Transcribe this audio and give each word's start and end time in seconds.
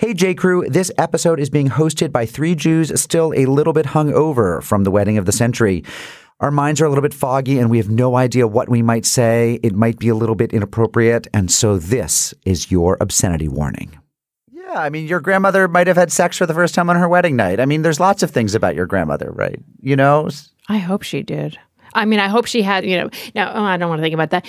Hey, 0.00 0.14
J. 0.14 0.32
Crew, 0.32 0.66
this 0.66 0.90
episode 0.96 1.38
is 1.38 1.50
being 1.50 1.68
hosted 1.68 2.10
by 2.10 2.24
three 2.24 2.54
Jews 2.54 2.98
still 2.98 3.34
a 3.36 3.44
little 3.44 3.74
bit 3.74 3.84
hungover 3.84 4.62
from 4.62 4.84
the 4.84 4.90
wedding 4.90 5.18
of 5.18 5.26
the 5.26 5.30
century. 5.30 5.84
Our 6.40 6.50
minds 6.50 6.80
are 6.80 6.86
a 6.86 6.88
little 6.88 7.02
bit 7.02 7.12
foggy 7.12 7.58
and 7.58 7.68
we 7.68 7.76
have 7.76 7.90
no 7.90 8.16
idea 8.16 8.48
what 8.48 8.70
we 8.70 8.80
might 8.80 9.04
say. 9.04 9.60
It 9.62 9.74
might 9.74 9.98
be 9.98 10.08
a 10.08 10.14
little 10.14 10.36
bit 10.36 10.54
inappropriate. 10.54 11.26
And 11.34 11.50
so 11.50 11.76
this 11.76 12.32
is 12.46 12.70
your 12.70 12.96
obscenity 12.98 13.46
warning. 13.46 14.00
Yeah, 14.50 14.72
I 14.72 14.88
mean, 14.88 15.06
your 15.06 15.20
grandmother 15.20 15.68
might 15.68 15.86
have 15.86 15.98
had 15.98 16.10
sex 16.10 16.38
for 16.38 16.46
the 16.46 16.54
first 16.54 16.74
time 16.74 16.88
on 16.88 16.96
her 16.96 17.06
wedding 17.06 17.36
night. 17.36 17.60
I 17.60 17.66
mean, 17.66 17.82
there's 17.82 18.00
lots 18.00 18.22
of 18.22 18.30
things 18.30 18.54
about 18.54 18.74
your 18.74 18.86
grandmother, 18.86 19.30
right? 19.32 19.60
You 19.82 19.96
know? 19.96 20.30
I 20.70 20.78
hope 20.78 21.02
she 21.02 21.22
did. 21.22 21.58
I 21.92 22.06
mean, 22.06 22.20
I 22.20 22.28
hope 22.28 22.46
she 22.46 22.62
had, 22.62 22.86
you 22.86 22.96
know, 22.96 23.10
no, 23.34 23.52
oh, 23.54 23.64
I 23.64 23.76
don't 23.76 23.90
want 23.90 23.98
to 23.98 24.02
think 24.02 24.14
about 24.14 24.30
that. 24.30 24.46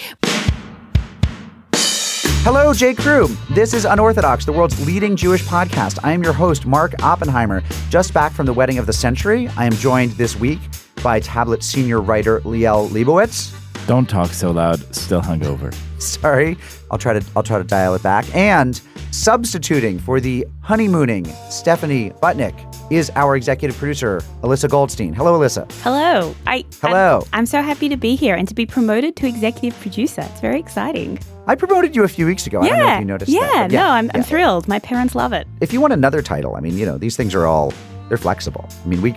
Hello, 2.43 2.73
J. 2.73 2.95
Crew. 2.95 3.27
This 3.51 3.71
is 3.71 3.85
Unorthodox, 3.85 4.45
the 4.45 4.51
world's 4.51 4.83
leading 4.87 5.15
Jewish 5.15 5.43
podcast. 5.43 5.99
I 6.03 6.11
am 6.11 6.23
your 6.23 6.33
host, 6.33 6.65
Mark 6.65 6.95
Oppenheimer, 7.03 7.61
just 7.91 8.15
back 8.15 8.31
from 8.31 8.47
the 8.47 8.51
wedding 8.51 8.79
of 8.79 8.87
the 8.87 8.93
century. 8.93 9.47
I 9.55 9.67
am 9.67 9.73
joined 9.73 10.13
this 10.13 10.35
week 10.35 10.59
by 11.03 11.19
Tablet 11.19 11.61
senior 11.61 12.01
writer 12.01 12.39
Liel 12.39 12.89
Leibovitz. 12.89 13.55
Don't 13.85 14.09
talk 14.09 14.31
so 14.31 14.49
loud. 14.49 14.79
Still 14.95 15.21
hungover. 15.21 15.71
Sorry, 16.01 16.57
I'll 16.89 16.97
try 16.97 17.13
to 17.13 17.23
I'll 17.35 17.43
try 17.43 17.59
to 17.59 17.63
dial 17.63 17.93
it 17.93 18.01
back. 18.01 18.25
And 18.35 18.81
substituting 19.11 19.99
for 19.99 20.19
the 20.19 20.47
honeymooning 20.61 21.25
Stephanie 21.51 22.09
Butnick 22.23 22.55
is 22.91 23.11
our 23.15 23.35
executive 23.35 23.77
producer, 23.77 24.19
Alyssa 24.41 24.67
Goldstein. 24.67 25.13
Hello, 25.13 25.39
Alyssa. 25.39 25.71
Hello. 25.83 26.33
I 26.47 26.65
Hello. 26.81 27.21
I'm, 27.33 27.41
I'm 27.41 27.45
so 27.45 27.61
happy 27.61 27.87
to 27.87 27.97
be 27.97 28.15
here 28.15 28.33
and 28.33 28.47
to 28.47 28.55
be 28.55 28.65
promoted 28.65 29.15
to 29.17 29.27
executive 29.27 29.79
producer. 29.79 30.21
It's 30.21 30.41
very 30.41 30.59
exciting. 30.59 31.19
I 31.47 31.55
promoted 31.55 31.95
you 31.95 32.03
a 32.03 32.07
few 32.07 32.25
weeks 32.25 32.45
ago. 32.45 32.61
I 32.61 32.67
don't 32.67 32.77
know 32.77 32.85
yeah. 32.85 32.95
if 32.95 32.99
you 32.99 33.05
noticed 33.05 33.31
yeah, 33.31 33.39
that. 33.41 33.69
but 33.69 33.75
no, 33.75 33.87
I'm, 33.87 34.11
I'm 34.13 34.23
thrilled. 34.23 34.67
My 34.67 34.79
parents 34.79 35.15
love 35.15 35.33
it. 35.33 35.47
If 35.59 35.73
you 35.73 35.81
want 35.81 35.93
another 35.93 36.21
title, 36.21 36.55
I 36.55 36.59
mean, 36.59 36.77
you 36.77 36.85
know, 36.85 36.97
these 36.97 37.17
things 37.17 37.33
are 37.33 37.45
all 37.45 37.73
they're 38.09 38.17
flexible. 38.17 38.67
I 38.83 38.87
mean, 38.87 39.01
we 39.01 39.15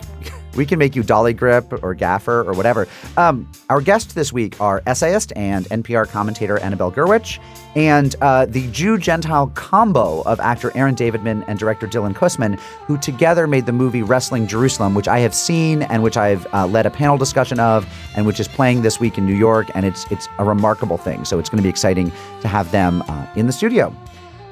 we 0.56 0.66
can 0.66 0.78
make 0.78 0.94
you 0.96 1.02
Dolly 1.02 1.32
Grip 1.32 1.82
or 1.82 1.94
Gaffer 1.94 2.42
or 2.42 2.52
whatever. 2.54 2.86
Um, 3.16 3.50
our 3.70 3.80
guests 3.80 4.14
this 4.14 4.32
week 4.32 4.60
are 4.60 4.82
essayist 4.86 5.32
and 5.36 5.66
NPR 5.66 6.08
commentator 6.08 6.58
Annabelle 6.58 6.92
Gurwitch 6.92 7.38
and 7.76 8.14
uh, 8.20 8.46
the 8.46 8.70
Jew 8.70 8.98
Gentile 8.98 9.48
combo 9.54 10.22
of 10.22 10.40
actor 10.40 10.70
Aaron 10.76 10.94
Davidman 10.94 11.44
and 11.48 11.58
director 11.58 11.86
Dylan 11.86 12.14
Kussman, 12.14 12.58
who 12.86 12.96
together 12.98 13.46
made 13.46 13.66
the 13.66 13.72
movie 13.72 14.02
Wrestling 14.02 14.46
Jerusalem, 14.46 14.94
which 14.94 15.08
I 15.08 15.18
have 15.20 15.34
seen 15.34 15.82
and 15.82 16.02
which 16.02 16.16
I've 16.16 16.46
uh, 16.54 16.66
led 16.66 16.86
a 16.86 16.90
panel 16.90 17.18
discussion 17.18 17.58
of, 17.58 17.86
and 18.16 18.26
which 18.26 18.40
is 18.40 18.48
playing 18.48 18.82
this 18.82 19.00
week 19.00 19.18
in 19.18 19.26
New 19.26 19.34
York, 19.34 19.70
and 19.74 19.84
it's 19.84 20.10
it's 20.10 20.28
a 20.38 20.44
remarkable 20.44 20.98
thing. 20.98 21.24
So 21.24 21.38
it's 21.38 21.48
going 21.48 21.58
to 21.58 21.62
be 21.62 21.68
exciting 21.68 22.12
to 22.40 22.48
have 22.48 22.70
them 22.70 23.02
uh, 23.08 23.26
in 23.36 23.46
the 23.46 23.52
studio. 23.52 23.94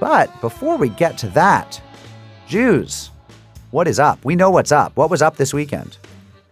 But 0.00 0.41
before 0.41 0.77
we 0.77 0.89
get 0.89 1.16
to 1.19 1.28
that, 1.28 1.81
Jews. 2.48 3.12
What 3.73 3.89
is 3.89 3.98
up? 3.98 4.23
We 4.23 4.37
know 4.37 4.51
what's 4.51 4.70
up. 4.70 4.95
What 4.97 5.09
was 5.09 5.23
up 5.23 5.37
this 5.37 5.55
weekend? 5.55 5.97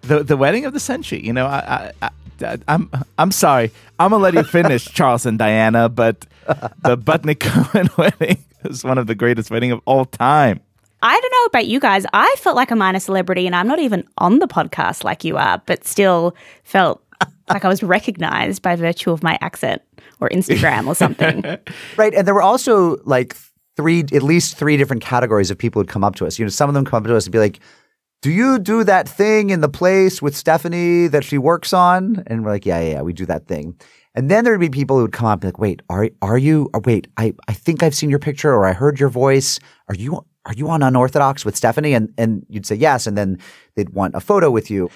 The 0.01 0.25
the 0.25 0.39
wedding 0.39 0.65
of 0.65 0.73
the 0.73 0.81
century. 0.81 1.23
You 1.23 1.35
know, 1.35 1.47
I, 1.47 1.93
I, 2.01 2.11
I 2.43 2.59
I'm 2.67 2.91
I'm 3.19 3.31
sorry. 3.31 3.71
I'm 3.99 4.11
gonna 4.11 4.23
let 4.23 4.33
you 4.33 4.43
finish, 4.43 4.87
Charles 4.95 5.27
and 5.27 5.39
Diana. 5.39 5.91
But 5.91 6.25
the 6.47 6.97
Butnick 6.97 7.41
Cohen 7.41 7.91
wedding 7.99 8.43
is 8.65 8.83
one 8.85 8.97
of 8.97 9.07
the 9.07 9.15
greatest 9.15 9.51
wedding 9.51 9.71
of 9.71 9.83
all 9.85 10.07
time. 10.07 10.61
I 11.03 11.21
don't 11.21 11.31
know 11.31 11.45
about 11.47 11.67
you 11.67 11.79
guys. 11.79 12.07
I 12.15 12.35
felt 12.39 12.57
like 12.57 12.71
a 12.71 12.77
minor 12.77 13.01
celebrity 13.01 13.47
and 13.47 13.55
I'm 13.55 13.69
not 13.69 13.81
even 13.81 14.09
on 14.17 14.39
the 14.39 14.49
podcast 14.49 15.05
like 15.05 15.23
you 15.23 15.37
are, 15.37 15.63
but 15.67 15.87
still 15.87 16.35
felt 16.65 17.03
like 17.51 17.67
I 17.67 17.69
was 17.69 17.83
recognized 17.83 18.63
by 18.63 18.77
virtue 18.77 19.11
of 19.11 19.23
my 19.23 19.37
accent 19.43 19.83
or 20.21 20.31
Instagram 20.31 20.87
or 20.87 20.95
something. 20.95 21.43
Right. 21.99 22.15
And 22.15 22.27
there 22.27 22.35
were 22.35 22.43
also 22.43 22.97
like 23.05 23.37
three, 23.77 24.01
at 24.01 24.23
least 24.23 24.57
three 24.57 24.77
different 24.77 25.03
categories 25.03 25.51
of 25.51 25.59
people 25.59 25.81
who'd 25.81 25.89
come 25.89 26.05
up 26.05 26.17
to 26.17 26.27
us. 26.27 26.39
You 26.39 26.45
know, 26.45 26.51
some 26.51 26.69
of 26.69 26.75
them 26.75 26.85
come 26.85 27.03
up 27.03 27.07
to 27.07 27.17
us 27.17 27.27
and 27.27 27.33
be 27.33 27.39
like, 27.39 27.61
do 28.23 28.31
you 28.31 28.59
do 28.59 28.85
that 28.85 29.09
thing 29.09 29.51
in 29.51 29.63
the 29.63 29.69
place 29.69 30.21
with 30.21 30.37
Stephanie 30.37 31.07
that 31.07 31.25
she 31.25 31.39
works 31.39 31.73
on? 31.73 32.23
And 32.27 32.45
we're 32.45 32.51
like, 32.51 32.67
yeah, 32.67 32.81
yeah, 32.81 32.91
yeah, 32.93 33.03
we 33.03 33.13
do 33.13 33.25
that 33.27 33.47
thing. 33.47 33.81
And 34.15 34.31
then 34.31 34.45
there'd 34.45 34.61
be 34.61 34.69
people 34.69 34.97
who 34.97 35.03
would 35.03 35.13
come 35.13 35.27
up 35.27 35.35
and 35.35 35.41
be 35.41 35.47
like, 35.49 35.59
wait, 35.59 35.83
are 35.89 36.11
are 36.21 36.37
you? 36.37 36.69
Or 36.75 36.81
wait, 36.81 37.07
I, 37.17 37.33
I 37.49 37.53
think 37.53 37.83
I've 37.83 37.95
seen 37.95 38.11
your 38.11 38.19
picture 38.19 38.53
or 38.53 38.67
I 38.67 38.73
heard 38.73 38.99
your 39.01 39.09
voice. 39.09 39.59
Are 39.89 39.95
you 39.95 40.27
are 40.45 40.53
you 40.53 40.69
on 40.69 40.83
Unorthodox 40.83 41.45
with 41.45 41.57
Stephanie? 41.57 41.95
And 41.95 42.13
and 42.19 42.45
you'd 42.49 42.67
say 42.67 42.75
yes, 42.75 43.07
and 43.07 43.17
then 43.17 43.39
they'd 43.77 43.91
want 43.91 44.15
a 44.15 44.21
photo 44.21 44.51
with 44.51 44.71
you. 44.71 44.91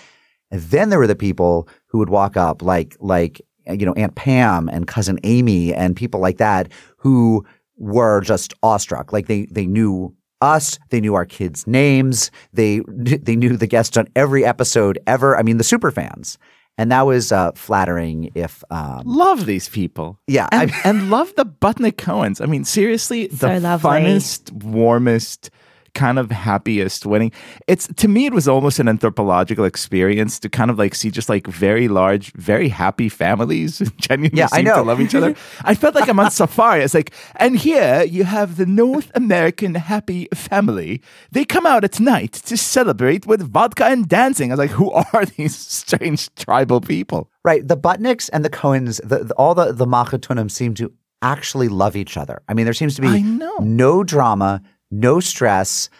And 0.50 0.60
then 0.62 0.88
there 0.90 0.98
were 0.98 1.06
the 1.06 1.16
people 1.16 1.68
who 1.86 1.98
would 1.98 2.10
walk 2.10 2.36
up 2.36 2.60
like 2.60 2.96
like 3.00 3.40
you 3.66 3.86
know 3.86 3.94
Aunt 3.94 4.16
Pam 4.16 4.68
and 4.68 4.86
cousin 4.86 5.18
Amy 5.22 5.72
and 5.72 5.96
people 5.96 6.20
like 6.20 6.38
that 6.38 6.70
who 6.96 7.46
were 7.76 8.20
just 8.20 8.54
awestruck. 8.62 9.12
Like 9.12 9.26
they 9.26 9.46
they 9.50 9.66
knew 9.66 10.14
us, 10.40 10.78
they 10.90 11.00
knew 11.00 11.14
our 11.14 11.24
kids' 11.26 11.66
names, 11.66 12.30
they 12.52 12.80
they 12.88 13.36
knew 13.36 13.56
the 13.56 13.66
guests 13.66 13.96
on 13.96 14.06
every 14.14 14.44
episode 14.44 14.98
ever. 15.06 15.36
I 15.36 15.42
mean, 15.42 15.56
the 15.58 15.64
super 15.64 15.90
fans, 15.90 16.38
and 16.76 16.90
that 16.92 17.02
was 17.02 17.32
uh, 17.32 17.52
flattering. 17.52 18.30
If 18.34 18.62
um, 18.70 19.02
Love 19.06 19.46
these 19.46 19.68
people. 19.68 20.18
Yeah, 20.26 20.48
and, 20.52 20.70
I- 20.72 20.80
and 20.88 21.10
love 21.10 21.34
the 21.36 21.46
Butnick 21.46 21.96
Cohens. 21.96 22.40
I 22.42 22.46
mean, 22.46 22.64
seriously, 22.64 23.28
the 23.28 23.36
So 23.36 23.58
lovely. 23.58 23.90
funnest, 23.90 24.52
warmest, 24.52 25.50
kind 25.94 26.18
of 26.18 26.30
happiest 26.30 27.06
wedding. 27.06 27.32
It's 27.66 27.86
to 27.96 28.08
me, 28.08 28.26
it 28.26 28.32
was 28.32 28.46
almost 28.48 28.78
an 28.78 28.88
anthropological 28.88 29.64
experience 29.64 30.38
to 30.40 30.48
kind 30.48 30.70
of 30.70 30.78
like 30.78 30.94
see 30.94 31.10
just 31.10 31.28
like 31.28 31.46
very 31.46 31.88
large, 31.88 32.32
very 32.32 32.68
happy 32.68 33.08
families 33.08 33.78
genuinely 33.98 34.38
Yeah, 34.38 34.48
I 34.52 34.56
seem 34.56 34.64
know. 34.66 34.76
to 34.76 34.82
love 34.82 35.00
each 35.00 35.14
other. 35.14 35.34
I 35.64 35.74
felt 35.74 35.94
like 35.94 36.08
I'm 36.08 36.18
on 36.20 36.30
safari. 36.30 36.82
It's 36.82 36.94
like, 36.94 37.12
and 37.36 37.56
here 37.56 38.02
you 38.04 38.24
have 38.24 38.56
the 38.56 38.66
North 38.66 39.10
American 39.14 39.74
happy 39.76 40.28
family. 40.34 41.00
They 41.32 41.44
come 41.44 41.66
out 41.66 41.84
at 41.84 42.00
night 42.00 42.32
to 42.32 42.56
celebrate 42.56 43.26
with 43.26 43.42
vodka 43.50 43.86
and 43.86 44.08
dancing. 44.08 44.50
I 44.50 44.54
was 44.54 44.58
like, 44.58 44.70
who 44.70 44.90
are 44.92 45.24
these 45.36 45.56
strange 45.56 46.34
tribal 46.34 46.80
people? 46.80 47.30
right, 47.44 47.66
the 47.68 47.76
Butnicks 47.76 48.30
and 48.32 48.42
the 48.44 48.48
Cohens, 48.50 49.00
the, 49.06 49.24
the, 49.24 49.34
all 49.34 49.54
the 49.54 49.70
the 49.72 49.84
Machatunim 49.86 50.50
seem 50.50 50.72
to 50.74 50.90
actually 51.20 51.68
love 51.68 51.94
each 51.96 52.16
other. 52.16 52.40
I 52.48 52.54
mean, 52.54 52.64
there 52.64 52.72
seems 52.74 52.94
to 52.96 53.02
be 53.02 53.22
no 53.60 54.02
drama, 54.04 54.62
no 55.00 55.20
stress. 55.20 55.90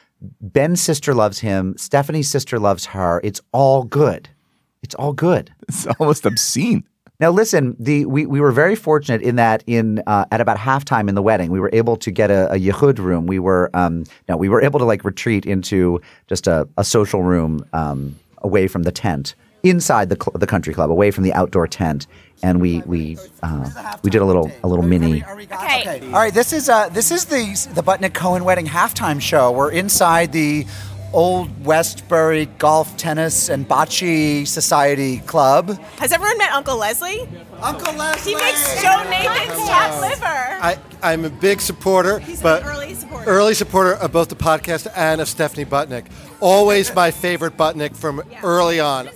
Ben's 0.41 0.81
sister 0.81 1.15
loves 1.15 1.41
him. 1.41 1.77
Stephanie's 1.77 2.29
sister 2.31 2.59
loves 2.59 2.87
her. 2.87 3.21
It's 3.23 3.41
all 3.53 3.85
good. 3.85 4.29
It's 4.83 4.95
all 4.95 5.13
good. 5.13 5.53
It's 5.69 5.87
almost 5.99 6.27
obscene. 6.27 6.85
Now, 7.21 7.31
listen, 7.31 7.75
the 7.79 8.05
we, 8.05 8.27
we 8.27 8.41
were 8.41 8.53
very 8.53 8.75
fortunate 8.75 9.23
in 9.23 9.37
that 9.37 9.65
in 9.67 10.03
uh, 10.07 10.27
at 10.31 10.41
about 10.41 10.59
halftime 10.59 11.09
in 11.09 11.15
the 11.15 11.23
wedding, 11.23 11.51
we 11.51 11.61
were 11.61 11.71
able 11.73 11.97
to 11.97 12.11
get 12.11 12.31
a, 12.31 12.53
a 12.53 12.59
yichud 12.59 12.99
room. 12.99 13.27
We 13.27 13.39
were 13.39 13.71
um, 13.73 14.05
no, 14.29 14.37
we 14.37 14.49
were 14.49 14.61
able 14.61 14.79
to 14.81 14.85
like 14.85 15.05
retreat 15.05 15.47
into 15.47 16.01
just 16.27 16.47
a, 16.47 16.69
a 16.77 16.85
social 16.85 17.23
room 17.23 17.65
um, 17.73 18.15
away 18.39 18.67
from 18.67 18.83
the 18.83 18.93
tent, 18.93 19.37
inside 19.63 20.11
the 20.11 20.17
cl- 20.17 20.37
the 20.39 20.47
country 20.47 20.75
club, 20.75 20.91
away 20.91 21.11
from 21.11 21.25
the 21.25 21.33
outdoor 21.33 21.67
tent, 21.67 22.07
and 22.43 22.61
we 22.61 22.81
we 22.87 23.17
uh, 23.43 23.71
we 24.03 24.11
did 24.11 24.23
a 24.23 24.25
little 24.25 24.51
a 24.63 24.69
little 24.69 24.85
mini. 24.85 25.25
Okay. 25.25 26.01
All 26.07 26.13
right. 26.13 26.35
This 26.35 26.53
is 26.53 26.69
uh, 26.69 26.89
this 26.91 27.11
is 27.11 27.25
the 27.27 27.45
the 27.75 27.83
Butnick 27.83 28.15
Cohen 28.15 28.45
wedding 28.45 28.67
halftime 28.67 29.21
show. 29.21 29.51
We're 29.53 29.71
inside 29.71 30.33
the 30.33 30.67
Old 31.13 31.65
Westbury 31.65 32.47
Golf 32.59 32.97
Tennis 32.97 33.49
and 33.49 33.69
Bocce 33.69 34.47
Society 34.49 35.19
Club. 35.21 35.79
Has 35.99 36.11
everyone 36.11 36.37
met 36.39 36.51
Uncle 36.53 36.77
Leslie? 36.77 37.29
Uncle 37.63 37.95
Leslie. 37.95 38.33
He 38.33 38.37
makes 38.37 38.83
Joe 38.83 39.05
Nathan's 39.09 39.69
top 39.69 40.01
liver. 40.01 40.25
I, 40.25 40.77
I'm 41.05 41.25
a 41.25 41.31
big 41.31 41.61
supporter, 41.61 42.19
He's 42.19 42.43
but 42.43 42.63
an 42.63 42.69
early 42.69 42.95
supporter. 42.95 43.31
early 43.31 43.55
supporter 43.55 43.93
of 43.95 44.11
both 44.11 44.29
the 44.29 44.35
podcast 44.35 44.91
and 44.97 45.21
of 45.21 45.29
Stephanie 45.29 45.65
Butnick. 45.65 46.07
Always 46.41 46.93
my 46.93 47.13
favorite 47.13 47.57
Butnick 47.57 47.95
from 47.97 48.21
early 48.43 48.81
on. 48.81 49.09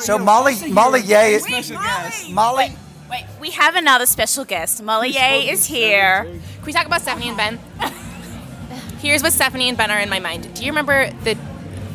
So 0.00 0.18
Molly 0.18 0.54
Molly 0.70 1.00
Yeh 1.00 1.40
Wait, 1.42 1.70
Molly. 1.72 2.32
Molly. 2.32 2.76
Wait, 3.10 3.24
we 3.40 3.50
have 3.50 3.76
another 3.76 4.06
special 4.06 4.44
guest. 4.44 4.82
Molly 4.82 5.10
Yeh 5.10 5.50
is 5.52 5.66
here. 5.66 6.24
Can 6.24 6.64
we 6.64 6.72
talk 6.72 6.86
about 6.86 7.02
Stephanie 7.02 7.28
and 7.28 7.36
Ben? 7.36 7.58
Here's 8.98 9.22
what 9.22 9.32
Stephanie 9.32 9.68
and 9.68 9.78
Ben 9.78 9.90
are 9.90 10.00
in 10.00 10.08
my 10.08 10.18
mind. 10.20 10.52
Do 10.54 10.64
you 10.64 10.70
remember 10.72 11.10
the 11.24 11.36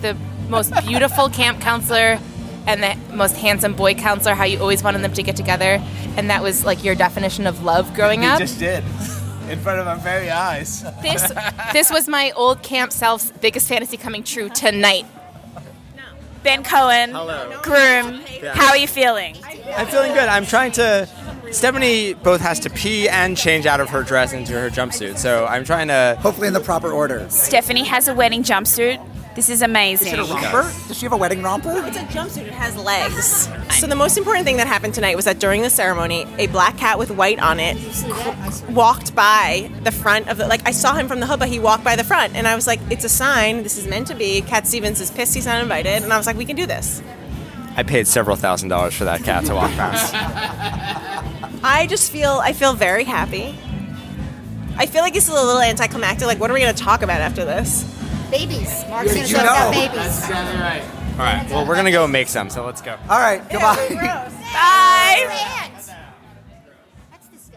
the 0.01 0.15
most 0.49 0.73
beautiful 0.85 1.29
camp 1.39 1.61
counselor 1.61 2.19
and 2.67 2.81
the 2.83 2.95
most 3.15 3.35
handsome 3.35 3.73
boy 3.73 3.93
counselor? 3.95 4.35
How 4.35 4.45
you 4.45 4.59
always 4.59 4.83
wanted 4.83 5.01
them 5.01 5.13
to 5.13 5.23
get 5.23 5.35
together, 5.35 5.81
and 6.17 6.29
that 6.29 6.41
was 6.41 6.63
like 6.65 6.83
your 6.83 6.95
definition 6.95 7.47
of 7.47 7.63
love 7.63 7.93
growing 7.93 8.23
up. 8.25 8.37
I 8.37 8.39
just 8.39 8.59
did. 8.59 8.83
In 9.49 9.59
front 9.59 9.79
of 9.79 9.87
our 9.87 9.97
very 9.97 10.29
eyes. 10.29 10.83
This 11.01 11.29
this 11.73 11.91
was 11.91 12.07
my 12.07 12.31
old 12.31 12.63
camp 12.63 12.93
self's 12.93 13.31
biggest 13.41 13.67
fantasy 13.67 13.97
coming 13.97 14.23
true 14.23 14.47
tonight. 14.53 15.05
Ben 16.43 16.63
Cohen, 16.63 17.11
Hello. 17.11 17.59
groom. 17.61 18.21
How 18.53 18.69
are 18.69 18.77
you 18.77 18.87
feeling? 18.87 19.37
I'm 19.75 19.87
feeling 19.87 20.13
good. 20.13 20.27
I'm 20.27 20.45
trying 20.45 20.71
to. 20.73 21.07
Stephanie 21.51 22.13
both 22.13 22.39
has 22.41 22.59
to 22.61 22.69
pee 22.69 23.09
and 23.09 23.35
change 23.37 23.65
out 23.65 23.81
of 23.81 23.89
her 23.89 24.03
dress 24.03 24.31
into 24.33 24.53
her 24.53 24.69
jumpsuit, 24.69 25.17
so 25.17 25.45
I'm 25.45 25.63
trying 25.65 25.89
to. 25.89 26.17
Hopefully 26.19 26.47
in 26.47 26.53
the 26.53 26.59
proper 26.61 26.91
order. 26.91 27.25
Stephanie 27.29 27.83
has 27.83 28.07
a 28.07 28.13
wedding 28.13 28.41
jumpsuit. 28.41 29.05
This 29.33 29.49
is 29.49 29.61
amazing. 29.61 30.07
Is 30.07 30.13
it 30.13 30.19
a 30.19 30.23
romper? 30.23 30.63
Does 30.87 30.97
she 30.97 31.05
have 31.05 31.13
a 31.13 31.17
wedding 31.17 31.41
romper? 31.41 31.71
It's 31.85 31.95
a 31.95 32.01
jumpsuit. 32.01 32.47
It 32.47 32.53
has 32.53 32.75
legs. 32.75 33.49
So 33.81 33.87
the 33.87 33.95
most 33.95 34.15
important 34.15 34.45
thing 34.45 34.57
that 34.57 34.67
happened 34.67 34.93
tonight 34.93 35.15
was 35.15 35.25
that 35.25 35.39
during 35.39 35.63
the 35.63 35.69
ceremony, 35.71 36.27
a 36.37 36.45
black 36.47 36.77
cat 36.77 36.99
with 36.99 37.09
white 37.09 37.39
on 37.39 37.59
it 37.59 37.77
cr- 38.11 38.71
walked 38.71 39.15
by 39.15 39.71
the 39.83 39.91
front 39.91 40.27
of 40.29 40.37
the. 40.37 40.45
Like 40.45 40.61
I 40.67 40.71
saw 40.71 40.93
him 40.93 41.07
from 41.07 41.19
the 41.19 41.25
hood, 41.25 41.39
but 41.39 41.47
he 41.47 41.57
walked 41.57 41.83
by 41.83 41.95
the 41.95 42.03
front, 42.03 42.35
and 42.35 42.47
I 42.47 42.53
was 42.53 42.67
like, 42.67 42.79
"It's 42.91 43.03
a 43.05 43.09
sign. 43.09 43.63
This 43.63 43.79
is 43.79 43.87
meant 43.87 44.05
to 44.07 44.13
be." 44.13 44.41
Cat 44.41 44.67
Stevens 44.67 45.01
is 45.01 45.09
pissed 45.09 45.33
he's 45.33 45.47
not 45.47 45.59
invited, 45.63 46.03
and 46.03 46.13
I 46.13 46.17
was 46.17 46.27
like, 46.27 46.37
"We 46.37 46.45
can 46.45 46.55
do 46.55 46.67
this." 46.67 47.01
I 47.75 47.81
paid 47.81 48.05
several 48.05 48.35
thousand 48.35 48.69
dollars 48.69 48.93
for 48.93 49.05
that 49.05 49.23
cat 49.23 49.45
to 49.45 49.55
walk 49.55 49.71
past. 49.71 50.13
I 51.63 51.87
just 51.87 52.11
feel 52.11 52.39
I 52.43 52.53
feel 52.53 52.73
very 52.73 53.03
happy. 53.03 53.57
I 54.77 54.85
feel 54.85 55.01
like 55.01 55.15
this 55.15 55.23
is 55.27 55.31
a 55.31 55.33
little 55.43 55.59
anticlimactic. 55.61 56.27
Like, 56.27 56.39
what 56.39 56.51
are 56.51 56.53
we 56.53 56.59
going 56.59 56.75
to 56.75 56.83
talk 56.83 57.01
about 57.01 57.21
after 57.21 57.45
this? 57.45 57.83
Babies. 58.31 58.85
Mark's 58.89 59.13
gonna 59.13 59.27
you 59.27 59.35
talk 59.35 59.43
about 59.43 59.71
know. 59.73 59.79
babies. 59.81 60.23
All 61.19 61.25
right. 61.25 61.45
Well, 61.51 61.67
we're 61.67 61.75
gonna 61.75 61.91
go 61.91 62.07
make 62.07 62.27
some. 62.29 62.49
So 62.49 62.65
let's 62.65 62.81
go. 62.81 62.97
All 63.09 63.19
right, 63.19 63.41
goodbye. 63.49 63.75
Bye. 64.53 65.67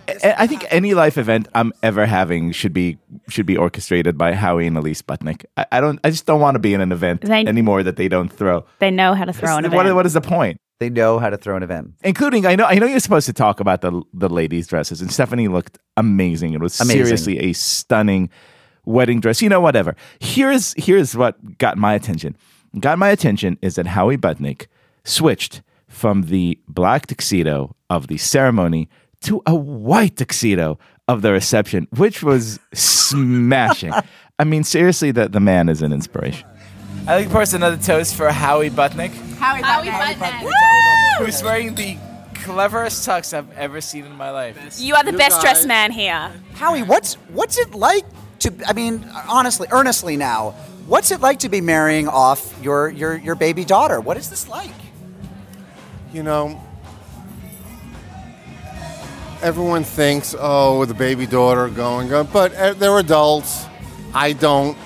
I 0.07 0.35
I 0.39 0.47
think 0.47 0.67
any 0.71 0.93
life 0.95 1.17
event 1.17 1.49
I'm 1.55 1.73
ever 1.83 2.05
having 2.07 2.53
should 2.53 2.73
be 2.73 2.99
should 3.29 3.47
be 3.47 3.57
orchestrated 3.57 4.19
by 4.19 4.35
Howie 4.35 4.67
and 4.67 4.77
Elise 4.77 5.01
Butnick. 5.01 5.45
I, 5.57 5.67
I 5.73 5.81
don't. 5.81 5.99
I 6.05 6.11
just 6.11 6.27
don't 6.27 6.41
want 6.41 6.57
to 6.57 6.59
be 6.59 6.75
in 6.75 6.81
an 6.81 6.93
event 6.93 7.23
They- 7.23 7.47
anymore 7.47 7.83
that 7.83 7.97
they 7.97 8.09
don't 8.09 8.31
throw. 8.31 8.65
They 8.81 8.91
know 8.91 9.15
how 9.15 9.25
to 9.25 9.33
throw 9.33 9.57
an 9.57 9.65
What, 9.71 9.73
event. 9.87 9.95
what 9.97 10.07
is 10.07 10.13
the 10.13 10.21
point? 10.21 10.61
They 10.81 10.91
know 10.91 11.19
how 11.21 11.31
to 11.31 11.37
throw 11.39 11.57
an 11.57 11.63
event. 11.63 11.93
Including, 12.03 12.47
I 12.47 12.57
know, 12.57 12.65
I 12.65 12.75
know 12.75 12.87
you're 12.87 12.99
supposed 13.01 13.27
to 13.27 13.33
talk 13.33 13.61
about 13.61 13.81
the 13.81 14.03
the 14.13 14.29
ladies' 14.29 14.67
dresses, 14.67 15.01
and 15.01 15.11
Stephanie 15.11 15.49
looked 15.49 15.79
amazing. 15.97 16.53
It 16.53 16.61
was 16.61 16.79
Amazing. 16.81 17.05
seriously 17.05 17.39
a 17.39 17.53
stunning 17.55 18.29
wedding 18.85 19.21
dress. 19.21 19.43
You 19.43 19.49
know, 19.49 19.61
whatever. 19.61 19.97
Here's 20.21 20.75
here's 20.77 21.17
what 21.17 21.59
got 21.59 21.77
my 21.77 21.95
attention. 21.95 22.37
Got 22.79 22.99
my 22.99 23.11
attention 23.11 23.59
is 23.63 23.77
that 23.77 23.87
Howie 23.87 24.17
Butnick 24.17 24.67
switched 25.05 25.63
from 25.89 26.23
the 26.23 26.59
black 26.67 27.07
tuxedo 27.07 27.77
of 27.89 28.09
the 28.09 28.19
ceremony 28.19 28.89
to 29.23 29.43
a 29.47 29.55
white 29.55 30.17
tuxedo 30.17 30.79
of 31.07 31.23
the 31.23 31.33
reception, 31.33 31.87
which 31.97 32.23
was 32.23 32.59
smashing. 32.73 33.93
I 34.39 34.45
mean, 34.45 34.65
seriously, 34.65 35.13
the, 35.13 35.29
the 35.29 35.41
man 35.41 35.69
is 35.69 35.83
an 35.83 35.93
inspiration. 35.93 36.49
I 37.07 37.17
like 37.17 37.27
to 37.29 37.33
post 37.33 37.55
another 37.55 37.77
toast 37.77 38.17
for 38.17 38.31
Howie 38.31 38.71
Butnick, 38.71 39.13
Howie 39.37 39.61
Button. 39.61 40.49
who's 41.19 41.43
wearing 41.43 41.75
the 41.75 41.97
cleverest 42.35 43.07
tux 43.07 43.37
I've 43.37 43.51
ever 43.53 43.81
seen 43.81 44.05
in 44.05 44.17
my 44.17 44.31
life. 44.31 44.79
You 44.79 44.95
are 44.95 45.05
the 45.05 45.13
best 45.13 45.41
dressed 45.41 45.67
man 45.67 45.93
here. 45.93 46.33
Howie, 46.55 46.83
what's 46.83 47.15
what's 47.29 47.59
it 47.59 47.75
like 47.75 48.05
to? 48.45 48.55
I 48.67 48.73
mean, 48.73 49.07
honestly, 49.29 49.69
earnestly 49.71 50.17
now, 50.17 50.53
what's 50.87 51.11
it 51.11 51.21
like 51.21 51.41
to 51.41 51.49
be 51.49 51.61
marrying 51.61 52.09
off 52.09 52.55
your 52.63 52.89
your 52.89 53.17
your 53.17 53.35
baby 53.35 53.65
daughter? 53.65 54.01
What 54.01 54.17
is 54.17 54.31
this 54.31 54.49
like? 54.49 54.71
You 56.13 56.23
know, 56.23 56.61
everyone 59.43 59.85
thinks, 59.85 60.35
oh, 60.39 60.85
the 60.85 60.95
baby 60.95 61.27
daughter 61.27 61.69
going, 61.69 62.09
go, 62.09 62.25
but 62.25 62.55
uh, 62.55 62.73
they're 62.75 62.99
adults. 62.99 63.67
I 64.15 64.33
don't 64.33 64.77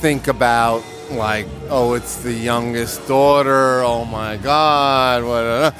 think 0.00 0.26
about 0.28 0.82
like, 1.10 1.46
oh, 1.68 1.94
it's 1.94 2.16
the 2.22 2.32
youngest 2.32 3.06
daughter. 3.06 3.82
Oh 3.82 4.04
my 4.04 4.36
God, 4.36 5.24
what? 5.24 5.74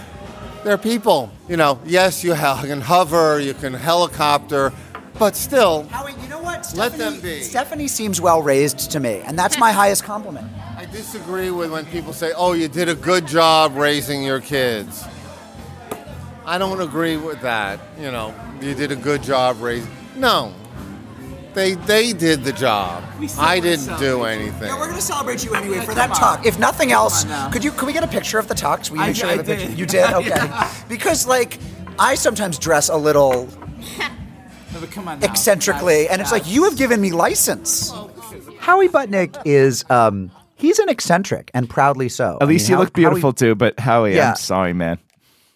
They're 0.64 0.78
people. 0.78 1.30
You 1.48 1.56
know, 1.56 1.80
yes, 1.84 2.22
you 2.22 2.34
can 2.34 2.80
hover, 2.80 3.40
you 3.40 3.54
can 3.54 3.74
helicopter, 3.74 4.72
but 5.18 5.36
still, 5.36 5.82
Howie, 5.88 6.12
you 6.22 6.28
know 6.42 6.46
what? 6.46 6.58
Let 6.74 6.92
Stephanie- 6.92 6.98
them 6.98 7.20
be. 7.20 7.40
Stephanie 7.42 7.88
seems 7.88 8.20
well 8.20 8.42
raised 8.42 8.90
to 8.92 9.00
me, 9.00 9.22
and 9.24 9.38
that's 9.38 9.58
my 9.58 9.72
highest 9.72 10.04
compliment. 10.04 10.46
I 10.76 10.84
disagree 10.86 11.50
with 11.50 11.70
when 11.70 11.86
people 11.86 12.12
say, 12.12 12.32
"Oh, 12.36 12.52
you 12.52 12.68
did 12.68 12.88
a 12.88 12.94
good 12.94 13.26
job 13.26 13.76
raising 13.76 14.22
your 14.22 14.40
kids." 14.40 15.04
I 16.44 16.58
don't 16.58 16.80
agree 16.80 17.16
with 17.16 17.40
that. 17.42 17.78
You 18.00 18.10
know, 18.10 18.34
you 18.60 18.74
did 18.74 18.90
a 18.90 18.96
good 18.96 19.22
job 19.22 19.60
raising. 19.60 19.88
No, 20.16 20.52
they 21.54 21.74
they 21.74 22.12
did 22.12 22.42
the 22.44 22.52
job. 22.52 23.04
I 23.38 23.60
didn't 23.60 23.96
do 23.98 24.24
anything. 24.24 24.68
Yeah, 24.68 24.78
we're 24.78 24.88
gonna 24.88 25.00
celebrate 25.00 25.44
you 25.44 25.54
anyway 25.54 25.80
for 25.84 25.94
that 25.94 26.14
tuck. 26.14 26.44
If 26.44 26.58
nothing 26.58 26.90
else, 26.90 27.24
could 27.52 27.62
you 27.62 27.70
could 27.70 27.86
we 27.86 27.92
get 27.92 28.02
a 28.02 28.08
picture 28.08 28.38
of 28.38 28.48
the 28.48 28.54
tux? 28.54 28.90
Will 28.90 28.98
you 28.98 29.02
I- 29.04 29.06
make 29.08 29.16
sure 29.16 29.26
we 29.28 29.34
I 29.34 29.36
have 29.36 29.48
a 29.48 29.50
picture? 29.52 29.68
did. 29.68 29.78
You 29.78 29.86
did, 29.86 30.12
okay. 30.20 30.28
Yeah. 30.28 30.70
Because 30.88 31.26
like, 31.26 31.58
I 31.98 32.16
sometimes 32.16 32.58
dress 32.58 32.88
a 32.88 32.96
little 32.96 33.48
No, 34.72 34.86
come 34.86 35.08
on 35.08 35.20
now. 35.20 35.26
eccentrically, 35.26 36.08
and 36.08 36.20
it's 36.20 36.32
like 36.32 36.46
you 36.46 36.64
have 36.64 36.76
given 36.76 37.00
me 37.00 37.10
license. 37.12 37.92
Howie 38.58 38.88
Butnick 38.88 39.36
is 39.44 39.84
um 39.90 40.30
he's 40.56 40.78
an 40.78 40.88
eccentric 40.88 41.50
and 41.54 41.68
proudly 41.68 42.08
so. 42.08 42.38
At 42.40 42.48
least 42.48 42.68
mean, 42.68 42.76
you 42.78 42.78
look 42.82 42.96
Howie- 42.96 43.02
Howie- 43.04 43.10
beautiful 43.14 43.32
too, 43.32 43.54
but 43.54 43.78
Howie, 43.78 44.14
Yeah. 44.14 44.30
I'm 44.30 44.36
sorry, 44.36 44.72
man. 44.72 44.98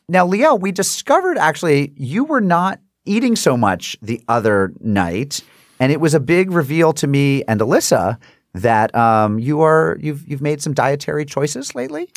Now, 0.08 0.26
Liel, 0.26 0.60
we 0.60 0.70
discovered 0.72 1.38
actually 1.38 1.92
you 1.96 2.24
were 2.24 2.40
not 2.40 2.78
eating 3.04 3.36
so 3.36 3.56
much 3.56 3.96
the 4.02 4.20
other 4.28 4.72
night, 4.80 5.40
and 5.80 5.90
it 5.92 6.00
was 6.00 6.14
a 6.14 6.20
big 6.20 6.50
reveal 6.50 6.92
to 6.94 7.06
me 7.06 7.42
and 7.44 7.60
Alyssa 7.60 8.18
that 8.54 8.94
um, 8.94 9.38
you 9.38 9.62
are 9.62 9.96
you've 10.00 10.26
you've 10.28 10.42
made 10.42 10.60
some 10.62 10.74
dietary 10.74 11.24
choices 11.24 11.74
lately. 11.74 12.08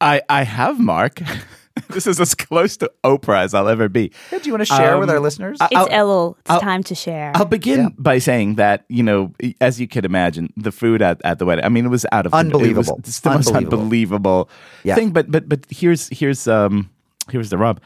I 0.00 0.22
I 0.28 0.42
have 0.42 0.80
Mark. 0.80 1.20
this 1.90 2.06
is 2.06 2.20
as 2.20 2.34
close 2.34 2.76
to 2.78 2.90
Oprah 3.04 3.42
as 3.44 3.54
I'll 3.54 3.68
ever 3.68 3.88
be. 3.88 4.10
Yeah, 4.32 4.38
do 4.38 4.46
you 4.48 4.52
want 4.52 4.66
to 4.66 4.74
share 4.74 4.98
with 4.98 5.08
Um, 5.08 5.14
our 5.16 5.20
listeners? 5.20 5.58
I- 5.60 5.66
it's 5.66 5.76
I'll- 5.76 5.88
Elul. 5.88 6.36
It's 6.40 6.50
I'll- 6.50 6.60
time 6.60 6.82
to 6.84 6.94
share. 6.94 7.32
I'll 7.34 7.44
begin 7.44 7.94
by 7.98 8.18
saying 8.18 8.54
that 8.56 8.84
you 8.88 9.02
know, 9.02 9.32
as 9.60 9.80
you 9.80 9.86
could 9.88 10.04
imagine, 10.04 10.52
the 10.56 10.72
food 10.72 11.02
at, 11.02 11.20
at 11.24 11.38
the 11.38 11.44
wedding. 11.46 11.64
I 11.64 11.68
mean, 11.68 11.84
it 11.86 11.90
was 11.90 12.06
out 12.12 12.26
of 12.26 12.34
Unbelievable. 12.34 12.94
It 12.94 12.98
was 13.06 13.08
it's 13.08 13.20
the 13.20 13.30
most 13.30 13.48
Unbelievable. 13.48 13.78
unbelievable 13.82 14.50
Yeah. 14.84 14.94
thing. 14.94 15.10
But 15.10 15.30
but 15.30 15.48
but 15.48 15.60
here's 15.70 16.08
here's 16.08 16.46
um 16.48 16.90
here's 17.30 17.50
the 17.50 17.58
rub. 17.58 17.80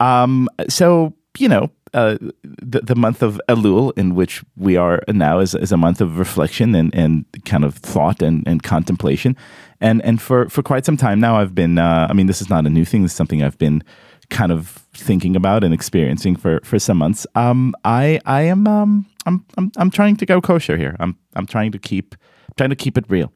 Um, 0.00 0.48
so 0.68 1.14
you 1.38 1.48
know, 1.48 1.70
uh, 1.94 2.16
the 2.42 2.80
the 2.80 2.94
month 2.96 3.22
of 3.22 3.40
Elul, 3.48 3.92
in 3.96 4.14
which 4.14 4.44
we 4.56 4.76
are 4.76 5.02
now, 5.08 5.38
is 5.38 5.54
is 5.54 5.72
a 5.72 5.76
month 5.76 6.00
of 6.00 6.18
reflection 6.18 6.74
and 6.74 6.94
and 6.94 7.24
kind 7.44 7.64
of 7.64 7.74
thought 7.76 8.22
and 8.22 8.46
and 8.46 8.62
contemplation. 8.62 9.36
And 9.80 10.04
and 10.04 10.20
for 10.20 10.48
for 10.48 10.62
quite 10.62 10.84
some 10.84 10.96
time 10.96 11.20
now, 11.20 11.36
I've 11.36 11.54
been. 11.54 11.78
Uh, 11.78 12.06
I 12.10 12.12
mean, 12.12 12.26
this 12.26 12.40
is 12.40 12.50
not 12.50 12.66
a 12.66 12.70
new 12.70 12.84
thing. 12.84 13.02
This 13.02 13.12
is 13.12 13.16
something 13.16 13.42
I've 13.42 13.58
been 13.58 13.82
kind 14.30 14.52
of 14.52 14.86
thinking 14.92 15.36
about 15.36 15.64
and 15.64 15.72
experiencing 15.72 16.36
for 16.36 16.60
for 16.64 16.78
some 16.78 16.98
months. 16.98 17.26
Um, 17.34 17.74
I 17.84 18.20
I 18.26 18.42
am 18.42 18.66
um 18.66 19.06
I'm 19.26 19.44
I'm 19.56 19.70
I'm 19.76 19.90
trying 19.90 20.16
to 20.16 20.26
go 20.26 20.40
kosher 20.40 20.76
here. 20.76 20.96
I'm 21.00 21.16
I'm 21.34 21.46
trying 21.46 21.72
to 21.72 21.78
keep 21.78 22.14
trying 22.56 22.70
to 22.70 22.76
keep 22.76 22.98
it 22.98 23.04
real. 23.08 23.32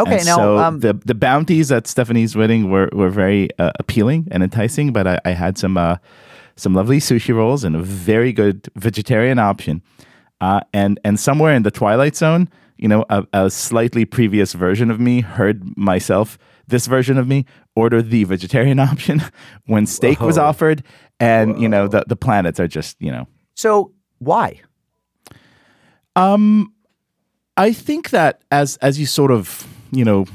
Okay, 0.00 0.16
And 0.16 0.26
now, 0.26 0.36
so 0.36 0.58
um, 0.58 0.80
the 0.80 0.94
the 1.04 1.14
bounties 1.14 1.70
at 1.70 1.86
Stephanie's 1.86 2.34
wedding 2.34 2.70
were 2.70 2.88
were 2.92 3.10
very 3.10 3.48
uh, 3.58 3.72
appealing 3.78 4.28
and 4.30 4.42
enticing, 4.42 4.92
but 4.92 5.06
I, 5.06 5.20
I 5.24 5.30
had 5.30 5.56
some 5.58 5.76
uh, 5.76 5.96
some 6.56 6.74
lovely 6.74 6.98
sushi 6.98 7.34
rolls 7.34 7.64
and 7.64 7.76
a 7.76 7.80
very 7.80 8.32
good 8.32 8.68
vegetarian 8.76 9.38
option. 9.38 9.82
Uh, 10.40 10.60
and 10.72 10.98
and 11.04 11.18
somewhere 11.18 11.54
in 11.54 11.62
the 11.62 11.70
twilight 11.70 12.16
zone, 12.16 12.48
you 12.84 12.88
know, 12.88 13.02
a, 13.08 13.26
a 13.32 13.48
slightly 13.48 14.04
previous 14.04 14.52
version 14.52 14.90
of 14.90 15.00
me 15.00 15.22
heard 15.22 15.74
myself, 15.74 16.36
this 16.66 16.86
version 16.86 17.16
of 17.16 17.26
me, 17.26 17.46
order 17.74 18.02
the 18.02 18.24
vegetarian 18.24 18.78
option 18.90 19.22
when 19.64 19.86
steak 19.86 20.20
was 20.20 20.36
offered, 20.36 20.82
and 21.18 21.58
you 21.58 21.66
know 21.66 21.88
the 21.88 22.04
the 22.06 22.14
planets 22.14 22.60
are 22.60 22.68
just 22.68 23.00
you 23.00 23.10
know 23.10 23.26
so 23.54 23.90
why? 24.18 24.60
um, 26.14 26.74
I 27.56 27.72
think 27.72 28.10
that 28.10 28.42
as 28.50 28.76
as 28.82 28.98
you 29.00 29.06
sort 29.06 29.30
of 29.30 29.66
you 29.90 30.04
know 30.04 30.26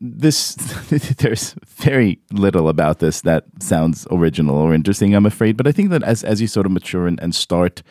this 0.00 0.56
there's 1.18 1.54
very 1.66 2.18
little 2.32 2.68
about 2.68 2.98
this 2.98 3.20
that 3.20 3.44
sounds 3.60 4.08
original 4.10 4.56
or 4.56 4.74
interesting. 4.74 5.14
I'm 5.14 5.24
afraid, 5.24 5.56
but 5.56 5.68
I 5.68 5.72
think 5.72 5.90
that 5.90 6.02
as 6.02 6.24
as 6.24 6.40
you 6.40 6.48
sort 6.48 6.66
of 6.66 6.72
mature 6.72 7.06
and, 7.06 7.20
and 7.22 7.32
start, 7.32 7.84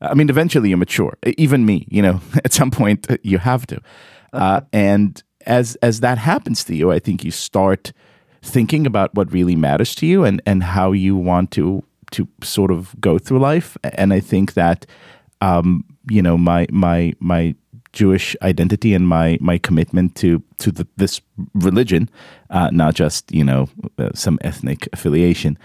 I 0.00 0.14
mean, 0.14 0.30
eventually 0.30 0.70
you 0.70 0.76
mature. 0.76 1.16
Even 1.36 1.66
me, 1.66 1.86
you 1.90 2.02
know, 2.02 2.20
at 2.44 2.52
some 2.52 2.70
point 2.70 3.10
uh, 3.10 3.16
you 3.22 3.38
have 3.38 3.66
to, 3.66 3.80
uh, 4.32 4.60
and 4.72 5.22
as 5.46 5.76
as 5.76 6.00
that 6.00 6.18
happens 6.18 6.64
to 6.64 6.74
you, 6.74 6.92
I 6.92 6.98
think 6.98 7.24
you 7.24 7.30
start 7.30 7.92
thinking 8.42 8.86
about 8.86 9.14
what 9.14 9.32
really 9.32 9.56
matters 9.56 9.94
to 9.96 10.06
you 10.06 10.24
and 10.24 10.40
and 10.46 10.62
how 10.62 10.92
you 10.92 11.16
want 11.16 11.50
to 11.52 11.82
to 12.10 12.28
sort 12.42 12.70
of 12.70 12.94
go 13.00 13.18
through 13.18 13.38
life. 13.38 13.76
And 13.82 14.12
I 14.12 14.20
think 14.20 14.54
that 14.54 14.86
um, 15.40 15.84
you 16.10 16.22
know 16.22 16.38
my 16.38 16.66
my 16.70 17.14
my 17.20 17.54
Jewish 17.92 18.36
identity 18.42 18.94
and 18.94 19.08
my 19.08 19.38
my 19.40 19.58
commitment 19.58 20.14
to 20.16 20.42
to 20.58 20.70
the, 20.70 20.86
this 20.96 21.20
religion, 21.54 22.08
uh, 22.50 22.70
not 22.72 22.94
just 22.94 23.32
you 23.32 23.44
know 23.44 23.68
uh, 23.98 24.10
some 24.14 24.38
ethnic 24.42 24.88
affiliation. 24.92 25.58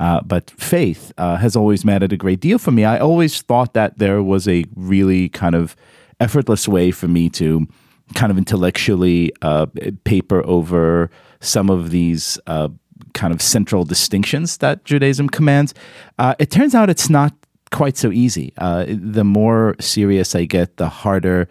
Uh, 0.00 0.22
but 0.22 0.50
faith 0.52 1.12
uh, 1.18 1.36
has 1.36 1.54
always 1.54 1.84
mattered 1.84 2.10
a 2.10 2.16
great 2.16 2.40
deal 2.40 2.58
for 2.58 2.70
me. 2.70 2.86
I 2.86 2.98
always 2.98 3.42
thought 3.42 3.74
that 3.74 3.98
there 3.98 4.22
was 4.22 4.48
a 4.48 4.64
really 4.74 5.28
kind 5.28 5.54
of 5.54 5.76
effortless 6.18 6.66
way 6.66 6.90
for 6.90 7.06
me 7.06 7.28
to 7.28 7.68
kind 8.14 8.32
of 8.32 8.38
intellectually 8.38 9.30
uh, 9.42 9.66
paper 10.04 10.42
over 10.46 11.10
some 11.40 11.68
of 11.68 11.90
these 11.90 12.40
uh, 12.46 12.68
kind 13.12 13.32
of 13.32 13.42
central 13.42 13.84
distinctions 13.84 14.56
that 14.56 14.84
Judaism 14.86 15.28
commands. 15.28 15.74
Uh, 16.18 16.34
it 16.38 16.50
turns 16.50 16.74
out 16.74 16.88
it's 16.88 17.10
not 17.10 17.34
quite 17.70 17.98
so 17.98 18.10
easy. 18.10 18.54
The 18.56 19.22
more 19.22 19.76
serious 19.80 20.34
I 20.34 20.44
get, 20.46 20.78
the 20.78 20.88
harder 20.88 21.46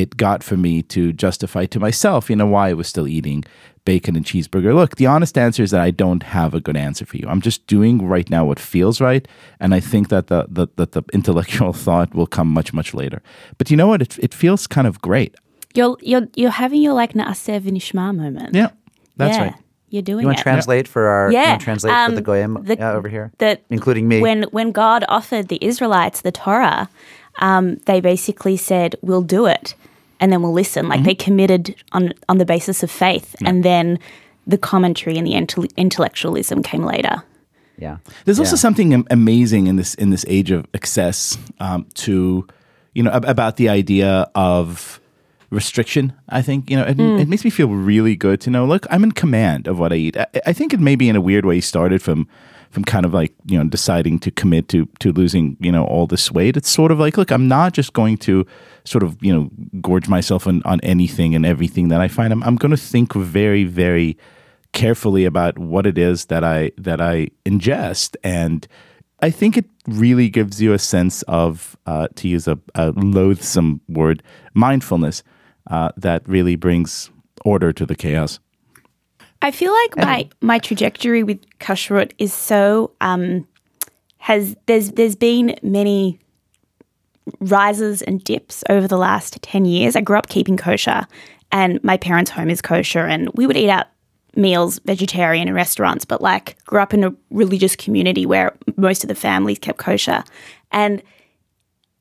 it 0.00 0.16
got 0.16 0.42
for 0.48 0.56
me 0.66 0.74
to 0.94 1.02
justify 1.24 1.64
to 1.66 1.78
myself, 1.86 2.28
you 2.30 2.36
know, 2.36 2.46
why 2.54 2.70
I 2.70 2.74
was 2.74 2.88
still 2.88 3.06
eating 3.16 3.44
bacon 3.84 4.16
and 4.16 4.24
cheeseburger. 4.24 4.74
Look, 4.74 4.96
the 4.96 5.06
honest 5.14 5.36
answer 5.46 5.62
is 5.62 5.70
that 5.70 5.80
I 5.88 5.90
don't 6.04 6.22
have 6.38 6.54
a 6.54 6.60
good 6.66 6.76
answer 6.76 7.04
for 7.06 7.16
you. 7.18 7.26
I'm 7.28 7.42
just 7.50 7.60
doing 7.66 7.94
right 8.14 8.28
now 8.36 8.42
what 8.50 8.58
feels 8.58 9.00
right, 9.08 9.24
and 9.60 9.74
I 9.78 9.80
think 9.80 10.08
that 10.08 10.26
the 10.32 10.40
the, 10.58 10.66
that 10.76 10.90
the 10.92 11.02
intellectual 11.18 11.72
thought 11.72 12.08
will 12.14 12.26
come 12.36 12.48
much 12.58 12.72
much 12.72 12.94
later. 12.94 13.20
But 13.58 13.70
you 13.70 13.76
know 13.76 13.88
what? 13.88 14.00
It 14.02 14.18
it 14.26 14.34
feels 14.34 14.66
kind 14.66 14.86
of 14.86 14.94
great. 15.00 15.32
You're 15.74 15.96
you're 16.10 16.26
you're 16.40 16.56
having 16.62 16.80
your 16.86 16.94
like 17.02 17.12
Na'aseh 17.14 17.60
V'Nishma 17.64 18.14
moment. 18.22 18.54
Yeah, 18.54 18.70
that's 19.16 19.36
Yeah, 19.36 19.44
right. 19.44 19.54
You're 19.90 20.02
doing 20.10 20.20
it. 20.20 20.22
You 20.22 20.26
want 20.28 20.38
it. 20.38 20.44
to 20.44 20.50
translate 20.50 20.86
for 20.88 21.02
our 21.14 21.26
you 21.30 21.38
Yeah, 21.38 21.50
wanna 21.50 21.58
translate 21.70 21.92
for 21.94 22.10
um, 22.10 22.14
the 22.14 22.26
goyim 22.30 22.52
the- 22.68 22.80
uh, 22.84 22.98
over 22.98 23.08
here, 23.16 23.26
that 23.38 23.56
including 23.70 24.08
me. 24.08 24.16
When 24.26 24.40
when 24.56 24.72
God 24.72 25.04
offered 25.08 25.46
the 25.48 25.58
Israelites 25.70 26.18
the 26.22 26.32
Torah, 26.32 26.88
um, 27.40 27.76
they 27.86 28.00
basically 28.00 28.56
said, 28.56 28.96
"We'll 29.02 29.22
do 29.22 29.46
it," 29.46 29.74
and 30.20 30.30
then 30.32 30.42
we'll 30.42 30.52
listen. 30.52 30.82
Mm-hmm. 30.84 30.90
Like 30.92 31.04
they 31.04 31.14
committed 31.14 31.74
on 31.92 32.12
on 32.28 32.38
the 32.38 32.44
basis 32.46 32.82
of 32.82 32.90
faith, 32.90 33.34
and 33.44 33.64
then 33.64 33.98
the 34.46 34.58
commentary 34.58 35.16
and 35.18 35.26
the 35.26 35.32
intel- 35.32 35.74
intellectualism 35.76 36.62
came 36.62 36.84
later. 36.84 37.22
yeah, 37.78 37.96
There's 38.24 38.38
also 38.38 38.56
something 38.56 39.04
amazing 39.10 39.66
in 39.66 39.76
this 39.76 39.94
in 39.94 40.10
this 40.10 40.24
age 40.28 40.50
of 40.50 40.66
excess 40.74 41.36
um, 41.60 41.86
to 41.94 42.46
you 42.94 43.02
know 43.02 43.10
ab- 43.10 43.24
about 43.24 43.56
the 43.56 43.68
idea 43.68 44.30
of 44.34 45.00
restriction. 45.50 46.12
I 46.28 46.42
think 46.42 46.70
you 46.70 46.76
know 46.76 46.84
it, 46.84 46.96
Mm. 46.96 47.20
it 47.20 47.28
makes 47.28 47.44
me 47.44 47.50
feel 47.50 47.68
really 47.68 48.16
good 48.16 48.40
to 48.42 48.50
know. 48.50 48.64
Look, 48.66 48.86
I'm 48.90 49.02
in 49.04 49.12
command 49.12 49.66
of 49.66 49.78
what 49.78 49.92
I 49.92 49.96
eat. 49.96 50.16
I, 50.16 50.26
I 50.46 50.52
think 50.52 50.72
it 50.72 50.80
maybe 50.80 51.08
in 51.08 51.16
a 51.16 51.20
weird 51.20 51.44
way 51.44 51.60
started 51.60 52.02
from 52.02 52.26
from 52.74 52.84
kind 52.84 53.06
of 53.06 53.14
like 53.14 53.32
you 53.46 53.56
know 53.56 53.64
deciding 53.68 54.18
to 54.18 54.30
commit 54.30 54.68
to 54.68 54.86
to 54.98 55.12
losing 55.12 55.56
you 55.60 55.72
know 55.72 55.84
all 55.84 56.06
this 56.06 56.30
weight. 56.30 56.56
It's 56.56 56.68
sort 56.68 56.90
of 56.90 56.98
like 56.98 57.16
look, 57.16 57.30
I'm 57.30 57.48
not 57.48 57.72
just 57.72 57.92
going 57.92 58.18
to 58.18 58.44
sort 58.84 59.02
of 59.02 59.16
you 59.22 59.32
know 59.32 59.50
gorge 59.80 60.08
myself 60.08 60.46
on 60.46 60.60
on 60.64 60.80
anything 60.82 61.34
and 61.34 61.46
everything 61.46 61.88
that 61.88 62.00
I 62.00 62.08
find. 62.08 62.32
I'm 62.32 62.42
I'm 62.42 62.56
going 62.56 62.72
to 62.72 62.76
think 62.76 63.14
very 63.14 63.64
very 63.64 64.18
carefully 64.72 65.24
about 65.24 65.56
what 65.56 65.86
it 65.86 65.96
is 65.96 66.26
that 66.26 66.42
I 66.42 66.72
that 66.76 67.00
I 67.00 67.28
ingest, 67.46 68.16
and 68.24 68.66
I 69.22 69.30
think 69.30 69.56
it 69.56 69.66
really 69.86 70.28
gives 70.28 70.60
you 70.60 70.72
a 70.72 70.78
sense 70.78 71.22
of, 71.22 71.76
uh, 71.86 72.08
to 72.16 72.28
use 72.28 72.48
a, 72.48 72.58
a 72.74 72.90
loathsome 72.90 73.80
word, 73.88 74.22
mindfulness 74.52 75.22
uh, 75.70 75.90
that 75.96 76.28
really 76.28 76.56
brings 76.56 77.10
order 77.44 77.72
to 77.72 77.86
the 77.86 77.94
chaos. 77.94 78.38
I 79.44 79.50
feel 79.50 79.74
like 79.74 79.96
my 79.98 80.28
my 80.40 80.58
trajectory 80.58 81.22
with 81.22 81.38
kashrut 81.58 82.12
is 82.16 82.32
so 82.32 82.92
um 83.02 83.46
has 84.16 84.56
there's 84.64 84.92
there's 84.92 85.16
been 85.16 85.54
many 85.62 86.18
rises 87.40 88.00
and 88.00 88.24
dips 88.24 88.64
over 88.70 88.88
the 88.88 88.96
last 88.96 89.42
10 89.42 89.66
years. 89.66 89.96
I 89.96 90.00
grew 90.00 90.16
up 90.16 90.28
keeping 90.30 90.56
kosher 90.56 91.06
and 91.52 91.82
my 91.84 91.98
parents' 91.98 92.30
home 92.30 92.48
is 92.48 92.62
kosher 92.62 93.04
and 93.04 93.28
we 93.34 93.46
would 93.46 93.58
eat 93.58 93.68
out 93.68 93.88
meals 94.34 94.78
vegetarian 94.86 95.46
in 95.46 95.52
restaurants 95.54 96.06
but 96.06 96.22
like 96.22 96.56
grew 96.64 96.80
up 96.80 96.94
in 96.94 97.04
a 97.04 97.14
religious 97.30 97.76
community 97.76 98.24
where 98.24 98.56
most 98.78 99.04
of 99.04 99.08
the 99.08 99.14
families 99.14 99.58
kept 99.58 99.78
kosher 99.78 100.24
and 100.72 101.02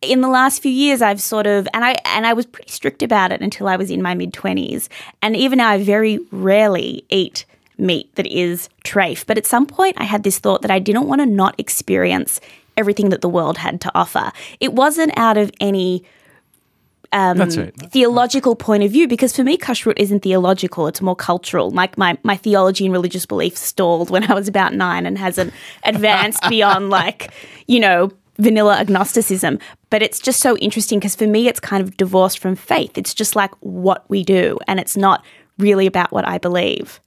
in 0.04 0.22
the 0.22 0.28
last 0.28 0.62
few 0.62 0.72
years 0.72 1.02
I've 1.02 1.22
sort 1.22 1.48
of 1.48 1.68
and 1.74 1.84
I 1.84 1.96
and 2.06 2.26
I 2.26 2.34
was 2.34 2.46
pretty 2.46 2.72
strict 2.72 3.02
about 3.02 3.32
it 3.32 3.42
until 3.42 3.68
I 3.68 3.76
was 3.76 3.90
in 3.90 4.02
my 4.02 4.14
mid 4.14 4.34
20s 4.34 4.90
and 5.22 5.36
even 5.36 5.58
now 5.58 5.70
I 5.70 5.84
very 5.84 6.20
rarely 6.32 7.06
eat 7.10 7.46
meat 7.78 8.14
that 8.16 8.28
is 8.28 8.70
trafe 8.84 9.26
but 9.26 9.38
at 9.38 9.46
some 9.46 9.66
point 9.66 9.96
I 10.00 10.04
had 10.04 10.24
this 10.24 10.40
thought 10.40 10.62
that 10.62 10.72
I 10.72 10.80
didn't 10.80 11.08
want 11.08 11.22
to 11.22 11.26
not 11.26 11.60
experience 11.60 12.40
everything 12.78 13.10
that 13.10 13.22
the 13.22 13.30
world 13.30 13.58
had 13.58 13.82
to 13.82 13.92
offer. 13.94 14.32
It 14.60 14.74
wasn't 14.74 15.16
out 15.18 15.38
of 15.38 15.52
any 15.60 16.04
um, 17.12 17.38
That's 17.38 17.58
right. 17.58 17.76
theological 17.92 18.56
point 18.56 18.84
of 18.84 18.92
view 18.92 19.08
because 19.08 19.36
for 19.36 19.44
me 19.44 19.56
kashrut 19.56 19.94
isn't 19.98 20.22
theological. 20.22 20.88
It's 20.88 21.02
more 21.02 21.16
cultural. 21.16 21.70
Like 21.70 21.96
my, 21.96 22.18
my 22.24 22.36
theology 22.36 22.86
and 22.86 22.92
religious 22.92 23.28
belief 23.28 23.56
stalled 23.56 24.10
when 24.10 24.30
i 24.30 24.34
was 24.34 24.48
about 24.48 24.74
nine 24.74 25.06
and 25.06 25.18
hasn't 25.18 25.54
advanced 25.84 26.42
beyond 26.50 26.90
like 26.90 27.32
you 27.68 27.80
know 27.80 28.12
vanilla 28.38 28.76
agnosticism 28.78 29.60
but 29.90 30.02
it's 30.02 30.20
just 30.20 30.40
so 30.40 30.58
interesting 30.58 31.00
because 31.00 31.16
for 31.16 31.28
me 31.28 31.48
it's 31.48 31.60
kind 31.60 31.84
of 31.84 31.96
divorced 31.98 32.40
from 32.40 32.56
faith 32.56 32.98
it's 32.98 33.14
just 33.14 33.36
like 33.36 33.52
what 33.60 34.04
we 34.10 34.24
do 34.24 34.58
and 34.68 34.80
it's 34.80 34.98
not 34.98 35.24
really 35.60 35.86
about 35.86 36.12
what 36.12 36.28
i 36.28 36.38
believe 36.38 37.00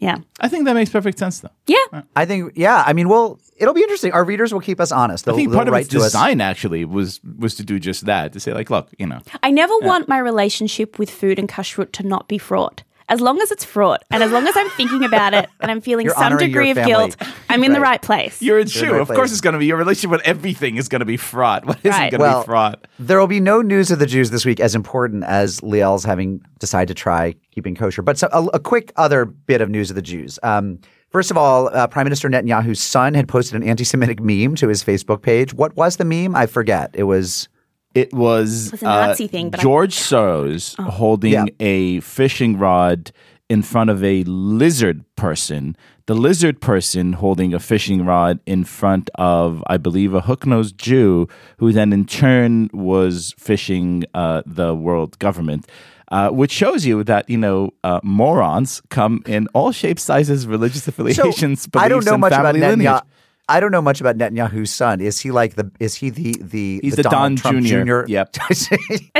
yeah 0.00 0.16
I 0.40 0.48
think 0.48 0.64
that 0.64 0.74
makes 0.74 0.90
perfect 0.90 1.16
sense, 1.18 1.38
though. 1.40 1.50
yeah 1.68 2.02
I 2.16 2.24
think 2.26 2.54
yeah. 2.56 2.82
I 2.84 2.92
mean, 2.92 3.08
well, 3.08 3.38
it'll 3.56 3.72
be 3.74 3.82
interesting. 3.82 4.10
Our 4.10 4.24
readers 4.24 4.52
will 4.52 4.60
keep 4.60 4.80
us 4.80 4.90
honest. 4.90 5.24
I 5.24 5.30
They'll, 5.30 5.36
think 5.36 5.52
part 5.52 5.68
of 5.68 5.72
write 5.72 5.82
its 5.82 5.90
to 5.90 5.98
us. 5.98 6.06
design 6.06 6.40
actually 6.40 6.84
was 6.84 7.20
was 7.38 7.54
to 7.54 7.62
do 7.62 7.78
just 7.78 8.06
that 8.06 8.32
to 8.32 8.40
say 8.40 8.52
like, 8.52 8.68
look, 8.68 8.88
you 8.98 9.06
know, 9.06 9.20
I 9.44 9.52
never 9.52 9.72
want 9.82 10.08
my 10.08 10.18
relationship 10.18 10.98
with 10.98 11.08
food 11.08 11.38
and 11.38 11.48
kashrut 11.48 11.92
to 11.92 12.02
not 12.02 12.26
be 12.26 12.36
fraught. 12.36 12.82
As 13.12 13.20
long 13.20 13.42
as 13.42 13.50
it's 13.50 13.62
fraught, 13.64 14.02
and 14.10 14.22
as 14.22 14.30
long 14.32 14.48
as 14.48 14.56
I'm 14.56 14.70
thinking 14.70 15.04
about 15.04 15.34
it, 15.34 15.46
and 15.60 15.70
I'm 15.70 15.82
feeling 15.82 16.06
You're 16.06 16.14
some 16.14 16.38
degree 16.38 16.70
of 16.70 16.78
guilt, 16.78 17.14
I'm 17.50 17.62
in 17.62 17.74
the 17.74 17.80
Right. 17.80 17.90
right 17.90 18.02
place. 18.02 18.40
you're 18.40 18.58
in 18.58 18.60
You're 18.60 18.60
in 18.62 18.68
shoe. 18.68 18.86
the 18.86 18.92
right 18.92 19.00
Of 19.02 19.08
course, 19.08 19.32
it's 19.32 19.42
going 19.42 19.52
to 19.52 19.58
be 19.58 19.66
your 19.66 19.76
relationship 19.76 20.10
with 20.12 20.22
everything 20.22 20.78
is 20.78 20.88
going 20.88 21.00
to 21.00 21.04
be 21.04 21.18
fraught. 21.18 21.66
What 21.66 21.78
isn't 21.84 21.90
Right. 21.90 22.10
going 22.10 22.20
to 22.20 22.24
Well, 22.26 22.40
be 22.40 22.46
fraught? 22.46 22.86
There 22.98 23.18
will 23.20 23.26
be 23.26 23.38
no 23.40 23.60
news 23.60 23.90
of 23.90 23.98
the 23.98 24.06
Jews 24.06 24.30
this 24.30 24.46
week 24.46 24.60
as 24.60 24.74
important 24.74 25.24
as 25.24 25.62
Liel's 25.62 26.04
having 26.04 26.40
decided 26.58 26.88
to 26.88 26.94
try 26.94 27.34
keeping 27.50 27.74
kosher. 27.74 28.00
But 28.00 28.16
so, 28.16 28.28
a, 28.32 28.44
a 28.54 28.58
quick 28.58 28.92
other 28.96 29.26
bit 29.26 29.60
of 29.60 29.68
news 29.68 29.90
of 29.90 29.96
the 29.96 30.00
Jews. 30.02 30.38
Um, 30.42 30.78
first 31.10 31.30
of 31.30 31.36
all, 31.36 31.68
uh, 31.68 31.86
Prime 31.88 32.04
Minister 32.06 32.30
Netanyahu's 32.30 32.80
son 32.80 33.12
had 33.12 33.28
posted 33.28 33.56
an 33.60 33.68
anti-Semitic 33.68 34.20
meme 34.22 34.54
to 34.54 34.68
his 34.68 34.82
Facebook 34.82 35.20
page. 35.20 35.52
What 35.52 35.76
was 35.76 35.98
the 35.98 36.06
meme? 36.06 36.34
I 36.34 36.46
forget. 36.46 36.90
It 36.94 37.02
was 37.04 37.48
It 37.94 38.12
was, 38.12 38.66
It 38.68 38.72
was 38.72 38.82
a 38.82 38.84
Nazi 38.86 39.26
thing, 39.26 39.50
but 39.50 39.60
I- 39.60 39.62
George 39.62 39.94
Soros 39.96 40.78
holding 40.82 41.32
Yeah. 41.32 41.44
a 41.60 42.00
fishing 42.00 42.58
rod 42.58 43.12
in 43.48 43.62
front 43.62 43.90
of 43.90 44.02
a 44.02 44.24
lizard 44.24 45.04
person. 45.16 45.76
The 46.06 46.14
lizard 46.14 46.60
person 46.60 47.12
holding 47.12 47.54
a 47.54 47.60
fishing 47.60 48.04
rod 48.04 48.40
in 48.46 48.64
front 48.64 49.08
of, 49.16 49.62
I 49.68 49.76
believe, 49.76 50.14
a 50.14 50.20
hook 50.22 50.46
nosed 50.46 50.76
Jew 50.78 51.28
who 51.58 51.72
then 51.72 51.92
in 51.92 52.06
turn 52.06 52.70
was 52.72 53.34
fishing 53.38 54.04
uh, 54.14 54.42
the 54.46 54.74
world 54.74 55.18
government. 55.18 55.66
Uh, 56.10 56.28
which 56.28 56.50
shows 56.52 56.84
you 56.84 57.02
that 57.04 57.28
you 57.30 57.38
know 57.38 57.70
uh, 57.84 57.98
morons 58.02 58.82
come 58.90 59.22
in 59.26 59.46
all 59.54 59.72
shapes, 59.72 60.02
sizes, 60.02 60.46
religious 60.46 60.86
affiliations. 60.86 61.66
But 61.66 61.82
I 61.84 61.88
don't 61.88 62.04
know 62.04 62.12
and 62.14 62.20
much 62.20 62.32
about 62.32 62.44
family 62.54 62.60
lineage. 62.60 62.86
Netanyahu. 62.86 63.02
I 63.48 63.58
don't 63.60 63.72
know 63.72 63.82
much 63.82 64.00
about 64.00 64.16
Netanyahu's 64.16 64.70
son. 64.72 65.00
Is 65.00 65.18
he 65.20 65.30
like 65.30 65.56
the? 65.56 65.70
Is 65.80 65.96
he 65.96 66.10
the 66.10 66.36
the? 66.40 66.80
He's 66.82 66.94
the 66.96 67.02
Donald 67.02 67.40
Don 67.42 67.64
Trump 67.64 67.66
Jr.. 67.66 68.04
Yep. 68.10 68.32
that's 68.48 68.70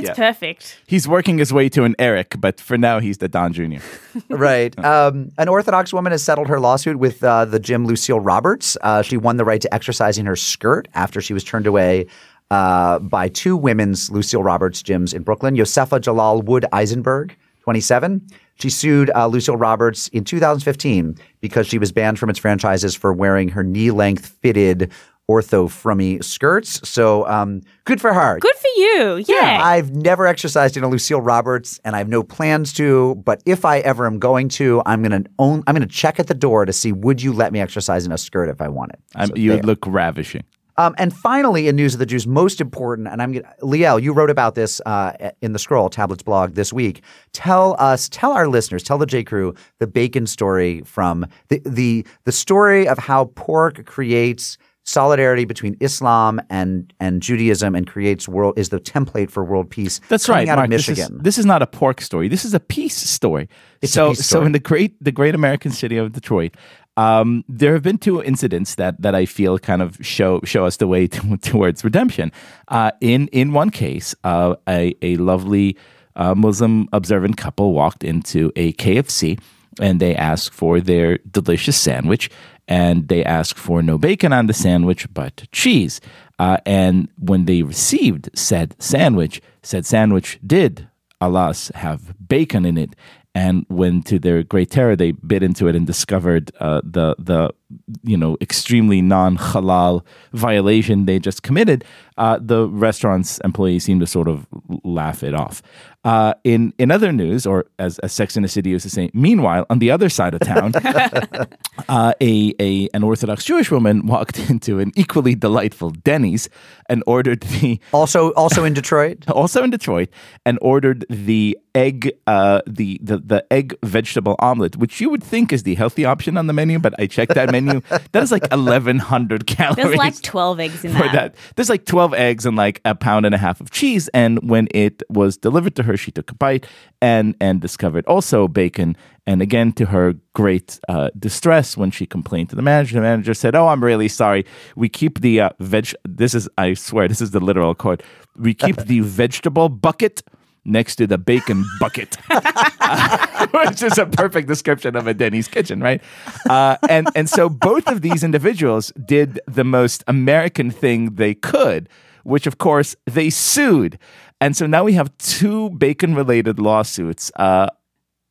Yeah. 0.00 0.14
perfect. 0.14 0.80
He's 0.86 1.08
working 1.08 1.38
his 1.38 1.52
way 1.52 1.68
to 1.70 1.82
an 1.84 1.96
Eric, 1.98 2.36
but 2.38 2.60
for 2.60 2.78
now 2.78 3.00
he's 3.00 3.18
the 3.18 3.28
Don 3.28 3.52
Jr. 3.52 3.78
right. 4.30 4.78
Um, 4.84 5.30
an 5.38 5.48
Orthodox 5.48 5.92
woman 5.92 6.12
has 6.12 6.22
settled 6.22 6.48
her 6.48 6.60
lawsuit 6.60 6.96
with 6.98 7.22
uh, 7.24 7.44
the 7.46 7.58
gym 7.58 7.84
Lucille 7.84 8.20
Roberts. 8.20 8.76
Uh, 8.80 9.02
she 9.02 9.16
won 9.16 9.36
the 9.38 9.44
right 9.44 9.60
to 9.60 9.74
exercise 9.74 10.18
in 10.18 10.26
her 10.26 10.36
skirt 10.36 10.88
after 10.94 11.20
she 11.20 11.34
was 11.34 11.42
turned 11.42 11.66
away 11.66 12.06
uh, 12.50 13.00
by 13.00 13.28
two 13.28 13.56
women's 13.56 14.08
Lucille 14.10 14.42
Roberts 14.44 14.82
gyms 14.82 15.12
in 15.12 15.22
Brooklyn. 15.24 15.56
Josefa 15.56 16.00
Jalal 16.00 16.42
Wood 16.42 16.64
Eisenberg, 16.72 17.36
27. 17.64 18.26
She 18.62 18.70
sued 18.70 19.10
uh, 19.16 19.26
Lucille 19.26 19.56
Roberts 19.56 20.06
in 20.08 20.22
2015 20.22 21.16
because 21.40 21.66
she 21.66 21.78
was 21.78 21.90
banned 21.90 22.20
from 22.20 22.30
its 22.30 22.38
franchises 22.38 22.94
for 22.94 23.12
wearing 23.12 23.48
her 23.48 23.64
knee-length 23.64 24.24
fitted 24.40 24.92
ortho 25.28 25.66
frummy 25.66 26.22
skirts. 26.22 26.88
So 26.88 27.26
um, 27.26 27.62
good 27.86 28.00
for 28.00 28.14
her. 28.14 28.38
Good 28.38 28.54
for 28.54 28.68
you. 28.76 29.24
Yeah. 29.26 29.58
I've 29.64 29.90
never 29.90 30.28
exercised 30.28 30.76
in 30.76 30.84
a 30.84 30.88
Lucille 30.88 31.20
Roberts, 31.20 31.80
and 31.84 31.96
I 31.96 31.98
have 31.98 32.08
no 32.08 32.22
plans 32.22 32.72
to. 32.74 33.16
But 33.16 33.42
if 33.46 33.64
I 33.64 33.80
ever 33.80 34.06
am 34.06 34.20
going 34.20 34.48
to, 34.50 34.80
I'm 34.86 35.02
gonna 35.02 35.24
own. 35.40 35.64
I'm 35.66 35.74
gonna 35.74 35.86
check 35.86 36.20
at 36.20 36.28
the 36.28 36.34
door 36.34 36.64
to 36.64 36.72
see 36.72 36.92
would 36.92 37.20
you 37.20 37.32
let 37.32 37.52
me 37.52 37.58
exercise 37.60 38.06
in 38.06 38.12
a 38.12 38.18
skirt 38.18 38.48
if 38.48 38.60
I 38.60 38.68
want 38.68 38.92
it. 38.92 39.00
So 39.26 39.34
you 39.34 39.50
would 39.50 39.64
look 39.64 39.84
ravishing. 39.88 40.44
Um, 40.76 40.94
and 40.98 41.12
finally, 41.12 41.68
in 41.68 41.76
news 41.76 41.94
of 41.94 41.98
the 41.98 42.06
Jews, 42.06 42.26
most 42.26 42.60
important, 42.60 43.08
and 43.08 43.22
I'm 43.22 43.34
Liel, 43.62 44.00
you 44.02 44.12
wrote 44.12 44.30
about 44.30 44.54
this 44.54 44.80
uh, 44.86 45.30
in 45.40 45.52
the 45.52 45.58
Scroll 45.58 45.88
Tablets 45.90 46.22
blog 46.22 46.54
this 46.54 46.72
week. 46.72 47.02
Tell 47.32 47.76
us, 47.78 48.08
tell 48.08 48.32
our 48.32 48.48
listeners, 48.48 48.82
tell 48.82 48.98
the 48.98 49.06
J 49.06 49.24
Crew 49.24 49.54
the 49.78 49.86
bacon 49.86 50.26
story 50.26 50.82
from 50.82 51.26
the 51.48 51.60
the 51.64 52.06
the 52.24 52.32
story 52.32 52.88
of 52.88 52.98
how 52.98 53.26
pork 53.34 53.84
creates 53.84 54.56
solidarity 54.84 55.44
between 55.44 55.76
Islam 55.80 56.40
and 56.50 56.92
and 56.98 57.22
Judaism 57.22 57.74
and 57.74 57.86
creates 57.86 58.28
world 58.28 58.58
is 58.58 58.70
the 58.70 58.80
template 58.80 59.30
for 59.30 59.44
world 59.44 59.70
peace. 59.70 60.00
That's 60.08 60.28
right, 60.28 60.48
out 60.48 60.56
Mark. 60.56 60.66
of 60.66 60.70
This 60.70 60.88
is, 60.88 60.98
Michigan. 60.98 61.20
this 61.22 61.38
is 61.38 61.46
not 61.46 61.62
a 61.62 61.66
pork 61.66 62.00
story. 62.00 62.28
This 62.28 62.44
is 62.44 62.54
a 62.54 62.60
peace 62.60 62.96
story. 62.96 63.48
It's 63.80 63.92
so, 63.92 64.10
peace 64.10 64.26
so 64.26 64.42
in 64.42 64.52
the 64.52 64.58
great, 64.58 65.02
the 65.02 65.12
great 65.12 65.34
American 65.34 65.70
city 65.72 65.96
of 65.96 66.12
Detroit, 66.12 66.56
um, 66.96 67.44
there 67.48 67.72
have 67.72 67.82
been 67.82 67.98
two 67.98 68.22
incidents 68.22 68.74
that 68.76 69.00
that 69.00 69.14
I 69.14 69.26
feel 69.26 69.58
kind 69.58 69.82
of 69.82 69.96
show 70.00 70.40
show 70.44 70.66
us 70.66 70.76
the 70.76 70.86
way 70.86 71.06
to, 71.14 71.36
towards 71.38 71.84
redemption. 71.84 72.32
Uh, 72.68 72.90
in 73.00 73.28
in 73.28 73.52
one 73.52 73.70
case, 73.70 74.14
uh, 74.24 74.56
a 74.68 74.94
a 75.02 75.16
lovely 75.16 75.76
uh, 76.16 76.34
Muslim 76.34 76.88
observant 76.92 77.36
couple 77.36 77.72
walked 77.72 78.04
into 78.04 78.52
a 78.56 78.72
KFC. 78.74 79.38
and 79.80 80.00
they 80.00 80.14
asked 80.14 80.52
for 80.52 80.80
their 80.80 81.16
delicious 81.30 81.78
sandwich, 81.78 82.28
and 82.68 83.08
they 83.08 83.24
asked 83.24 83.58
for 83.58 83.82
no 83.82 83.96
bacon 83.96 84.30
on 84.30 84.46
the 84.46 84.52
sandwich, 84.52 85.06
but 85.14 85.48
cheese. 85.50 85.98
Uh, 86.38 86.58
and 86.66 87.08
when 87.18 87.46
they 87.46 87.62
received 87.62 88.28
said 88.34 88.74
sandwich, 88.78 89.40
said 89.62 89.86
sandwich 89.86 90.38
did, 90.46 90.88
alas, 91.22 91.70
have 91.74 92.14
bacon 92.28 92.66
in 92.66 92.76
it. 92.76 92.94
And 93.34 93.64
when, 93.68 94.02
to 94.04 94.18
their 94.18 94.42
great 94.42 94.70
terror, 94.70 94.94
they 94.94 95.12
bit 95.12 95.42
into 95.42 95.68
it 95.68 95.74
and 95.74 95.86
discovered 95.86 96.52
uh, 96.60 96.82
the 96.84 97.16
the 97.18 97.54
you 98.02 98.16
know 98.16 98.36
extremely 98.40 99.02
non 99.02 99.36
halal 99.36 100.04
violation 100.32 101.06
they 101.06 101.18
just 101.18 101.42
committed, 101.42 101.84
uh, 102.18 102.38
the 102.40 102.68
restaurant's 102.68 103.38
employees 103.38 103.84
seem 103.84 104.00
to 104.00 104.06
sort 104.06 104.28
of 104.28 104.46
laugh 104.84 105.22
it 105.22 105.34
off. 105.34 105.62
Uh, 106.04 106.34
in 106.42 106.74
in 106.78 106.90
other 106.90 107.12
news, 107.12 107.46
or 107.46 107.66
as, 107.78 108.00
as 108.00 108.12
Sex 108.12 108.36
in 108.36 108.42
the 108.42 108.48
City 108.48 108.70
used 108.70 108.82
to 108.82 108.90
say, 108.90 109.08
meanwhile, 109.14 109.64
on 109.70 109.78
the 109.78 109.88
other 109.88 110.08
side 110.08 110.34
of 110.34 110.40
town, 110.40 110.72
uh, 111.88 112.12
a, 112.20 112.54
a 112.58 112.88
an 112.92 113.04
Orthodox 113.04 113.44
Jewish 113.44 113.70
woman 113.70 114.06
walked 114.06 114.36
into 114.50 114.80
an 114.80 114.90
equally 114.96 115.36
delightful 115.36 115.90
Denny's 115.90 116.48
and 116.88 117.04
ordered 117.06 117.42
the 117.42 117.78
also 117.92 118.32
also 118.32 118.64
in 118.64 118.74
Detroit, 118.74 119.28
also 119.30 119.62
in 119.62 119.70
Detroit, 119.70 120.08
and 120.44 120.58
ordered 120.60 121.06
the 121.08 121.56
egg 121.76 122.12
uh, 122.26 122.62
the, 122.66 122.98
the 123.00 123.18
the 123.18 123.46
egg 123.52 123.76
vegetable 123.84 124.34
omelet, 124.40 124.76
which 124.76 125.00
you 125.00 125.08
would 125.08 125.22
think 125.22 125.52
is 125.52 125.62
the 125.62 125.76
healthy 125.76 126.04
option 126.04 126.36
on 126.36 126.48
the 126.48 126.52
menu, 126.52 126.80
but 126.80 126.98
I 126.98 127.06
checked 127.06 127.34
that 127.34 127.52
menu. 127.52 127.61
That 127.66 128.22
is 128.22 128.32
like 128.32 128.50
eleven 128.52 128.98
hundred 128.98 129.46
calories. 129.46 129.76
There's 129.76 129.96
like 129.96 130.20
12 130.22 130.60
eggs 130.60 130.84
in 130.84 130.92
for 130.92 130.98
that. 130.98 131.12
that. 131.12 131.34
There's 131.56 131.68
like 131.68 131.84
12 131.84 132.14
eggs 132.14 132.46
and 132.46 132.56
like 132.56 132.80
a 132.84 132.94
pound 132.94 133.26
and 133.26 133.34
a 133.34 133.38
half 133.38 133.60
of 133.60 133.70
cheese. 133.70 134.08
And 134.08 134.48
when 134.48 134.68
it 134.72 135.02
was 135.08 135.36
delivered 135.36 135.74
to 135.76 135.82
her, 135.84 135.96
she 135.96 136.10
took 136.10 136.30
a 136.30 136.34
bite 136.34 136.66
and 137.00 137.34
and 137.40 137.60
discovered 137.60 138.06
also 138.06 138.48
bacon. 138.48 138.96
And 139.26 139.40
again, 139.40 139.72
to 139.74 139.86
her 139.86 140.14
great 140.32 140.80
uh, 140.88 141.10
distress, 141.16 141.76
when 141.76 141.92
she 141.92 142.06
complained 142.06 142.50
to 142.50 142.56
the 142.56 142.62
manager, 142.62 142.96
the 142.96 143.02
manager 143.02 143.34
said, 143.34 143.54
"Oh, 143.54 143.68
I'm 143.68 143.82
really 143.82 144.08
sorry. 144.08 144.44
We 144.74 144.88
keep 144.88 145.20
the 145.20 145.42
uh, 145.42 145.50
veg. 145.60 145.94
This 146.04 146.34
is, 146.34 146.48
I 146.58 146.74
swear, 146.74 147.06
this 147.06 147.20
is 147.20 147.30
the 147.30 147.40
literal 147.40 147.74
quote. 147.74 148.02
We 148.36 148.54
keep 148.54 148.76
the 148.76 149.00
vegetable 149.22 149.68
bucket." 149.68 150.22
Next 150.64 150.96
to 150.96 151.08
the 151.08 151.18
bacon 151.18 151.64
bucket, 151.80 152.16
which 153.52 153.82
is 153.82 153.98
a 153.98 154.06
perfect 154.06 154.46
description 154.46 154.94
of 154.94 155.08
a 155.08 155.14
Denny's 155.14 155.48
kitchen, 155.48 155.80
right? 155.80 156.00
Uh, 156.48 156.76
and 156.88 157.08
and 157.16 157.28
so 157.28 157.48
both 157.48 157.88
of 157.88 158.00
these 158.00 158.22
individuals 158.22 158.92
did 159.04 159.40
the 159.48 159.64
most 159.64 160.04
American 160.06 160.70
thing 160.70 161.16
they 161.16 161.34
could, 161.34 161.88
which 162.22 162.46
of 162.46 162.58
course 162.58 162.94
they 163.10 163.28
sued, 163.28 163.98
and 164.40 164.56
so 164.56 164.66
now 164.66 164.84
we 164.84 164.92
have 164.92 165.16
two 165.18 165.70
bacon-related 165.70 166.60
lawsuits. 166.60 167.32
Uh, 167.36 167.68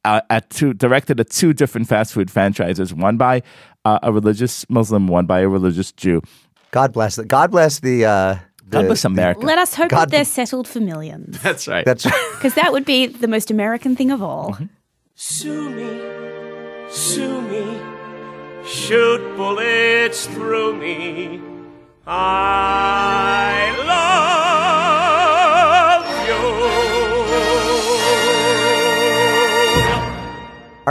uh, 0.03 0.21
at 0.29 0.49
two 0.49 0.73
directed 0.73 1.19
at 1.19 1.29
two 1.29 1.53
different 1.53 1.87
fast 1.87 2.13
food 2.13 2.31
franchises, 2.31 2.93
one 2.93 3.17
by 3.17 3.43
uh, 3.85 3.99
a 4.01 4.11
religious 4.11 4.65
Muslim, 4.69 5.07
one 5.07 5.25
by 5.25 5.41
a 5.41 5.47
religious 5.47 5.91
Jew. 5.91 6.21
God 6.71 6.93
bless 6.93 7.17
the 7.17 7.25
God 7.25 7.51
bless 7.51 7.81
the. 7.81 8.39
God 8.71 8.85
bless 8.87 9.05
America. 9.05 9.45
Let 9.45 9.57
us 9.57 9.73
hope 9.75 9.89
God- 9.89 9.99
that 9.99 10.11
they're 10.11 10.25
settled 10.25 10.67
for 10.67 10.79
millions. 10.79 11.39
That's 11.43 11.67
right. 11.67 11.85
That's 11.85 12.05
right. 12.11 12.31
Because 12.33 12.53
that 12.55 12.71
would 12.71 12.85
be 12.85 13.07
the 13.07 13.27
most 13.27 13.51
American 13.51 13.95
thing 13.95 14.11
of 14.11 14.21
all. 14.21 14.53
Mm-hmm. 14.53 14.65
Sue 15.15 15.69
me, 15.69 16.89
sue 16.89 17.41
me, 17.41 17.79
shoot 18.65 19.21
bullets 19.37 20.25
through 20.27 20.75
me. 20.77 21.41
I 22.07 23.00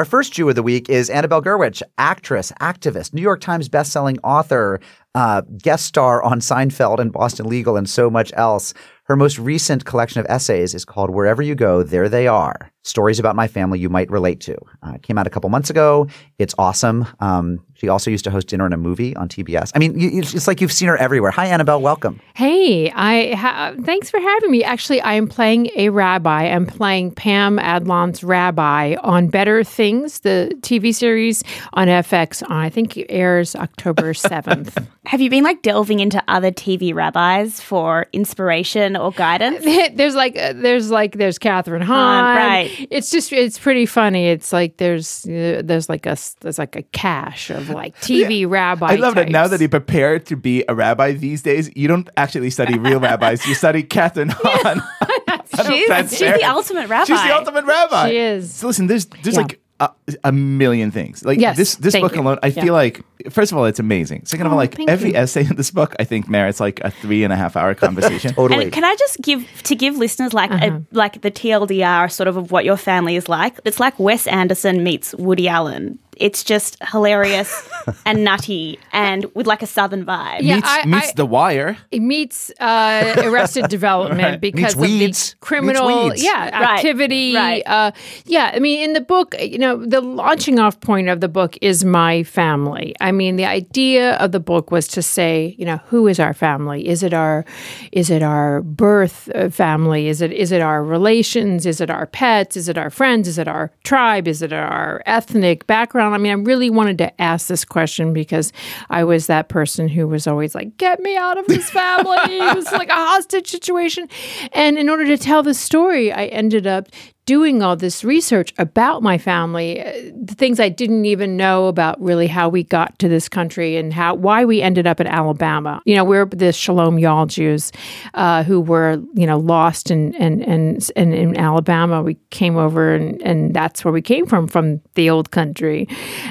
Our 0.01 0.07
first 0.07 0.33
Jew 0.33 0.49
of 0.49 0.55
the 0.55 0.63
week 0.63 0.89
is 0.89 1.11
Annabelle 1.11 1.43
Gurwitch, 1.43 1.83
actress, 1.99 2.53
activist, 2.59 3.13
New 3.13 3.21
York 3.21 3.43
Times 3.43 3.69
bestselling 3.69 4.17
author, 4.25 4.81
uh, 5.15 5.43
guest 5.63 5.85
star 5.85 6.23
on 6.23 6.41
Seinfeld 6.41 7.01
and 7.01 7.13
Boston 7.13 7.47
Legal, 7.47 7.77
and 7.77 7.87
so 7.87 8.09
much 8.09 8.33
else. 8.35 8.73
Her 9.05 9.15
most 9.15 9.39
recent 9.39 9.85
collection 9.85 10.19
of 10.19 10.27
essays 10.31 10.75
is 10.75 10.87
called 10.87 11.11
Wherever 11.11 11.43
You 11.43 11.55
Go, 11.55 11.83
There 11.83 12.09
They 12.09 12.27
Are 12.27 12.73
Stories 12.83 13.19
About 13.19 13.37
My 13.37 13.47
Family 13.47 13.79
You 13.79 13.89
Might 13.91 14.11
Relate 14.11 14.41
to. 14.41 14.57
Uh, 14.83 14.93
it 14.95 15.03
came 15.03 15.19
out 15.19 15.27
a 15.27 15.31
couple 15.31 15.51
months 15.51 15.69
ago. 15.69 16.07
It's 16.39 16.55
awesome. 16.59 17.07
Um, 17.21 17.61
she 17.75 17.89
also 17.89 18.11
used 18.11 18.25
to 18.25 18.31
host 18.31 18.49
Dinner 18.49 18.65
and 18.65 18.73
a 18.73 18.77
Movie 18.79 19.15
on 19.17 19.29
TBS. 19.29 19.73
I 19.75 19.79
mean, 19.79 19.99
you, 19.99 20.11
it's 20.21 20.35
it's 20.35 20.47
like 20.47 20.61
you've 20.61 20.73
seen 20.73 20.89
her 20.89 20.97
everywhere. 20.97 21.31
Hi, 21.31 21.47
Annabelle. 21.47 21.81
Welcome. 21.81 22.21
Hey, 22.35 22.91
I 22.91 23.35
ha- 23.35 23.75
thanks 23.83 24.11
for 24.11 24.19
having 24.21 24.51
me. 24.51 24.65
Actually, 24.65 25.01
I 25.03 25.15
am 25.15 25.29
playing 25.29 25.71
a 25.77 25.91
rabbi. 25.91 26.45
I'm 26.45 26.67
playing 26.67 27.13
Pam 27.13 27.59
Adlon's 27.59 28.23
rabbi 28.25 28.97
on 29.03 29.29
Better 29.29 29.63
Things, 29.65 30.21
the 30.21 30.51
TV 30.61 30.95
series 30.95 31.43
on 31.75 31.89
FX. 31.89 32.43
On, 32.51 32.53
I 32.53 32.71
think 32.71 32.97
it 32.97 33.07
airs 33.11 33.55
October 33.57 34.15
seventh. 34.15 34.77
Have 35.07 35.21
you 35.21 35.29
been 35.31 35.45
like 35.45 35.63
delving 35.63 36.01
into 36.01 36.23
other 36.29 36.51
TV 36.51 36.95
rabbis 36.95 37.61
for 37.61 38.07
inspiration 38.13 38.97
or 38.97 39.13
guidance? 39.13 39.65
there's 39.95 40.15
like 40.15 40.37
uh, 40.37 40.55
there's 40.55 40.91
like 40.91 41.13
there's 41.17 41.39
Kathryn 41.39 41.83
Hahn. 41.83 42.37
right. 42.37 42.70
It's 42.91 43.11
just 43.11 43.33
it's 43.33 43.59
pretty 43.59 43.87
funny. 43.87 44.29
It's 44.29 44.53
like 44.53 44.77
there's 44.79 45.25
uh, 45.27 45.63
there's 45.65 45.89
like 45.89 46.07
a 46.07 46.17
there's 46.41 46.59
like 46.59 46.77
a 46.77 46.83
cache 46.83 47.51
of 47.51 47.71
like 47.71 47.99
TV 48.01 48.49
rabbi. 48.49 48.93
I 48.93 48.95
love 48.97 49.15
that 49.17 49.29
now 49.29 49.47
that 49.49 49.61
you 49.61 49.69
prepared 49.69 50.27
to 50.27 50.37
be 50.37 50.65
a 50.69 50.75
rabbi 50.75 51.13
these 51.13 51.43
days, 51.43 51.71
you 51.77 51.89
don't 51.89 52.09
actually 52.17 52.51
study 52.51 52.79
real 52.79 53.01
rabbis. 53.09 53.47
You 53.47 53.55
study 53.55 53.83
Kathryn 53.83 54.31
Hahn. 54.33 54.83
She's, 55.67 56.11
she's 56.11 56.19
the 56.21 56.45
ultimate 56.45 56.89
rabbi. 56.89 57.05
She's 57.05 57.23
the 57.23 57.35
ultimate 57.37 57.65
rabbi. 57.65 58.09
She 58.11 58.17
is. 58.17 58.55
So 58.55 58.69
listen, 58.69 58.87
there's 58.87 59.07
there's 59.23 59.35
Yeah. 59.37 59.43
like 59.43 59.61
a, 59.81 59.91
a 60.25 60.33
million 60.33 60.91
things. 60.91 61.25
Like 61.25 61.39
Yes, 61.39 61.57
this 61.57 61.75
this 61.77 61.97
book 61.97 62.15
you. 62.15 62.21
alone, 62.23 62.39
I 62.43 62.47
Yeah. 62.49 62.63
feel 62.63 62.73
like 62.75 63.03
first 63.31 63.53
of 63.53 63.59
all, 63.59 63.65
it's 63.67 63.79
amazing. 63.79 64.25
Second 64.25 64.47
of 64.47 64.53
all, 64.53 64.59
Oh, 64.59 64.63
like 64.63 64.75
thank 64.77 64.89
every 64.91 65.11
you. 65.11 65.17
essay 65.17 65.45
in 65.47 65.57
this 65.57 65.71
book, 65.71 65.95
I 65.99 66.05
think 66.05 66.29
merits 66.29 66.61
like 66.61 66.81
a 66.81 66.91
three 66.91 67.25
and 67.25 67.33
a 67.33 67.37
half 67.37 67.57
hour 67.57 67.75
conversation. 67.75 68.35
And 68.39 68.73
can 68.73 68.85
I 68.85 68.95
just 68.97 69.21
give 69.23 69.47
to 69.65 69.75
give 69.75 69.97
listeners 69.97 70.33
like 70.33 70.51
a, 70.51 70.83
like 70.93 71.21
the 71.23 71.31
TLDR 71.31 72.11
sort 72.11 72.29
of 72.29 72.37
of 72.37 72.51
what 72.53 72.65
your 72.65 72.77
family 72.77 73.17
is 73.17 73.29
like? 73.29 73.59
It's 73.65 73.81
like 73.81 73.99
Wes 73.99 74.27
Anderson 74.27 74.83
meets 74.83 75.15
Woody 75.17 75.49
Allen. 75.49 75.99
It's 76.17 76.45
just 76.45 76.77
hilarious 76.93 77.51
and 78.05 78.25
nutty 78.25 78.79
and 78.93 79.25
with 79.35 79.47
like 79.47 79.63
a 79.63 79.67
southern 79.67 80.05
vibe. 80.05 80.43
Yeah, 80.43 80.57
meets 80.57 80.69
I- 80.69 80.85
meets 80.87 81.09
I- 81.09 81.13
the 81.17 81.25
wire. 81.25 81.79
It 81.91 82.01
meets 82.01 82.51
uh, 82.61 83.23
Arrested 83.25 83.69
Development 83.79 84.21
Right. 84.23 84.41
because 84.41 84.63
Meets 84.63 84.75
of 84.75 84.81
weeds. 84.81 85.31
the 85.31 85.37
criminal, 85.39 85.87
weeds. 86.11 86.23
yeah, 86.23 86.51
activity. 86.75 87.35
right. 87.35 87.63
Uh, 87.65 87.93
yeah, 88.27 88.51
I 88.55 88.59
mean, 88.59 88.83
in 88.83 88.93
the 88.93 89.01
book, 89.01 89.35
you 89.41 89.57
know, 89.57 89.83
the 89.83 90.03
launching 90.03 90.59
off 90.59 90.79
point 90.81 91.09
of 91.09 91.21
the 91.23 91.29
book 91.29 91.57
is 91.63 91.85
my 91.87 92.23
family. 92.25 92.95
I 93.01 93.10
mean, 93.13 93.37
the 93.37 93.47
idea 93.47 94.15
of 94.17 94.33
the 94.33 94.41
book 94.41 94.71
was 94.71 94.89
to 94.89 95.03
say, 95.03 95.55
you 95.59 95.65
know, 95.65 95.79
who 95.87 96.07
is 96.07 96.19
our 96.21 96.35
family? 96.35 96.87
Is 96.87 97.03
it 97.03 97.13
our, 97.13 97.45
is 97.93 98.11
it 98.11 98.23
our 98.23 98.63
birth 98.63 99.31
uh, 99.35 99.49
family? 99.51 100.09
Is 100.09 100.21
it 100.21 100.33
is 100.33 100.53
it 100.53 100.61
our 100.61 100.83
relations? 100.83 101.67
Is 101.67 101.81
it 101.81 101.91
our 101.91 102.07
pets? 102.07 102.57
Is 102.57 102.69
it 102.69 102.79
our 102.79 102.91
friends? 102.91 103.29
Is 103.29 103.39
it 103.39 103.49
our 103.49 103.73
tribe? 103.85 104.27
Is 104.27 104.43
it 104.43 104.53
our 104.53 105.03
ethnic 105.07 105.67
background? 105.67 106.15
I 106.15 106.19
mean, 106.19 106.33
I 106.33 106.37
really 106.37 106.71
wanted 106.71 106.99
to 106.99 107.21
ask 107.21 107.49
this 107.49 107.65
question 107.65 108.13
because 108.13 108.53
I 108.89 109.05
was 109.05 109.27
that 109.27 109.49
person 109.49 109.89
who 109.89 110.09
was 110.09 110.27
always 110.27 110.55
like, 110.55 110.77
"Get 110.77 111.01
me 111.01 111.17
out 111.17 111.39
of 111.39 111.47
this 111.47 111.71
family." 111.71 112.17
it 112.21 112.57
was 112.57 112.71
like 112.73 112.89
a 112.89 112.95
hostage 112.95 113.49
situation, 113.49 114.09
and 114.53 114.79
in 114.79 114.89
order 114.89 115.07
to 115.07 115.19
tell 115.19 115.43
the 115.43 115.55
story, 115.55 116.13
I 116.13 116.27
ended 116.27 116.67
up 116.67 116.89
doing 117.31 117.63
all 117.63 117.77
this 117.77 118.03
research 118.03 118.53
about 118.59 119.05
my 119.05 119.17
family, 119.17 119.81
uh, 119.81 119.93
the 120.21 120.35
things 120.35 120.59
I 120.59 120.69
didn't 120.69 121.05
even 121.05 121.37
know 121.37 121.69
about 121.69 121.95
really 122.03 122.27
how 122.27 122.49
we 122.49 122.65
got 122.65 122.99
to 122.99 123.09
this 123.09 123.29
country 123.29 123.77
and 123.77 123.93
how 123.95 124.17
why 124.17 124.45
we 124.45 124.61
ended 124.61 124.85
up 124.85 125.01
in 125.01 125.07
Alabama. 125.07 125.81
You 125.85 125.95
know, 125.95 126.03
we're 126.03 126.25
the 126.25 126.53
Shalom 126.53 126.99
Y'all 126.99 127.27
Jews 127.27 127.71
uh, 128.15 128.43
who 128.43 128.61
were 128.61 129.01
you 129.15 129.29
know 129.29 129.39
lost 129.39 129.93
in 129.93 130.13
and 130.17 130.43
and 130.43 130.91
and 130.97 131.15
in 131.15 131.37
Alabama. 131.37 132.03
We 132.03 132.17
came 132.31 132.57
over 132.57 132.93
and 132.93 133.23
and 133.23 133.55
that's 133.55 133.85
where 133.85 133.93
we 133.93 134.03
came 134.03 134.27
from 134.27 134.49
from 134.49 134.81
the 134.97 135.09
old 135.09 135.31
country. 135.31 135.87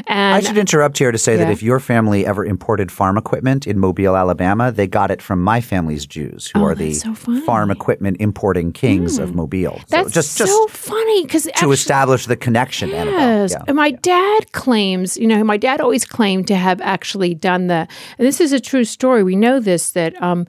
And 0.08 0.36
I 0.36 0.42
should 0.42 0.58
interrupt 0.58 0.98
here 0.98 1.14
to 1.14 1.18
say 1.18 1.38
that 1.38 1.50
if 1.50 1.64
your 1.64 1.80
family 1.80 2.26
ever 2.26 2.44
imported 2.44 2.92
farm 2.92 3.18
equipment 3.18 3.66
in 3.68 3.80
Mobile, 3.80 4.18
Alabama, 4.18 4.70
they 4.70 4.86
got 4.88 5.12
it 5.12 5.22
from 5.22 5.42
my 5.42 5.62
family's 5.62 6.06
Jews, 6.06 6.52
who 6.54 6.60
Oh, 6.60 6.66
are 6.66 6.76
the 6.76 6.94
so 6.94 7.14
farm 7.14 7.72
equipment 7.72 8.18
importing 8.20 8.74
kings 8.74 9.18
of 9.18 9.34
Mobile. 9.34 9.80
that's 9.88 10.10
so 10.10 10.14
just 10.20 10.38
just 10.38 10.52
so 10.52 10.68
funny 10.90 11.24
because 11.26 11.44
to 11.58 11.72
establish 11.72 12.26
the 12.26 12.36
connection, 12.36 12.90
Yes. 12.90 13.52
Yeah. 13.52 13.64
And 13.68 13.76
my 13.76 13.92
dad 13.92 14.52
claims, 14.52 15.18
you 15.18 15.28
know, 15.28 15.44
my 15.44 15.58
dad 15.58 15.80
always 15.82 16.06
claimed 16.06 16.48
to 16.48 16.56
have 16.56 16.80
actually 16.82 17.34
done 17.34 17.68
the, 17.68 17.88
and 18.18 18.28
this 18.28 18.40
is 18.42 18.52
a 18.52 18.60
true 18.60 18.84
story. 18.86 19.22
We 19.24 19.36
know 19.36 19.60
this 19.60 19.92
that 19.92 20.12
um, 20.22 20.46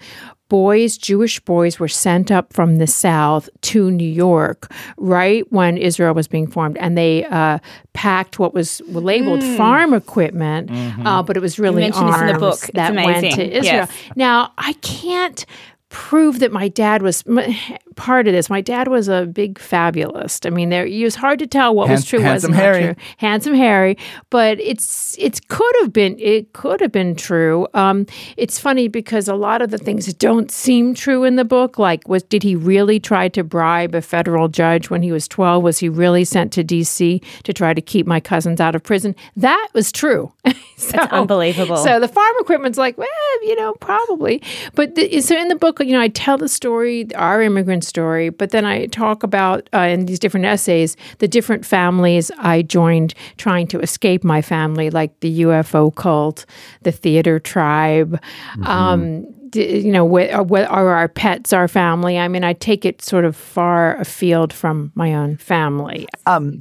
boys, 0.49 0.99
Jewish 0.99 1.39
boys, 1.41 1.79
were 1.79 1.89
sent 2.07 2.31
up 2.33 2.53
from 2.53 2.79
the 2.79 2.87
South 2.87 3.49
to 3.61 3.91
New 3.91 4.09
York 4.29 4.61
right 4.97 5.45
when 5.53 5.77
Israel 5.79 6.13
was 6.15 6.27
being 6.27 6.49
formed. 6.49 6.77
And 6.79 6.99
they 6.99 7.25
uh, 7.27 7.59
packed 7.93 8.39
what 8.39 8.53
was 8.53 8.81
labeled 8.89 9.41
Mm. 9.43 9.57
farm 9.57 9.95
equipment, 9.95 10.71
uh, 11.07 11.23
but 11.23 11.37
it 11.37 11.41
was 11.41 11.59
really 11.59 11.83
mention 11.83 12.05
in 12.05 12.11
the 12.11 12.17
arms 12.17 12.39
book. 12.41 12.61
That 12.75 12.95
went 12.95 13.33
to 13.35 13.43
Israel. 13.59 13.87
Yes. 13.87 13.93
Now, 14.17 14.53
I 14.59 14.73
can't 14.83 15.47
prove 15.91 16.39
that 16.39 16.53
my 16.53 16.69
dad 16.69 17.03
was 17.03 17.23
m- 17.27 17.55
part 17.97 18.27
of 18.27 18.33
this. 18.33 18.49
My 18.49 18.61
dad 18.61 18.89
was 18.89 19.09
a 19.09 19.27
big 19.27 19.59
fabulist. 19.59 20.47
I 20.47 20.51
mean, 20.51 20.71
there 20.71 20.87
it 20.87 21.03
was 21.03 21.17
hard 21.17 21.39
to 21.41 21.47
tell 21.47 21.75
what 21.75 21.91
was 21.91 22.05
true, 22.05 22.21
handsome 22.21 22.53
was 22.53 22.57
not 22.57 22.65
Harry. 22.65 22.83
true. 22.83 22.95
Handsome 23.19 23.55
Harry, 23.55 23.99
but 24.31 24.59
it's 24.61 25.19
it 25.19 25.47
could 25.49 25.75
have 25.81 25.93
been 25.93 26.17
it 26.19 26.53
could 26.53 26.81
have 26.81 26.93
been 26.93 27.15
true. 27.15 27.67
Um, 27.75 28.07
it's 28.37 28.59
funny 28.59 28.89
because 28.89 29.29
a 29.29 29.35
lot 29.35 29.61
of 29.61 29.71
the 29.71 29.79
things 29.79 30.07
that 30.07 30.19
don't 30.19 30.51
seem 30.51 30.95
true 30.95 31.25
in 31.25 31.37
the 31.37 31.45
book, 31.45 31.79
like 31.79 32.09
was 32.09 32.23
did 32.23 32.43
he 32.43 32.55
really 32.55 33.01
try 33.01 33.29
to 33.29 33.45
bribe 33.45 33.95
a 33.95 34.01
federal 34.01 34.49
judge 34.49 34.89
when 34.91 35.03
he 35.03 35.13
was 35.13 35.27
twelve? 35.29 35.63
Was 35.63 35.79
he 35.79 35.89
really 35.89 36.25
sent 36.25 36.53
to 36.53 36.65
D.C. 36.65 37.21
to 37.43 37.53
try 37.53 37.75
to 37.75 37.83
keep 37.83 38.07
my 38.07 38.21
cousins 38.21 38.61
out 38.61 38.75
of 38.75 38.83
prison? 38.83 39.15
That 39.37 39.69
was 39.75 39.91
true. 39.91 40.33
so, 40.77 40.93
That's 40.93 41.13
unbelievable. 41.13 41.77
So 41.79 41.99
the 41.99 42.09
farm 42.09 42.35
equipment's 42.39 42.79
like, 42.79 42.97
well, 42.97 43.09
you 43.43 43.57
know, 43.57 43.75
probably. 43.75 44.41
But 44.75 44.95
the, 44.95 45.21
so 45.21 45.37
in 45.37 45.49
the 45.49 45.57
book, 45.57 45.80
you 45.87 45.93
know, 45.93 46.01
I 46.01 46.09
tell 46.09 46.39
the 46.39 46.49
story, 46.49 47.13
our 47.15 47.43
immigrant 47.43 47.85
story, 47.85 48.29
but 48.29 48.51
then 48.51 48.65
I 48.65 48.87
talk 48.87 49.23
about 49.23 49.69
uh, 49.73 49.79
in 49.81 50.07
these 50.07 50.19
different 50.19 50.47
essays 50.47 50.97
the 51.19 51.29
different 51.29 51.65
families 51.65 52.31
I 52.39 52.63
joined 52.63 53.15
trying 53.37 53.67
to 53.69 53.81
escape 53.81 54.25
my 54.25 54.43
family, 54.43 54.91
like 54.91 55.19
the 55.21 55.41
UFO 55.43 55.95
cult, 55.95 56.47
the 56.83 56.93
theater 56.93 57.39
tribe. 57.39 58.21
Um, 58.65 59.27
you 59.55 59.91
know, 59.91 60.05
what 60.05 60.31
are, 60.31 60.43
what 60.43 60.67
are 60.67 60.91
our 60.91 61.09
pets, 61.09 61.53
our 61.53 61.69
family? 61.69 62.19
I 62.19 62.29
mean, 62.29 62.45
I 62.45 62.53
take 62.53 62.85
it 62.85 63.03
sort 63.03 63.25
of 63.25 63.35
far 63.35 63.97
afield 63.97 64.53
from 64.53 64.93
my 64.95 65.15
own 65.15 65.37
family. 65.39 66.07
Um, 66.27 66.61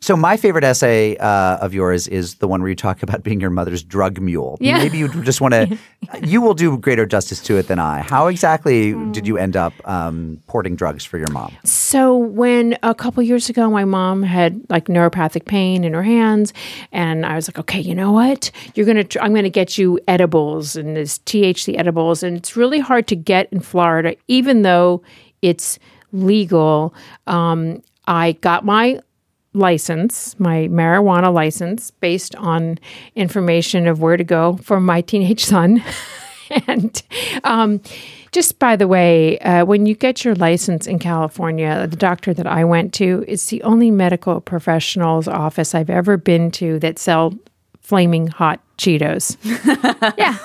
so 0.00 0.16
my 0.16 0.36
favorite 0.36 0.64
essay 0.64 1.16
uh, 1.16 1.56
of 1.58 1.74
yours 1.74 2.06
is 2.06 2.36
the 2.36 2.46
one 2.46 2.60
where 2.60 2.68
you 2.68 2.76
talk 2.76 3.02
about 3.02 3.22
being 3.22 3.40
your 3.40 3.50
mother's 3.50 3.82
drug 3.82 4.20
mule. 4.20 4.56
Yeah. 4.60 4.78
Maybe 4.78 4.98
you 4.98 5.08
just 5.22 5.40
want 5.40 5.54
to. 5.54 5.78
you 6.22 6.40
will 6.40 6.54
do 6.54 6.78
greater 6.78 7.04
justice 7.04 7.40
to 7.42 7.56
it 7.56 7.66
than 7.66 7.78
I. 7.78 8.02
How 8.02 8.28
exactly 8.28 8.92
did 9.10 9.26
you 9.26 9.36
end 9.38 9.56
up 9.56 9.72
um, 9.88 10.40
porting 10.46 10.76
drugs 10.76 11.04
for 11.04 11.18
your 11.18 11.30
mom? 11.32 11.56
So 11.64 12.16
when 12.16 12.78
a 12.82 12.94
couple 12.94 13.22
years 13.22 13.48
ago, 13.48 13.70
my 13.70 13.84
mom 13.84 14.22
had 14.22 14.60
like 14.68 14.86
neuropathic 14.86 15.46
pain 15.46 15.84
in 15.84 15.94
her 15.94 16.02
hands, 16.02 16.52
and 16.92 17.26
I 17.26 17.34
was 17.34 17.48
like, 17.48 17.58
okay, 17.58 17.80
you 17.80 17.94
know 17.94 18.12
what? 18.12 18.50
You're 18.74 18.86
gonna, 18.86 19.04
tr- 19.04 19.20
I'm 19.20 19.34
gonna 19.34 19.50
get 19.50 19.78
you 19.78 19.98
edibles 20.06 20.76
and 20.76 20.96
this 20.96 21.18
THC 21.20 21.78
edibles, 21.78 22.22
and 22.22 22.36
it's 22.36 22.56
really 22.56 22.78
hard 22.78 23.08
to 23.08 23.16
get 23.16 23.52
in 23.52 23.60
Florida, 23.60 24.14
even 24.28 24.62
though 24.62 25.02
it's 25.42 25.78
legal. 26.12 26.94
Um, 27.26 27.82
I 28.06 28.32
got 28.32 28.64
my 28.64 29.00
license, 29.58 30.38
my 30.38 30.68
marijuana 30.68 31.32
license, 31.32 31.90
based 31.90 32.34
on 32.36 32.78
information 33.14 33.86
of 33.86 34.00
where 34.00 34.16
to 34.16 34.24
go 34.24 34.56
for 34.58 34.80
my 34.80 35.00
teenage 35.00 35.44
son. 35.44 35.82
and 36.66 37.02
um, 37.44 37.80
just 38.32 38.58
by 38.58 38.76
the 38.76 38.88
way, 38.88 39.38
uh, 39.40 39.64
when 39.64 39.86
you 39.86 39.94
get 39.94 40.24
your 40.24 40.34
license 40.34 40.86
in 40.86 40.98
California, 40.98 41.86
the 41.86 41.96
doctor 41.96 42.32
that 42.34 42.46
I 42.46 42.64
went 42.64 42.94
to, 42.94 43.24
it's 43.28 43.46
the 43.46 43.62
only 43.62 43.90
medical 43.90 44.40
professional's 44.40 45.28
office 45.28 45.74
I've 45.74 45.90
ever 45.90 46.16
been 46.16 46.50
to 46.52 46.78
that 46.80 46.98
sell 46.98 47.34
flaming 47.80 48.26
hot 48.28 48.60
Cheetos. 48.76 49.36
yeah. 50.18 50.38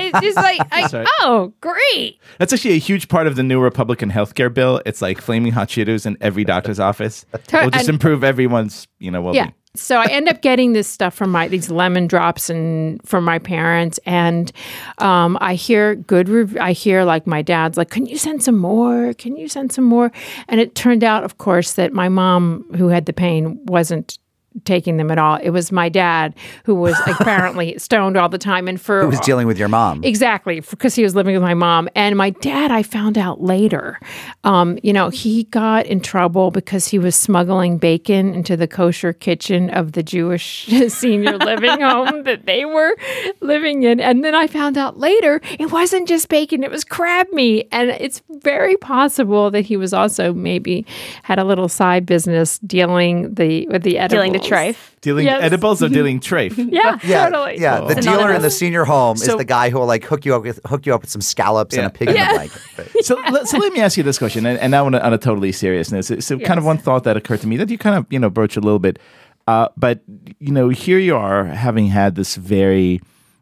It's 0.00 0.20
just 0.20 0.36
like, 0.36 0.60
I, 0.72 1.06
oh, 1.20 1.52
great. 1.60 2.20
That's 2.38 2.52
actually 2.52 2.74
a 2.74 2.78
huge 2.78 3.08
part 3.08 3.26
of 3.26 3.36
the 3.36 3.42
new 3.42 3.60
Republican 3.60 4.10
healthcare 4.10 4.52
bill. 4.52 4.80
It's 4.86 5.02
like 5.02 5.20
flaming 5.20 5.52
hot 5.52 5.68
Cheetos 5.68 6.06
in 6.06 6.16
every 6.20 6.44
doctor's 6.44 6.80
office. 6.80 7.24
We'll 7.52 7.70
just 7.70 7.88
improve 7.88 8.22
everyone's, 8.22 8.86
you 8.98 9.10
know, 9.10 9.22
well-being. 9.22 9.46
Yeah. 9.46 9.50
So 9.74 9.98
I 9.98 10.06
end 10.06 10.28
up 10.28 10.42
getting 10.42 10.72
this 10.72 10.88
stuff 10.88 11.14
from 11.14 11.30
my 11.30 11.48
these 11.48 11.70
lemon 11.70 12.06
drops 12.06 12.50
and 12.50 13.00
from 13.06 13.24
my 13.24 13.38
parents, 13.38 13.98
and 14.06 14.50
um, 14.98 15.38
I 15.40 15.54
hear 15.54 15.94
good. 15.94 16.28
Rev- 16.28 16.56
I 16.60 16.72
hear 16.72 17.04
like 17.04 17.26
my 17.26 17.42
dad's 17.42 17.76
like, 17.76 17.90
"Can 17.90 18.06
you 18.06 18.18
send 18.18 18.42
some 18.42 18.56
more? 18.56 19.12
Can 19.14 19.36
you 19.36 19.48
send 19.48 19.72
some 19.72 19.84
more?" 19.84 20.10
And 20.48 20.60
it 20.60 20.74
turned 20.74 21.04
out, 21.04 21.24
of 21.24 21.38
course, 21.38 21.74
that 21.74 21.92
my 21.92 22.08
mom, 22.08 22.64
who 22.76 22.88
had 22.88 23.06
the 23.06 23.12
pain, 23.12 23.60
wasn't 23.66 24.18
taking 24.64 24.96
them 24.96 25.10
at 25.10 25.18
all. 25.18 25.36
It 25.36 25.50
was 25.50 25.70
my 25.72 25.88
dad 25.88 26.34
who 26.64 26.74
was 26.74 26.96
apparently 27.06 27.78
stoned 27.78 28.16
all 28.16 28.28
the 28.28 28.38
time, 28.38 28.68
and 28.68 28.80
for 28.80 29.02
Who 29.02 29.08
was 29.08 29.20
dealing 29.20 29.46
with 29.46 29.58
your 29.58 29.68
mom? 29.68 30.02
Exactly, 30.04 30.60
because 30.60 30.94
he 30.94 31.02
was 31.02 31.14
living 31.14 31.34
with 31.34 31.42
my 31.42 31.54
mom. 31.54 31.88
And 31.94 32.16
my 32.16 32.30
dad, 32.30 32.70
I 32.70 32.82
found 32.82 33.18
out 33.18 33.42
later, 33.42 33.98
um, 34.44 34.78
you 34.82 34.92
know, 34.92 35.08
he 35.08 35.44
got 35.44 35.86
in 35.86 36.00
trouble 36.00 36.50
because 36.50 36.88
he 36.88 36.98
was 36.98 37.14
smuggling 37.14 37.78
bacon 37.78 38.34
into 38.34 38.56
the 38.56 38.66
kosher 38.66 39.12
kitchen 39.12 39.70
of 39.70 39.92
the 39.92 40.02
Jewish 40.02 40.66
senior 40.88 41.38
living 41.38 41.80
home 41.80 42.22
that 42.24 42.46
they 42.46 42.64
were 42.64 42.96
living 43.40 43.82
in. 43.82 44.00
And 44.00 44.24
then 44.24 44.34
I 44.34 44.46
found 44.46 44.78
out 44.78 44.98
later 44.98 45.40
it 45.58 45.72
wasn't 45.72 46.08
just 46.08 46.28
bacon, 46.28 46.62
it 46.62 46.70
was 46.70 46.84
crab 46.84 47.30
meat. 47.32 47.68
And 47.72 47.90
it's 47.90 48.22
very 48.30 48.76
possible 48.76 49.50
that 49.50 49.62
he 49.62 49.76
was 49.76 49.92
also 49.92 50.32
maybe 50.32 50.86
had 51.22 51.38
a 51.38 51.44
little 51.44 51.68
side 51.68 52.06
business 52.06 52.58
dealing 52.60 53.34
the 53.34 53.66
with 53.68 53.82
the. 53.82 53.96
Dealing 54.08 54.32
the 54.32 54.38
trafe. 54.50 54.76
Dealing 55.00 55.26
Yes. 55.26 55.42
edibles 55.42 55.82
or 55.82 55.88
dealing 55.88 56.20
trafe? 56.20 56.56
Yeah, 56.72 56.98
Yeah, 57.04 57.28
totally. 57.30 57.60
yeah. 57.60 57.80
The 57.80 57.94
Cool. 57.94 58.02
dealer 58.02 58.32
in 58.32 58.42
the 58.42 58.50
senior 58.50 58.84
home 58.84 59.16
is 59.16 59.26
the 59.26 59.44
guy 59.44 59.70
who 59.70 59.78
will 59.78 59.86
like 59.86 60.04
hook 60.04 60.24
you 60.24 60.34
up 60.34 60.42
with 60.42 60.60
hook 60.66 60.86
you 60.86 60.94
up 60.94 61.02
with 61.02 61.10
some 61.10 61.20
scallops 61.20 61.76
and 61.76 61.86
a 61.86 61.90
pig 61.90 62.08
in 62.10 62.16
Yeah. 62.16 62.28
the 62.28 62.34
blanket. 62.34 62.60
so, 63.04 63.14
let, 63.30 63.46
so 63.48 63.58
let 63.58 63.72
me 63.72 63.80
ask 63.80 63.96
you 63.96 64.02
this 64.02 64.18
question, 64.18 64.46
and, 64.46 64.58
and 64.58 64.70
now 64.70 64.86
on 64.86 64.94
a, 64.94 64.98
on 64.98 65.12
a 65.12 65.18
totally 65.18 65.52
serious 65.52 65.92
note. 65.92 66.04
So, 66.04 66.18
so 66.20 66.38
kind 66.38 66.58
of 66.58 66.64
one 66.64 66.78
thought 66.78 67.04
that 67.04 67.16
occurred 67.16 67.40
to 67.42 67.46
me 67.46 67.56
that 67.58 67.70
you 67.70 67.78
kind 67.78 67.96
of 67.96 68.06
you 68.10 68.18
know 68.18 68.30
broach 68.30 68.56
a 68.56 68.60
little 68.60 68.78
bit, 68.80 68.98
uh, 69.46 69.68
but 69.76 70.00
you 70.40 70.52
know 70.52 70.68
here 70.70 70.98
you 70.98 71.16
are 71.16 71.44
having 71.44 71.86
had 71.88 72.14
this 72.16 72.34
very, 72.36 73.00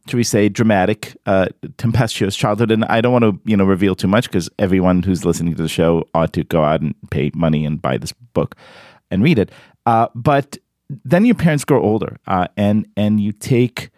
should 0.08 0.16
we 0.16 0.24
say, 0.24 0.48
dramatic, 0.50 1.16
uh, 1.26 1.46
tempestuous 1.78 2.36
childhood, 2.36 2.70
and 2.70 2.84
I 2.86 3.00
don't 3.00 3.12
want 3.12 3.24
to 3.24 3.40
you 3.50 3.56
know 3.56 3.64
reveal 3.64 3.94
too 3.94 4.08
much 4.08 4.28
because 4.28 4.50
everyone 4.58 5.02
who's 5.02 5.24
listening 5.24 5.54
to 5.56 5.62
the 5.62 5.68
show 5.68 6.06
ought 6.14 6.32
to 6.34 6.44
go 6.44 6.62
out 6.62 6.80
and 6.82 6.94
pay 7.10 7.30
money 7.34 7.64
and 7.64 7.80
buy 7.80 7.96
this 7.98 8.12
book 8.34 8.54
and 9.10 9.22
read 9.22 9.38
it. 9.38 9.50
Uh, 9.86 10.08
but 10.14 10.56
then 10.88 11.24
your 11.24 11.34
parents 11.34 11.64
grow 11.64 11.82
older, 11.82 12.18
uh, 12.26 12.48
and 12.56 12.86
and 12.96 13.20
you 13.20 13.32
take 13.32 13.90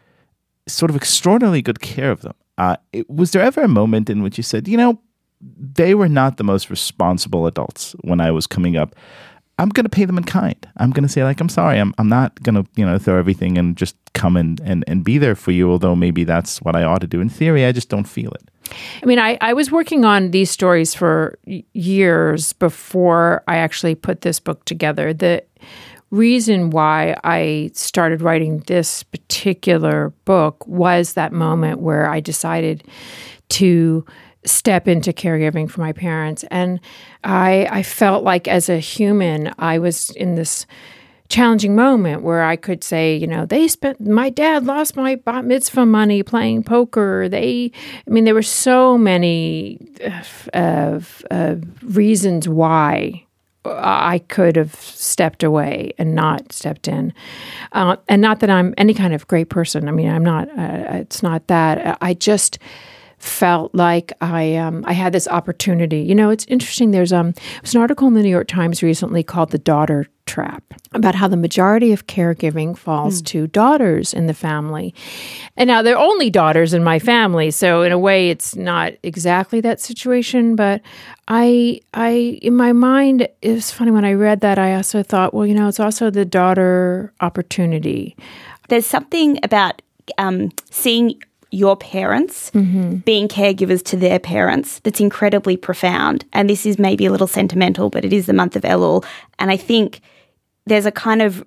sort 0.68 0.90
of 0.90 0.96
extraordinarily 0.96 1.62
good 1.62 1.80
care 1.80 2.10
of 2.10 2.22
them. 2.22 2.34
Uh, 2.58 2.76
it, 2.92 3.08
was 3.10 3.32
there 3.32 3.42
ever 3.42 3.62
a 3.62 3.68
moment 3.68 4.10
in 4.10 4.22
which 4.22 4.36
you 4.36 4.42
said, 4.42 4.66
you 4.66 4.76
know, 4.76 4.98
they 5.40 5.94
were 5.94 6.08
not 6.08 6.38
the 6.38 6.44
most 6.44 6.70
responsible 6.70 7.46
adults 7.46 7.94
when 8.00 8.20
I 8.20 8.30
was 8.30 8.46
coming 8.46 8.76
up. 8.76 8.96
I'm 9.58 9.70
going 9.70 9.84
to 9.84 9.90
pay 9.90 10.04
them 10.04 10.18
in 10.18 10.24
kind. 10.24 10.56
I'm 10.76 10.90
going 10.90 11.02
to 11.02 11.08
say, 11.08 11.24
like, 11.24 11.40
I'm 11.40 11.48
sorry. 11.48 11.78
I'm, 11.78 11.94
I'm 11.96 12.08
not 12.08 12.42
going 12.42 12.62
to, 12.62 12.68
you 12.76 12.84
know, 12.84 12.98
throw 12.98 13.18
everything 13.18 13.56
and 13.56 13.76
just 13.76 13.96
come 14.12 14.36
and, 14.36 14.60
and, 14.60 14.84
and 14.86 15.02
be 15.02 15.16
there 15.16 15.34
for 15.34 15.50
you, 15.50 15.70
although 15.70 15.96
maybe 15.96 16.24
that's 16.24 16.60
what 16.60 16.76
I 16.76 16.82
ought 16.82 17.00
to 17.00 17.06
do. 17.06 17.20
In 17.20 17.30
theory, 17.30 17.64
I 17.64 17.72
just 17.72 17.88
don't 17.88 18.04
feel 18.04 18.32
it. 18.32 18.50
I 19.02 19.06
mean, 19.06 19.18
I, 19.18 19.38
I 19.40 19.54
was 19.54 19.70
working 19.70 20.04
on 20.04 20.30
these 20.30 20.50
stories 20.50 20.94
for 20.94 21.38
years 21.72 22.52
before 22.54 23.44
I 23.48 23.56
actually 23.56 23.94
put 23.94 24.22
this 24.22 24.40
book 24.40 24.64
together. 24.66 25.14
The 25.14 25.42
reason 26.10 26.70
why 26.70 27.16
I 27.24 27.70
started 27.74 28.22
writing 28.22 28.60
this 28.66 29.02
particular 29.02 30.10
book 30.24 30.66
was 30.66 31.14
that 31.14 31.32
moment 31.32 31.80
where 31.80 32.08
I 32.08 32.20
decided 32.20 32.84
to 33.48 34.04
step 34.44 34.86
into 34.86 35.12
caregiving 35.12 35.68
for 35.68 35.80
my 35.80 35.92
parents. 35.92 36.44
And 36.50 36.80
I, 37.24 37.68
I 37.70 37.82
felt 37.82 38.24
like 38.24 38.46
as 38.46 38.68
a 38.68 38.78
human, 38.78 39.52
I 39.58 39.78
was 39.78 40.10
in 40.10 40.36
this 40.36 40.66
challenging 41.28 41.74
moment 41.74 42.22
where 42.22 42.44
I 42.44 42.54
could 42.54 42.84
say, 42.84 43.16
you 43.16 43.26
know, 43.26 43.46
they 43.46 43.66
spent 43.66 44.00
my 44.00 44.30
dad 44.30 44.64
lost 44.64 44.94
my 44.94 45.16
bat 45.16 45.44
mitzvah 45.44 45.84
money 45.84 46.22
playing 46.22 46.62
poker. 46.62 47.28
They, 47.28 47.72
I 48.06 48.10
mean, 48.10 48.24
there 48.24 48.34
were 48.34 48.42
so 48.42 48.96
many 48.96 49.80
uh, 50.54 51.00
uh, 51.30 51.56
reasons 51.82 52.48
why 52.48 53.25
I 53.70 54.20
could 54.28 54.56
have 54.56 54.74
stepped 54.74 55.42
away 55.42 55.92
and 55.98 56.14
not 56.14 56.52
stepped 56.52 56.88
in. 56.88 57.12
Uh, 57.72 57.96
and 58.08 58.22
not 58.22 58.40
that 58.40 58.50
I'm 58.50 58.74
any 58.78 58.94
kind 58.94 59.14
of 59.14 59.26
great 59.28 59.48
person. 59.48 59.88
I 59.88 59.92
mean, 59.92 60.08
I'm 60.08 60.24
not. 60.24 60.48
Uh, 60.50 60.98
it's 61.00 61.22
not 61.22 61.46
that. 61.48 61.98
I 62.00 62.14
just 62.14 62.58
felt 63.26 63.74
like 63.74 64.12
I 64.20 64.56
um, 64.56 64.84
I 64.86 64.92
had 64.92 65.12
this 65.12 65.28
opportunity. 65.28 66.00
You 66.00 66.14
know, 66.14 66.30
it's 66.30 66.44
interesting. 66.46 66.90
There's 66.90 67.12
um 67.12 67.34
there's 67.62 67.74
an 67.74 67.80
article 67.80 68.08
in 68.08 68.14
the 68.14 68.22
New 68.22 68.30
York 68.30 68.48
Times 68.48 68.82
recently 68.82 69.22
called 69.22 69.50
"The 69.50 69.58
Daughter 69.58 70.06
Trap" 70.26 70.62
about 70.92 71.14
how 71.14 71.28
the 71.28 71.36
majority 71.36 71.92
of 71.92 72.06
caregiving 72.06 72.76
falls 72.76 73.20
to 73.22 73.46
daughters 73.46 74.14
in 74.14 74.26
the 74.26 74.34
family. 74.34 74.94
And 75.56 75.68
now 75.68 75.82
they're 75.82 75.98
only 75.98 76.30
daughters 76.30 76.74
in 76.74 76.82
my 76.82 76.98
family, 76.98 77.50
so 77.50 77.82
in 77.82 77.92
a 77.92 77.98
way, 77.98 78.30
it's 78.30 78.56
not 78.56 78.94
exactly 79.02 79.60
that 79.60 79.80
situation. 79.80 80.56
But 80.56 80.82
I 81.28 81.80
I 81.94 82.38
in 82.42 82.56
my 82.56 82.72
mind, 82.72 83.28
it 83.42 83.52
was 83.52 83.70
funny 83.70 83.90
when 83.90 84.04
I 84.04 84.12
read 84.12 84.40
that. 84.40 84.58
I 84.58 84.74
also 84.74 85.02
thought, 85.02 85.34
well, 85.34 85.46
you 85.46 85.54
know, 85.54 85.68
it's 85.68 85.80
also 85.80 86.10
the 86.10 86.24
daughter 86.24 87.12
opportunity. 87.20 88.16
There's 88.68 88.86
something 88.86 89.38
about 89.42 89.82
um, 90.18 90.50
seeing 90.70 91.20
your 91.50 91.76
parents 91.76 92.50
being 92.50 93.28
caregivers 93.28 93.82
to 93.84 93.96
their 93.96 94.18
parents 94.18 94.80
that's 94.80 95.00
incredibly 95.00 95.56
profound. 95.56 96.24
And 96.32 96.50
this 96.50 96.66
is 96.66 96.78
maybe 96.78 97.06
a 97.06 97.10
little 97.12 97.26
sentimental, 97.28 97.88
but 97.88 98.04
it 98.04 98.12
is 98.12 98.26
the 98.26 98.32
month 98.32 98.56
of 98.56 98.62
Elul. 98.62 99.04
And 99.38 99.50
I 99.50 99.56
think 99.56 100.00
there's 100.66 100.86
a 100.86 100.90
kind 100.92 101.22
of 101.22 101.44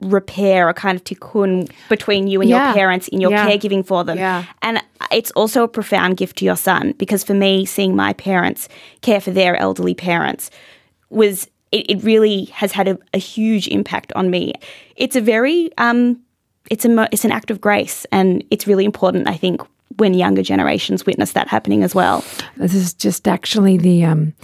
repair, 0.00 0.68
a 0.68 0.74
kind 0.74 0.96
of 0.96 1.04
tikkun 1.04 1.70
between 1.88 2.26
you 2.26 2.40
and 2.40 2.50
Yeah. 2.50 2.66
your 2.66 2.74
parents 2.74 3.08
in 3.08 3.20
your 3.20 3.30
Yeah. 3.30 3.46
caregiving 3.48 3.84
for 3.86 4.04
them. 4.04 4.18
Yeah. 4.18 4.44
And 4.62 4.82
it's 5.10 5.30
also 5.32 5.62
a 5.62 5.68
profound 5.68 6.16
gift 6.16 6.36
to 6.38 6.44
your 6.44 6.56
son 6.56 6.92
because 6.98 7.24
for 7.24 7.34
me, 7.34 7.64
seeing 7.64 7.96
my 7.96 8.12
parents 8.12 8.68
care 9.00 9.20
for 9.20 9.30
their 9.30 9.56
elderly 9.56 9.94
parents 9.94 10.50
was 11.10 11.48
it, 11.72 11.90
it 11.90 12.02
really 12.04 12.44
has 12.52 12.72
had 12.72 12.88
a, 12.88 12.98
a 13.14 13.18
huge 13.18 13.68
impact 13.68 14.12
on 14.14 14.30
me. 14.30 14.52
It's 14.96 15.16
a 15.16 15.20
very 15.20 15.70
um, 15.78 16.20
it's 16.70 16.84
a 16.84 17.08
it's 17.12 17.24
an 17.24 17.32
act 17.32 17.50
of 17.50 17.60
grace, 17.60 18.06
and 18.12 18.44
it's 18.50 18.66
really 18.66 18.84
important. 18.84 19.28
I 19.28 19.36
think 19.36 19.62
when 19.96 20.14
younger 20.14 20.42
generations 20.42 21.06
witness 21.06 21.32
that 21.32 21.48
happening 21.48 21.82
as 21.82 21.94
well. 21.94 22.24
This 22.56 22.74
is 22.74 22.92
just 22.92 23.26
actually 23.26 23.78
the 23.78 24.04
um, 24.04 24.34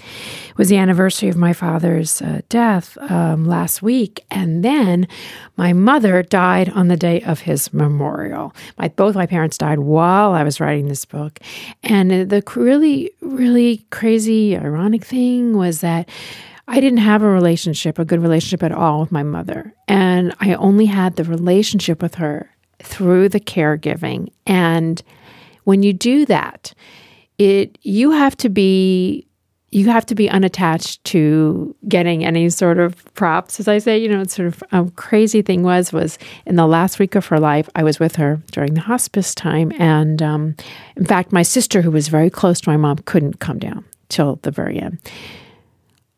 was 0.57 0.69
the 0.69 0.77
anniversary 0.77 1.29
of 1.29 1.37
my 1.37 1.53
father's 1.53 2.23
uh, 2.23 2.41
death 2.49 2.97
um, 3.11 3.45
last 3.45 3.83
week, 3.83 4.25
and 4.31 4.65
then 4.65 5.07
my 5.57 5.73
mother 5.73 6.23
died 6.23 6.71
on 6.71 6.89
the 6.89 6.97
day 6.97 7.21
of 7.23 7.41
his 7.41 7.73
memorial. 7.73 8.55
My 8.79 8.89
both 8.89 9.15
my 9.15 9.27
parents 9.27 9.59
died 9.59 9.81
while 9.81 10.33
I 10.33 10.43
was 10.43 10.61
writing 10.61 10.89
this 10.89 11.05
book, 11.05 11.39
and 11.83 12.13
uh, 12.13 12.25
the 12.25 12.43
really 12.57 13.11
really 13.21 13.85
crazy 13.91 14.57
ironic 14.57 15.05
thing 15.05 15.57
was 15.57 15.81
that. 15.81 16.09
I 16.69 16.81
didn't 16.81 16.99
have 16.99 17.23
a 17.23 17.29
relationship, 17.29 17.99
a 17.99 18.05
good 18.05 18.23
relationship 18.23 18.63
at 18.63 18.73
all 18.73 19.01
with 19.01 19.13
my 19.13 19.23
mother. 19.23 19.75
And 19.89 20.35
I 20.41 20.55
only 20.55 20.87
had 20.87 21.17
the 21.17 21.25
relationship 21.25 22.01
with 22.03 22.15
her 22.17 22.51
through 22.83 23.29
the 23.29 23.41
caregiving. 23.41 24.29
And 24.47 25.03
when 25.65 25.83
you 25.83 25.93
do 25.93 26.27
that, 26.27 26.73
it 27.39 27.79
you 27.83 28.11
have 28.11 28.37
to 28.37 28.49
be 28.49 29.27
you 29.71 29.89
have 29.89 30.05
to 30.05 30.15
be 30.15 30.29
unattached 30.29 31.03
to 31.05 31.75
getting 31.89 32.27
any 32.27 32.51
sort 32.51 32.79
of 32.79 33.03
props 33.15 33.59
as 33.59 33.67
i 33.67 33.79
say 33.79 33.97
you 33.97 34.07
know 34.07 34.21
it's 34.21 34.35
sort 34.35 34.49
of 34.49 34.63
a 34.71 34.91
crazy 34.93 35.41
thing 35.41 35.63
was 35.63 35.93
was 35.93 36.19
in 36.45 36.57
the 36.57 36.67
last 36.67 36.99
week 36.99 37.15
of 37.15 37.27
her 37.27 37.41
life 37.41 37.69
i 37.75 37.83
was 37.83 37.99
with 37.99 38.17
her 38.17 38.41
during 38.53 38.75
the 38.75 38.81
hospice 38.81 39.35
time 39.35 39.73
and 39.79 40.23
um, 40.23 40.55
in 40.97 41.07
fact 41.07 41.33
my 41.33 41.43
sister 41.43 41.81
who 41.81 41.91
was 41.91 42.09
very 42.09 42.29
close 42.29 42.61
to 42.61 42.69
my 42.69 42.77
mom 42.77 42.99
couldn't 42.99 43.41
come 43.41 43.59
down 43.59 43.85
till 44.11 44.39
the 44.43 44.51
very 44.51 44.79
end 44.79 44.99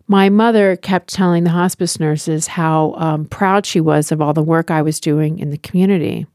my 0.07 0.29
mother 0.29 0.77
kept 0.77 1.13
telling 1.13 1.45
the 1.45 1.51
hospice 1.51 1.99
nurses 1.99 2.47
how 2.47 2.95
um, 2.95 3.25
proud 3.27 3.67
she 3.67 3.81
was 3.81 4.13
of 4.13 4.21
all 4.21 4.33
the 4.33 4.43
work 4.43 4.71
I 4.71 4.83
was 4.83 5.01
doing 5.01 5.39
in 5.39 5.51
the 5.51 5.59
community. 5.59 6.27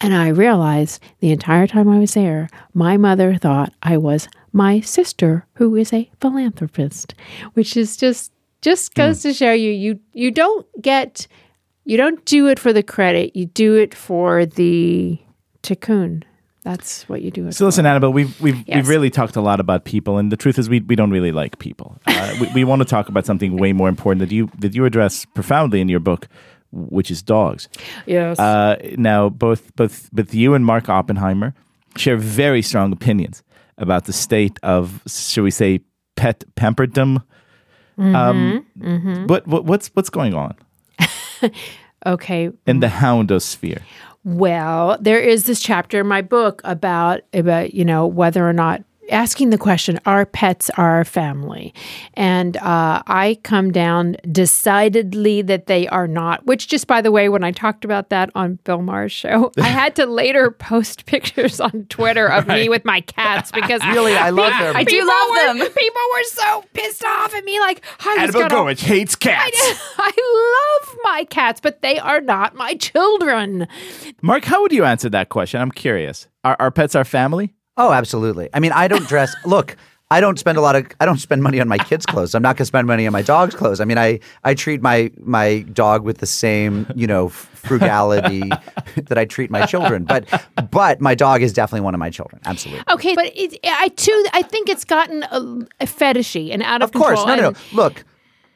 And 0.00 0.14
I 0.14 0.28
realized 0.28 1.02
the 1.20 1.30
entire 1.30 1.66
time 1.66 1.88
I 1.88 1.98
was 1.98 2.14
there, 2.14 2.48
my 2.74 2.96
mother 2.96 3.36
thought 3.36 3.72
I 3.82 3.96
was 3.96 4.28
my 4.52 4.80
sister, 4.80 5.46
who 5.54 5.74
is 5.76 5.92
a 5.92 6.10
philanthropist, 6.20 7.14
which 7.54 7.76
is 7.76 7.96
just 7.96 8.32
just 8.60 8.94
goes 8.94 9.22
to 9.22 9.32
show 9.32 9.52
you 9.52 9.70
you 9.70 10.00
you 10.12 10.30
don't 10.30 10.66
get 10.80 11.26
you 11.84 11.96
don't 11.96 12.24
do 12.24 12.48
it 12.48 12.58
for 12.58 12.72
the 12.72 12.82
credit, 12.82 13.34
you 13.34 13.46
do 13.46 13.76
it 13.76 13.94
for 13.94 14.44
the 14.44 15.18
tikkun. 15.62 16.24
That's 16.68 17.08
what 17.08 17.22
you 17.22 17.30
do 17.30 17.50
So 17.52 17.64
listen, 17.64 17.84
for. 17.84 17.88
Annabelle, 17.88 18.12
we've 18.12 18.38
we've 18.40 18.62
Yes. 18.66 18.74
we've 18.76 18.88
really 18.88 19.10
talked 19.10 19.36
a 19.36 19.40
lot 19.40 19.58
about 19.60 19.84
people, 19.84 20.18
and 20.18 20.30
the 20.30 20.36
truth 20.36 20.58
is, 20.58 20.68
we 20.68 20.80
we 20.80 20.96
don't 20.96 21.10
really 21.10 21.32
like 21.32 21.58
people. 21.58 21.96
Uh, 22.06 22.34
we 22.40 22.46
we 22.56 22.64
want 22.64 22.80
to 22.82 22.88
talk 22.96 23.08
about 23.08 23.24
something 23.26 23.56
way 23.56 23.72
more 23.72 23.88
important 23.88 24.20
that 24.20 24.32
you 24.34 24.50
that 24.60 24.74
you 24.74 24.84
address 24.84 25.24
profoundly 25.34 25.80
in 25.80 25.88
your 25.88 26.00
book, 26.00 26.28
which 26.72 27.10
is 27.10 27.22
dogs. 27.22 27.68
Yes. 28.06 28.38
Uh, 28.38 28.76
now, 28.98 29.30
both 29.30 29.62
both 29.76 30.10
both 30.12 30.34
you 30.34 30.54
and 30.54 30.64
Mark 30.66 30.88
Oppenheimer 30.88 31.54
share 31.96 32.18
very 32.18 32.60
strong 32.62 32.92
opinions 32.92 33.42
about 33.78 34.04
the 34.04 34.12
state 34.12 34.58
of, 34.62 35.00
shall 35.06 35.44
we 35.44 35.50
say, 35.50 35.80
pet 36.16 36.44
pamperdom. 36.54 37.22
Um, 37.98 38.64
Mhm. 38.78 39.26
But 39.26 39.46
what, 39.46 39.64
what's 39.64 39.88
what's 39.94 40.10
going 40.10 40.34
on 40.34 40.54
okay. 42.06 42.50
in 42.66 42.80
the 42.80 42.86
houndosphere? 42.88 43.80
Well, 44.24 44.98
there 45.00 45.20
is 45.20 45.44
this 45.44 45.60
chapter 45.60 46.00
in 46.00 46.06
my 46.06 46.22
book 46.22 46.60
about 46.64 47.20
about 47.32 47.74
you 47.74 47.84
know 47.84 48.06
whether 48.06 48.46
or 48.48 48.52
not 48.52 48.82
asking 49.10 49.50
the 49.50 49.58
question 49.58 49.98
are 50.06 50.26
pets 50.26 50.70
our 50.76 51.04
family 51.04 51.72
and 52.14 52.56
uh, 52.58 53.02
i 53.06 53.38
come 53.42 53.70
down 53.72 54.16
decidedly 54.32 55.42
that 55.42 55.66
they 55.66 55.86
are 55.88 56.06
not 56.08 56.44
which 56.46 56.68
just 56.68 56.86
by 56.86 57.00
the 57.00 57.10
way 57.12 57.28
when 57.28 57.44
i 57.44 57.50
talked 57.50 57.84
about 57.84 58.08
that 58.10 58.30
on 58.34 58.58
bill 58.64 58.82
maher's 58.82 59.12
show 59.12 59.50
i 59.58 59.68
had 59.68 59.94
to 59.96 60.06
later 60.06 60.50
post 60.50 61.06
pictures 61.06 61.60
on 61.60 61.84
twitter 61.88 62.26
of 62.26 62.46
me 62.46 62.68
with 62.68 62.84
my 62.84 63.00
cats 63.02 63.50
because 63.52 63.80
Really, 63.88 64.14
I 64.14 64.30
love 64.30 64.52
them. 64.52 64.76
I 64.76 64.84
do 64.84 64.90
people 64.96 65.06
love 65.08 65.28
were- 65.56 65.64
them. 65.64 65.72
people 65.74 66.02
were 66.12 66.22
so 66.24 66.64
pissed 66.74 67.04
off 67.04 67.34
at 67.34 67.44
me 67.44 67.58
like 67.60 67.82
i 68.04 68.14
was 68.26 68.34
Annabelle 68.34 68.48
gonna 68.48 68.74
hates 68.74 69.14
cats. 69.16 69.56
I 69.98 70.82
love 70.86 70.98
my 71.02 71.24
cats, 71.24 71.60
but 71.60 71.82
they 71.82 71.98
are 71.98 72.20
not 72.20 72.54
my 72.54 72.74
children. 72.74 73.66
Mark, 74.22 74.44
how 74.44 74.62
would 74.62 74.72
you 74.72 74.84
answer 74.84 75.08
that 75.10 75.28
question? 75.28 75.60
I'm 75.60 75.70
curious. 75.70 76.26
Are, 76.44 76.56
are 76.58 76.70
pets 76.70 76.94
our 76.94 77.04
family? 77.04 77.54
Oh, 77.78 77.92
absolutely. 77.92 78.50
I 78.52 78.60
mean, 78.60 78.72
I 78.72 78.88
don't 78.88 79.06
dress. 79.08 79.34
look, 79.46 79.76
I 80.10 80.20
don't 80.20 80.38
spend 80.38 80.58
a 80.58 80.60
lot 80.60 80.74
of. 80.74 80.86
I 81.00 81.06
don't 81.06 81.18
spend 81.18 81.42
money 81.42 81.60
on 81.60 81.68
my 81.68 81.78
kids' 81.78 82.04
clothes. 82.06 82.34
I'm 82.34 82.42
not 82.42 82.56
going 82.56 82.62
to 82.62 82.64
spend 82.66 82.86
money 82.86 83.06
on 83.06 83.12
my 83.12 83.22
dog's 83.22 83.54
clothes. 83.54 83.78
I 83.80 83.84
mean, 83.84 83.98
I 83.98 84.20
I 84.42 84.54
treat 84.54 84.82
my 84.82 85.10
my 85.22 85.60
dog 85.72 86.02
with 86.02 86.18
the 86.18 86.26
same 86.26 86.86
you 86.96 87.06
know 87.06 87.28
frugality 87.28 88.40
that 88.96 89.18
I 89.18 89.26
treat 89.26 89.50
my 89.50 89.66
children. 89.66 90.04
But 90.04 90.24
but 90.70 91.00
my 91.00 91.14
dog 91.14 91.42
is 91.42 91.52
definitely 91.52 91.82
one 91.82 91.94
of 91.94 92.00
my 92.00 92.10
children. 92.10 92.40
Absolutely. 92.46 92.84
Okay, 92.90 93.14
but 93.14 93.30
it, 93.36 93.58
I 93.64 93.88
too 93.88 94.24
I 94.32 94.42
think 94.42 94.68
it's 94.70 94.84
gotten 94.84 95.22
a, 95.24 95.40
a 95.80 95.86
fetishy 95.86 96.52
and 96.52 96.62
out 96.62 96.82
of, 96.82 96.88
Of 96.88 96.94
course, 97.00 97.20
control. 97.20 97.36
no, 97.36 97.42
no, 97.42 97.50
no. 97.50 97.56
Look, 97.72 98.04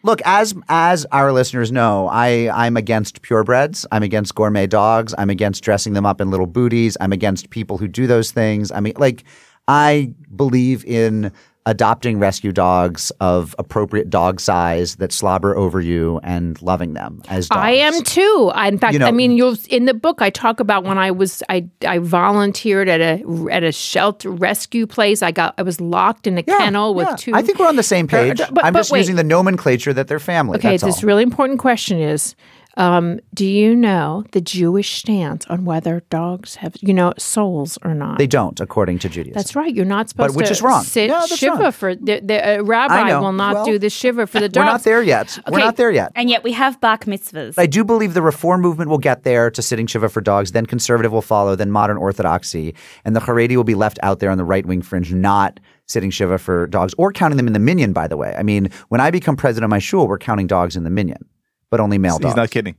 look. 0.02 0.20
As 0.24 0.54
as 0.68 1.06
our 1.12 1.32
listeners 1.32 1.72
know, 1.72 2.08
I 2.08 2.50
I'm 2.52 2.76
against 2.76 3.22
purebreds. 3.22 3.86
I'm 3.92 4.02
against 4.02 4.34
gourmet 4.34 4.66
dogs. 4.66 5.14
I'm 5.18 5.30
against 5.30 5.62
dressing 5.62 5.92
them 5.92 6.06
up 6.06 6.20
in 6.20 6.30
little 6.30 6.46
booties. 6.46 6.96
I'm 7.00 7.12
against 7.12 7.50
people 7.50 7.78
who 7.78 7.88
do 7.88 8.06
those 8.06 8.30
things. 8.30 8.70
I 8.70 8.80
mean, 8.80 8.94
like, 8.96 9.24
I 9.68 10.14
believe 10.34 10.84
in 10.84 11.32
adopting 11.64 12.18
rescue 12.18 12.51
dogs 12.51 13.12
of 13.20 13.55
appropriate 13.59 14.11
dog 14.11 14.40
size 14.40 14.96
that 14.96 15.12
slobber 15.12 15.57
over 15.57 15.81
you 15.81 16.18
and 16.25 16.61
loving 16.61 16.94
them 16.94 17.22
as 17.29 17.48
dogs. 17.48 17.59
I 17.61 17.70
am 17.70 18.03
too. 18.03 18.51
I, 18.55 18.66
in 18.66 18.79
fact, 18.79 18.94
You 18.94 18.98
know- 18.98 19.07
I 19.07 19.12
mean, 19.12 19.33
you'll 19.33 19.57
in 19.70 19.85
the 19.85 19.94
book 19.94 20.20
I 20.20 20.31
talk 20.31 20.59
about 20.59 20.83
when 20.83 20.98
I 20.98 21.12
was 21.12 21.42
I 21.48 21.68
I 21.87 21.98
volunteered 21.98 22.88
at 22.88 23.01
a 23.01 23.25
at 23.53 23.62
a 23.62 23.70
shelter 23.70 24.31
rescue 24.31 24.87
place. 24.87 25.22
I 25.22 25.31
got 25.31 25.55
I 25.57 25.62
was 25.62 25.81
locked 25.81 26.27
in 26.27 26.37
a 26.37 26.42
kennel 26.42 26.94
with 26.94 27.07
Yeah, 27.09 27.16
two. 27.16 27.33
I 27.35 27.42
think 27.42 27.59
we're 27.61 27.68
on 27.68 27.77
the 27.77 27.83
same 27.85 28.09
page. 28.09 28.40
But- 28.51 28.64
I'm 28.64 28.75
just 28.75 28.90
wait. 28.90 28.98
using 29.01 29.16
the 29.16 29.25
nomenclature 29.25 29.92
that 29.92 30.09
they're 30.09 30.18
family. 30.18 30.59
Okay, 30.59 30.77
this 30.79 31.03
all. 31.03 31.07
really 31.07 31.22
important 31.22 31.61
question 31.61 31.98
is 32.01 32.35
um, 32.76 33.20
do 33.35 33.46
you 33.46 33.76
know 33.76 34.24
the 34.32 34.40
Jewish 34.40 34.96
stance 34.98 35.46
on 35.46 35.64
whether 35.64 36.02
dogs 36.11 36.56
have, 36.56 36.74
you 36.80 36.94
know, 36.94 37.12
souls 37.18 37.78
or 37.85 37.94
not? 37.94 38.18
They 38.18 38.26
don't, 38.26 38.58
according 38.61 38.98
to 39.00 39.08
Judaism. 39.08 39.35
That's 39.35 39.54
right. 39.54 39.74
You're 39.74 39.85
not 39.85 40.08
supposed 40.08 40.35
But 40.35 40.37
which 40.37 40.46
to 40.46 40.52
is 40.52 40.62
wrong. 40.62 40.82
sit 40.85 41.08
Yeah, 41.11 41.26
shiva 41.26 41.54
wrong. 41.56 41.72
for 41.72 41.94
the, 41.94 42.20
the 42.20 42.61
uh, 42.61 42.62
rabbi 42.62 43.18
will 43.18 43.32
not 43.32 43.54
Well, 43.54 43.64
do 43.64 43.78
the 43.78 43.90
shiva 43.90 44.26
for 44.26 44.40
the 44.40 44.50
We're 44.54 44.64
not 44.64 44.85
there 44.85 45.02
yet. 45.02 45.38
We're 45.50 45.58
not 45.58 45.76
there 45.76 45.90
yet. 45.90 46.12
And 46.14 46.30
yet 46.30 46.42
we 46.42 46.52
have 46.52 46.80
bach 46.80 47.04
mitzvahs. 47.04 47.54
I 47.58 47.66
do 47.66 47.85
believe 47.85 48.14
the 48.14 48.22
reform 48.22 48.61
movement 48.62 48.88
will 48.90 48.98
get 48.98 49.24
there 49.24 49.50
to 49.50 49.61
sitting 49.62 49.87
shiva 49.87 50.08
for 50.08 50.20
dogs, 50.20 50.52
then 50.52 50.66
conservative 50.66 51.12
will 51.12 51.22
follow, 51.22 51.54
then 51.56 51.70
modern 51.70 51.96
orthodoxy, 51.96 52.74
and 53.04 53.14
the 53.14 53.20
Haredi 53.20 53.56
will 53.56 53.64
be 53.64 53.74
left 53.74 53.98
out 54.02 54.18
there 54.20 54.30
on 54.30 54.38
the 54.38 54.44
right 54.44 54.64
wing 54.64 54.82
fringe, 54.82 55.12
not 55.12 55.61
sitting 55.87 56.11
shiva 56.11 56.38
for 56.38 56.66
dogs 56.68 56.94
or 56.96 57.12
counting 57.12 57.37
them 57.37 57.46
in 57.46 57.52
the 57.52 57.58
minyan. 57.58 57.92
By 57.92 58.08
the 58.08 58.16
way, 58.16 58.35
I 58.38 58.42
mean 58.42 58.70
when 58.88 59.00
I 59.00 59.11
become 59.11 59.37
president 59.37 59.64
of 59.64 59.70
my 59.70 59.78
shul, 59.78 60.08
we're 60.08 60.18
counting 60.18 60.46
dogs 60.46 60.76
in 60.76 60.85
the 60.85 60.90
minyan, 60.90 61.24
but 61.72 61.80
only 61.80 61.98
male 61.98 62.18
He's 62.18 62.20
dogs. 62.20 62.37
not 62.37 62.50
kidding. 62.52 62.76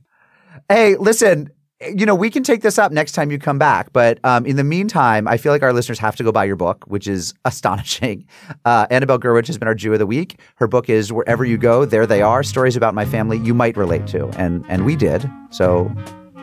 Hey, 0.70 0.96
listen. 0.96 1.50
You 1.92 2.06
know, 2.06 2.14
we 2.14 2.30
can 2.30 2.44
take 2.44 2.62
this 2.62 2.78
up 2.78 2.92
next 2.92 3.12
time 3.12 3.30
you 3.32 3.38
come 3.38 3.58
back. 3.58 3.92
But 3.92 4.18
um, 4.24 4.46
in 4.46 4.54
the 4.56 4.64
meantime, 4.64 5.26
I 5.28 5.36
feel 5.36 5.52
like 5.52 5.62
our 5.62 5.72
listeners 5.72 5.98
have 5.98 6.14
to 6.16 6.22
go 6.22 6.30
buy 6.32 6.44
your 6.44 6.54
book, 6.56 6.84
which 6.86 7.06
is 7.08 7.34
astonishing. 7.44 8.26
Uh, 8.64 8.86
Annabelle 8.90 9.18
Gurwitch 9.18 9.48
has 9.48 9.58
been 9.58 9.66
our 9.68 9.74
Jew 9.74 9.92
of 9.92 9.98
the 9.98 10.06
Week. 10.06 10.38
Her 10.54 10.68
book 10.68 10.88
is 10.88 11.12
Wherever 11.12 11.44
You 11.44 11.58
Go, 11.58 11.84
There 11.84 12.06
They 12.06 12.22
Are 12.22 12.42
Stories 12.44 12.76
About 12.76 12.94
My 12.94 13.04
Family 13.04 13.38
You 13.38 13.52
Might 13.52 13.76
Relate 13.76 14.06
to. 14.08 14.28
And, 14.38 14.64
and 14.68 14.86
we 14.86 14.94
did. 14.96 15.28
So 15.50 15.92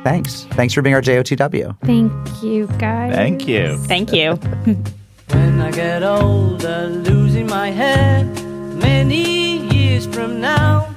thanks. 0.04 0.44
Thanks 0.52 0.74
for 0.74 0.82
being 0.82 0.94
our 0.94 1.02
JOTW. 1.02 1.78
Thank 1.86 2.44
you, 2.44 2.68
guys. 2.78 3.16
Thank 3.16 3.48
you. 3.48 3.78
Thank 3.78 4.12
you. 4.14 4.38
When 5.30 5.62
I 5.62 5.72
get 5.72 6.04
older, 6.04 6.88
losing 6.88 7.48
my 7.48 7.70
head 7.72 8.26
many 8.76 9.60
years 9.74 10.06
from 10.06 10.42
now, 10.42 10.91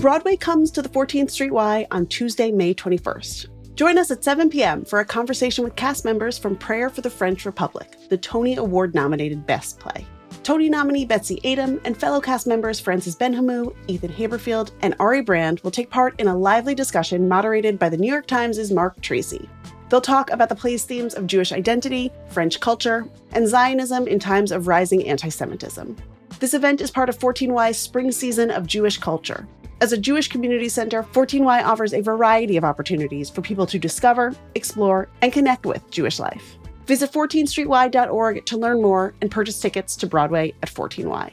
Broadway 0.00 0.34
comes 0.34 0.70
to 0.70 0.80
the 0.80 0.88
14th 0.88 1.30
Street 1.30 1.52
Y 1.52 1.86
on 1.90 2.06
Tuesday, 2.06 2.50
May 2.50 2.72
21st. 2.72 3.74
Join 3.74 3.98
us 3.98 4.10
at 4.10 4.24
7 4.24 4.48
p.m. 4.48 4.82
for 4.82 5.00
a 5.00 5.04
conversation 5.04 5.62
with 5.62 5.76
cast 5.76 6.06
members 6.06 6.38
from 6.38 6.56
Prayer 6.56 6.88
for 6.88 7.02
the 7.02 7.10
French 7.10 7.44
Republic, 7.44 7.96
the 8.08 8.16
Tony 8.16 8.56
Award 8.56 8.94
nominated 8.94 9.46
Best 9.46 9.78
Play. 9.78 10.06
Tony 10.42 10.70
nominee 10.70 11.04
Betsy 11.04 11.38
Aidem 11.44 11.82
and 11.84 11.94
fellow 11.94 12.18
cast 12.18 12.46
members 12.46 12.80
Francis 12.80 13.14
Benhamou, 13.14 13.76
Ethan 13.88 14.10
Haberfield, 14.10 14.70
and 14.80 14.94
Ari 14.98 15.20
Brand 15.20 15.60
will 15.60 15.70
take 15.70 15.90
part 15.90 16.18
in 16.18 16.28
a 16.28 16.36
lively 16.36 16.74
discussion 16.74 17.28
moderated 17.28 17.78
by 17.78 17.90
the 17.90 17.98
New 17.98 18.10
York 18.10 18.26
Times' 18.26 18.72
Marc 18.72 18.98
Tracy. 19.02 19.50
They'll 19.90 20.00
talk 20.00 20.30
about 20.30 20.48
the 20.48 20.54
play's 20.54 20.84
themes 20.84 21.14
of 21.14 21.26
Jewish 21.26 21.52
identity, 21.52 22.12
French 22.28 22.60
culture, 22.60 23.06
and 23.32 23.46
Zionism 23.46 24.06
in 24.06 24.20
times 24.20 24.52
of 24.52 24.68
rising 24.68 25.06
anti 25.06 25.28
Semitism. 25.28 25.96
This 26.38 26.54
event 26.54 26.80
is 26.80 26.92
part 26.92 27.08
of 27.08 27.18
14Y's 27.18 27.76
spring 27.76 28.12
season 28.12 28.52
of 28.52 28.66
Jewish 28.66 28.98
culture. 28.98 29.46
As 29.80 29.92
a 29.92 29.98
Jewish 29.98 30.28
community 30.28 30.68
center, 30.68 31.02
14Y 31.02 31.64
offers 31.64 31.92
a 31.92 32.02
variety 32.02 32.56
of 32.56 32.64
opportunities 32.64 33.28
for 33.28 33.42
people 33.42 33.66
to 33.66 33.78
discover, 33.78 34.32
explore, 34.54 35.08
and 35.22 35.32
connect 35.32 35.66
with 35.66 35.90
Jewish 35.90 36.20
life. 36.20 36.56
Visit 36.86 37.12
14streety.org 37.12 38.46
to 38.46 38.58
learn 38.58 38.80
more 38.80 39.14
and 39.20 39.30
purchase 39.30 39.60
tickets 39.60 39.96
to 39.96 40.06
Broadway 40.06 40.54
at 40.62 40.70
14Y. 40.70 41.32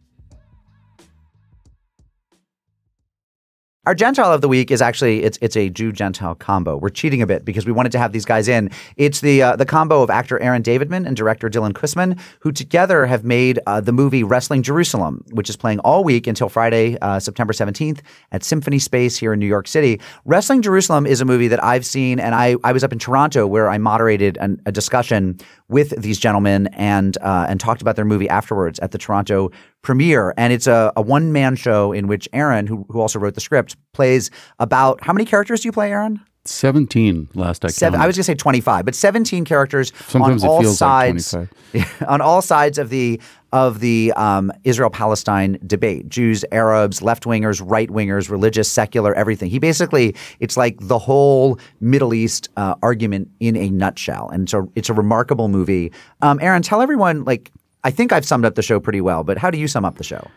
Our 3.87 3.95
Gentile 3.95 4.31
of 4.31 4.41
the 4.41 4.47
week 4.47 4.69
is 4.69 4.79
actually 4.79 5.23
it's 5.23 5.39
it's 5.41 5.57
a 5.57 5.67
Jew 5.67 5.91
Gentile 5.91 6.35
combo. 6.35 6.77
We're 6.77 6.89
cheating 6.89 7.23
a 7.23 7.25
bit 7.25 7.43
because 7.43 7.65
we 7.65 7.71
wanted 7.71 7.91
to 7.93 7.97
have 7.97 8.11
these 8.11 8.25
guys 8.25 8.47
in. 8.47 8.69
It's 8.95 9.21
the 9.21 9.41
uh, 9.41 9.55
the 9.55 9.65
combo 9.65 10.03
of 10.03 10.11
actor 10.11 10.39
Aaron 10.39 10.61
Davidman 10.61 11.07
and 11.07 11.17
director 11.17 11.49
Dylan 11.49 11.71
Kussman, 11.71 12.19
who 12.41 12.51
together 12.51 13.07
have 13.07 13.23
made 13.23 13.59
uh, 13.65 13.81
the 13.81 13.91
movie 13.91 14.23
Wrestling 14.23 14.61
Jerusalem, 14.61 15.25
which 15.31 15.49
is 15.49 15.57
playing 15.57 15.79
all 15.79 16.03
week 16.03 16.27
until 16.27 16.47
Friday, 16.47 16.95
uh, 17.01 17.19
September 17.19 17.53
seventeenth 17.53 18.03
at 18.31 18.43
Symphony 18.43 18.77
Space 18.77 19.17
here 19.17 19.33
in 19.33 19.39
New 19.39 19.47
York 19.47 19.67
City. 19.67 19.99
Wrestling 20.25 20.61
Jerusalem 20.61 21.07
is 21.07 21.19
a 21.19 21.25
movie 21.25 21.47
that 21.47 21.63
I've 21.63 21.83
seen, 21.83 22.19
and 22.19 22.35
I 22.35 22.57
I 22.63 22.73
was 22.73 22.83
up 22.83 22.93
in 22.93 22.99
Toronto 22.99 23.47
where 23.47 23.67
I 23.67 23.79
moderated 23.79 24.37
an, 24.37 24.61
a 24.67 24.71
discussion 24.71 25.39
with 25.69 25.99
these 25.99 26.19
gentlemen 26.19 26.67
and 26.73 27.17
uh, 27.21 27.47
and 27.49 27.59
talked 27.59 27.81
about 27.81 27.95
their 27.95 28.05
movie 28.05 28.29
afterwards 28.29 28.77
at 28.77 28.91
the 28.91 28.99
Toronto 28.99 29.49
premiere. 29.81 30.33
And 30.37 30.53
it's 30.53 30.67
a, 30.67 30.91
a 30.95 31.01
one 31.01 31.31
man 31.31 31.55
show 31.55 31.91
in 31.91 32.07
which 32.07 32.27
Aaron, 32.33 32.67
who 32.67 32.85
who 32.89 32.99
also 32.99 33.19
wrote 33.19 33.35
the 33.35 33.41
script, 33.41 33.75
plays 33.93 34.31
about 34.59 35.03
how 35.03 35.13
many 35.13 35.25
characters 35.25 35.61
do 35.61 35.67
you 35.67 35.71
play, 35.71 35.91
Aaron? 35.91 36.21
17 36.45 37.29
last 37.35 37.63
I 37.63 37.67
Seven, 37.67 37.93
counted. 37.93 38.03
I 38.03 38.07
was 38.07 38.15
going 38.15 38.23
to 38.23 38.31
say 38.31 38.35
25, 38.35 38.85
but 38.85 38.95
17 38.95 39.45
characters 39.45 39.93
Sometimes 40.07 40.43
on 40.43 40.49
it 40.49 40.51
all 40.51 40.61
feels 40.61 40.81
like 40.81 41.19
sides 41.19 41.31
25. 41.31 42.03
on 42.07 42.19
all 42.21 42.41
sides 42.41 42.77
of 42.77 42.89
the 42.89 43.21
of 43.53 43.81
the 43.81 44.13
um, 44.15 44.51
Israel-Palestine 44.63 45.59
debate. 45.67 46.07
Jews, 46.07 46.45
Arabs, 46.53 47.01
left-wingers, 47.01 47.61
right-wingers, 47.63 48.29
religious, 48.29 48.69
secular, 48.69 49.13
everything. 49.13 49.49
He 49.51 49.59
basically 49.59 50.15
it's 50.39 50.57
like 50.57 50.77
the 50.79 50.97
whole 50.97 51.59
Middle 51.79 52.13
East 52.13 52.49
uh, 52.57 52.75
argument 52.81 53.29
in 53.39 53.55
a 53.55 53.69
nutshell. 53.69 54.29
And 54.29 54.49
so 54.49 54.71
it's 54.75 54.89
a 54.89 54.93
remarkable 54.93 55.47
movie. 55.47 55.91
Um, 56.21 56.39
Aaron, 56.41 56.63
tell 56.63 56.81
everyone 56.81 57.23
like 57.23 57.51
I 57.83 57.91
think 57.91 58.11
I've 58.11 58.25
summed 58.25 58.45
up 58.45 58.55
the 58.55 58.61
show 58.61 58.79
pretty 58.79 59.01
well, 59.01 59.23
but 59.23 59.37
how 59.37 59.49
do 59.49 59.57
you 59.57 59.67
sum 59.67 59.85
up 59.85 59.97
the 59.97 60.03
show? 60.03 60.27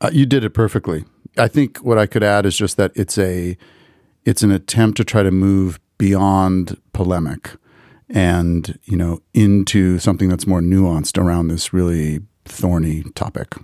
Uh, 0.00 0.10
you 0.12 0.26
did 0.26 0.44
it 0.44 0.50
perfectly. 0.50 1.04
I 1.36 1.48
think 1.48 1.78
what 1.78 1.98
I 1.98 2.06
could 2.06 2.22
add 2.22 2.46
is 2.46 2.56
just 2.56 2.76
that 2.76 2.92
it's 2.94 3.18
a 3.18 3.56
it's 4.24 4.42
an 4.42 4.50
attempt 4.50 4.96
to 4.98 5.04
try 5.04 5.22
to 5.22 5.30
move 5.30 5.80
beyond 5.96 6.80
polemic 6.92 7.52
and 8.10 8.78
you 8.84 8.96
know 8.96 9.20
into 9.34 9.98
something 9.98 10.28
that's 10.28 10.46
more 10.46 10.60
nuanced 10.60 11.22
around 11.22 11.48
this 11.48 11.72
really 11.72 12.20
thorny 12.44 13.02
topic. 13.14 13.54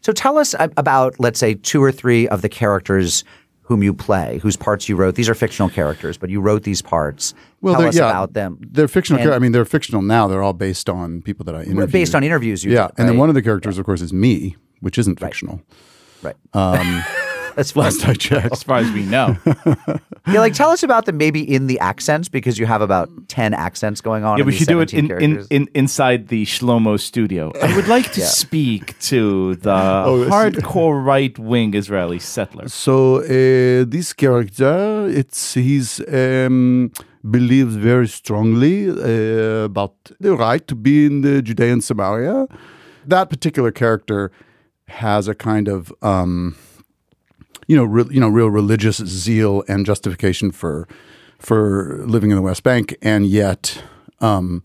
So 0.00 0.12
tell 0.12 0.36
us 0.36 0.54
about, 0.58 1.18
let's 1.18 1.40
say, 1.40 1.54
two 1.54 1.82
or 1.82 1.90
three 1.90 2.28
of 2.28 2.42
the 2.42 2.48
characters 2.50 3.24
whom 3.64 3.82
you 3.82 3.94
play, 3.94 4.38
whose 4.42 4.56
parts 4.56 4.88
you 4.88 4.96
wrote. 4.96 5.14
These 5.14 5.28
are 5.28 5.34
fictional 5.34 5.68
characters, 5.70 6.16
but 6.18 6.30
you 6.30 6.40
wrote 6.40 6.62
these 6.62 6.82
parts. 6.82 7.34
tell 7.72 7.90
they're- 7.92 8.04
about 8.04 8.32
them. 8.34 8.58
They're 8.60 8.88
fictional. 8.88 9.20
And- 9.20 9.28
char- 9.28 9.34
I 9.34 9.38
mean, 9.38 9.52
they're 9.52 9.64
fictional 9.64 10.02
now. 10.02 10.28
They're 10.28 10.42
all 10.42 10.52
based 10.52 10.88
on 10.88 11.22
people 11.22 11.44
that 11.46 11.54
I 11.54 11.62
interviewed. 11.62 11.92
based 11.92 12.14
on 12.14 12.22
interviews 12.22 12.62
you 12.64 12.72
yeah, 12.72 12.88
did, 12.88 12.94
and 12.98 13.08
then 13.08 13.16
one 13.16 13.28
of 13.28 13.34
the 13.34 13.42
characters, 13.42 13.78
of 13.78 13.86
course, 13.86 14.00
is 14.02 14.12
me, 14.12 14.56
which 14.80 14.98
isn't 14.98 15.18
fictional. 15.18 15.62
Right. 16.22 16.36
Um, 16.52 17.02
As 17.62 17.76
last 17.76 18.06
I 18.08 18.14
checked. 18.14 18.52
As 18.52 18.62
far 18.62 18.78
as 18.78 18.90
we 18.92 19.04
know. 19.04 19.36
yeah, 20.26 20.40
like 20.40 20.54
tell 20.54 20.70
us 20.70 20.82
about 20.82 21.04
them 21.06 21.16
maybe 21.16 21.40
in 21.56 21.66
the 21.66 21.78
accents 21.80 22.28
because 22.28 22.58
you 22.58 22.66
have 22.66 22.82
about 22.82 23.08
ten 23.28 23.54
accents 23.54 24.00
going 24.00 24.24
on. 24.24 24.38
Yeah, 24.38 24.44
we 24.44 24.52
should 24.52 24.68
do 24.68 24.80
it 24.80 24.92
in, 24.94 25.10
in, 25.10 25.46
in 25.50 25.68
inside 25.74 26.28
the 26.28 26.44
Shlomo 26.44 26.98
studio. 26.98 27.52
I 27.62 27.74
would 27.76 27.88
like 27.88 28.12
to 28.12 28.20
Yeah. 28.24 28.26
speak 28.26 28.98
to 29.10 29.54
the 29.56 29.74
Oh, 30.06 30.26
hardcore 30.30 31.04
right 31.04 31.38
wing 31.38 31.74
Israeli 31.74 32.18
settler. 32.18 32.68
So 32.68 33.18
uh, 33.18 33.84
this 33.86 34.12
character, 34.12 35.06
it's 35.08 35.54
he's 35.54 36.00
um, 36.12 36.90
believes 37.30 37.76
very 37.76 38.08
strongly 38.08 38.88
uh, 38.90 39.64
about 39.64 39.94
the 40.20 40.34
right 40.36 40.66
to 40.68 40.74
be 40.74 41.06
in 41.06 41.20
the 41.22 41.42
Judean 41.42 41.70
and 41.74 41.84
Samaria. 41.84 42.46
That 43.06 43.28
particular 43.30 43.70
character 43.70 44.30
has 44.88 45.28
a 45.28 45.34
kind 45.34 45.68
of 45.68 45.92
um, 46.02 46.56
you 47.66 47.76
know, 47.76 47.84
re- 47.84 48.06
you 48.10 48.20
know, 48.20 48.28
real 48.28 48.48
religious 48.48 48.96
zeal 48.96 49.64
and 49.68 49.86
justification 49.86 50.50
for 50.50 50.88
for 51.38 52.02
living 52.06 52.30
in 52.30 52.36
the 52.36 52.42
West 52.42 52.62
Bank, 52.62 52.96
and 53.02 53.26
yet 53.26 53.82
um, 54.20 54.62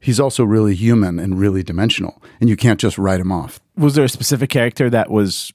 he's 0.00 0.20
also 0.20 0.44
really 0.44 0.74
human 0.74 1.18
and 1.18 1.38
really 1.38 1.62
dimensional, 1.62 2.22
and 2.40 2.48
you 2.48 2.56
can't 2.56 2.80
just 2.80 2.98
write 2.98 3.20
him 3.20 3.32
off. 3.32 3.60
Was 3.76 3.94
there 3.94 4.04
a 4.04 4.08
specific 4.08 4.50
character 4.50 4.88
that 4.90 5.10
was 5.10 5.52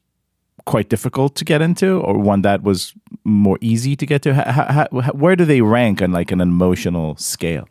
quite 0.65 0.89
difficult 0.89 1.35
to 1.35 1.45
get 1.45 1.61
into, 1.61 1.99
or 2.01 2.17
one 2.17 2.41
that 2.41 2.61
was 2.63 2.93
more 3.23 3.57
easy 3.61 3.95
to 3.95 4.05
get 4.05 4.21
to? 4.23 4.33
How, 4.33 4.51
how, 4.51 5.01
how, 5.01 5.11
where 5.13 5.35
do 5.35 5.45
they 5.45 5.61
rank 5.61 6.01
on 6.01 6.11
like 6.11 6.31
an 6.31 6.41
emotional 6.41 7.15
scale? 7.15 7.67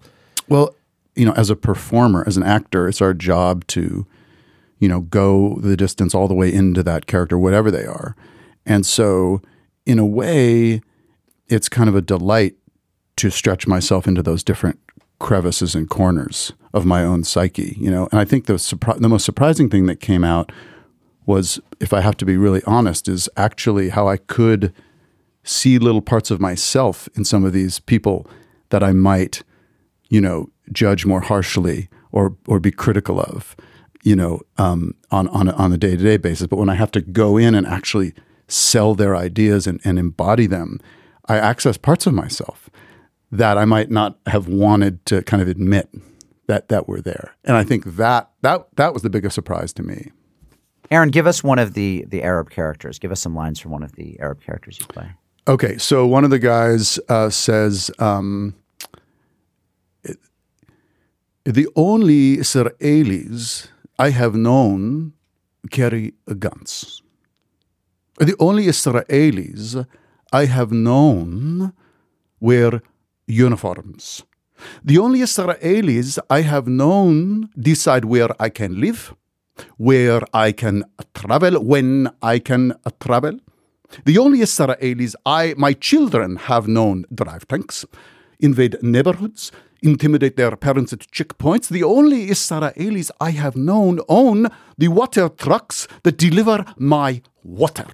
Well, 0.48 0.74
you 1.14 1.26
know, 1.26 1.32
as 1.32 1.50
a 1.50 1.56
performer, 1.56 2.24
as 2.26 2.36
an 2.36 2.42
actor, 2.42 2.88
it's 2.88 3.02
our 3.02 3.12
job 3.12 3.66
to, 3.68 4.06
you 4.78 4.88
know, 4.88 5.00
go 5.00 5.58
the 5.60 5.76
distance 5.76 6.14
all 6.14 6.28
the 6.28 6.34
way 6.34 6.52
into 6.52 6.82
that 6.84 7.06
character, 7.06 7.38
whatever 7.38 7.70
they 7.70 7.84
are. 7.84 8.16
And 8.68 8.86
so, 8.86 9.42
in 9.86 9.98
a 9.98 10.06
way, 10.06 10.82
it's 11.48 11.68
kind 11.68 11.88
of 11.88 11.96
a 11.96 12.02
delight 12.02 12.54
to 13.16 13.30
stretch 13.30 13.66
myself 13.66 14.06
into 14.06 14.22
those 14.22 14.44
different 14.44 14.78
crevices 15.18 15.74
and 15.74 15.88
corners 15.90 16.52
of 16.72 16.84
my 16.84 17.02
own 17.02 17.24
psyche, 17.24 17.76
you 17.80 17.90
know. 17.90 18.08
And 18.12 18.20
I 18.20 18.24
think 18.26 18.46
the 18.46 18.54
surpri- 18.58 19.00
the 19.00 19.08
most 19.08 19.24
surprising 19.24 19.70
thing 19.70 19.86
that 19.86 20.00
came 20.00 20.22
out 20.22 20.52
was, 21.26 21.60
if 21.80 21.92
I 21.92 22.00
have 22.02 22.16
to 22.18 22.24
be 22.26 22.36
really 22.36 22.62
honest, 22.66 23.08
is 23.08 23.28
actually 23.36 23.88
how 23.90 24.06
I 24.08 24.18
could 24.18 24.72
see 25.44 25.78
little 25.78 26.02
parts 26.02 26.30
of 26.30 26.40
myself 26.40 27.08
in 27.16 27.24
some 27.24 27.46
of 27.46 27.52
these 27.52 27.80
people 27.80 28.26
that 28.70 28.82
I 28.82 28.92
might, 28.92 29.42
you 30.10 30.20
know, 30.20 30.50
judge 30.72 31.06
more 31.06 31.22
harshly 31.22 31.88
or 32.12 32.36
or 32.46 32.60
be 32.60 32.70
critical 32.70 33.18
of. 33.20 33.56
you 34.04 34.16
know, 34.16 34.40
um, 34.58 34.94
on 35.10 35.28
on 35.28 35.48
a, 35.48 35.52
on 35.52 35.72
a 35.72 35.76
day 35.78 35.96
to 35.96 36.02
day 36.02 36.16
basis. 36.18 36.46
But 36.46 36.58
when 36.58 36.68
I 36.68 36.74
have 36.76 36.90
to 36.92 37.00
go 37.00 37.36
in 37.36 37.54
and 37.54 37.66
actually 37.66 38.12
sell 38.48 38.94
their 38.94 39.14
ideas 39.14 39.66
and, 39.66 39.80
and 39.84 39.98
embody 39.98 40.46
them, 40.46 40.80
I 41.26 41.36
access 41.36 41.76
parts 41.76 42.06
of 42.06 42.14
myself 42.14 42.70
that 43.30 43.58
I 43.58 43.64
might 43.64 43.90
not 43.90 44.18
have 44.26 44.48
wanted 44.48 45.04
to 45.06 45.22
kind 45.22 45.42
of 45.42 45.48
admit 45.48 45.90
that 46.46 46.68
that 46.68 46.88
were 46.88 47.00
there. 47.00 47.34
And 47.44 47.56
I 47.56 47.64
think 47.64 47.84
that 47.84 48.30
that 48.42 48.66
that 48.76 48.94
was 48.94 49.02
the 49.02 49.10
biggest 49.10 49.34
surprise 49.34 49.72
to 49.74 49.82
me. 49.82 50.10
Aaron, 50.90 51.10
give 51.10 51.26
us 51.26 51.44
one 51.44 51.58
of 51.58 51.74
the 51.74 52.06
the 52.08 52.22
Arab 52.22 52.50
characters. 52.50 52.98
Give 52.98 53.12
us 53.12 53.20
some 53.20 53.34
lines 53.34 53.60
from 53.60 53.70
one 53.70 53.82
of 53.82 53.92
the 53.92 54.18
Arab 54.20 54.42
characters 54.42 54.78
you 54.80 54.86
play. 54.86 55.12
Okay, 55.46 55.78
so 55.78 56.06
one 56.06 56.24
of 56.24 56.30
the 56.30 56.38
guys 56.38 56.98
uh, 57.08 57.30
says, 57.30 57.90
um, 57.98 58.54
"The 61.44 61.68
only 61.76 62.38
Israelis 62.38 63.68
I 63.98 64.10
have 64.10 64.34
known 64.34 65.12
carry 65.70 66.14
guns. 66.38 67.02
The 68.20 68.34
only 68.40 68.64
Israelis 68.66 69.86
I 70.32 70.46
have 70.46 70.72
known 70.72 71.72
wear 72.40 72.82
uniforms. 73.28 74.24
The 74.82 74.98
only 74.98 75.20
Israelis 75.20 76.18
I 76.28 76.40
have 76.40 76.66
known 76.66 77.48
decide 77.56 78.04
where 78.04 78.30
I 78.40 78.48
can 78.48 78.80
live, 78.80 79.14
where 79.76 80.22
I 80.34 80.50
can 80.50 80.82
travel, 81.14 81.62
when 81.62 82.10
I 82.20 82.40
can 82.40 82.74
travel. 82.98 83.38
The 84.04 84.18
only 84.18 84.40
Israelis 84.40 85.14
I, 85.24 85.54
my 85.56 85.72
children, 85.72 86.36
have 86.36 86.66
known 86.66 87.04
drive 87.14 87.46
tanks, 87.46 87.84
invade 88.40 88.82
neighborhoods, 88.82 89.52
intimidate 89.80 90.36
their 90.36 90.56
parents 90.56 90.92
at 90.92 91.06
checkpoints. 91.12 91.68
The 91.68 91.84
only 91.84 92.26
Israelis 92.26 93.12
I 93.20 93.30
have 93.30 93.54
known 93.54 94.00
own 94.08 94.48
the 94.76 94.88
water 94.88 95.28
trucks 95.28 95.86
that 96.02 96.18
deliver 96.18 96.64
my 96.76 97.22
water. 97.44 97.86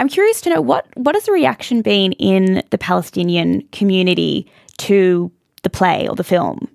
I'm 0.00 0.08
curious 0.08 0.40
to 0.40 0.50
know 0.50 0.62
what 0.62 0.86
what 0.94 1.14
has 1.14 1.26
the 1.26 1.32
reaction 1.32 1.82
been 1.82 2.12
in 2.12 2.62
the 2.70 2.78
Palestinian 2.78 3.60
community 3.70 4.50
to 4.78 5.30
the 5.62 5.68
play 5.68 6.08
or 6.08 6.16
the 6.16 6.24
film? 6.24 6.68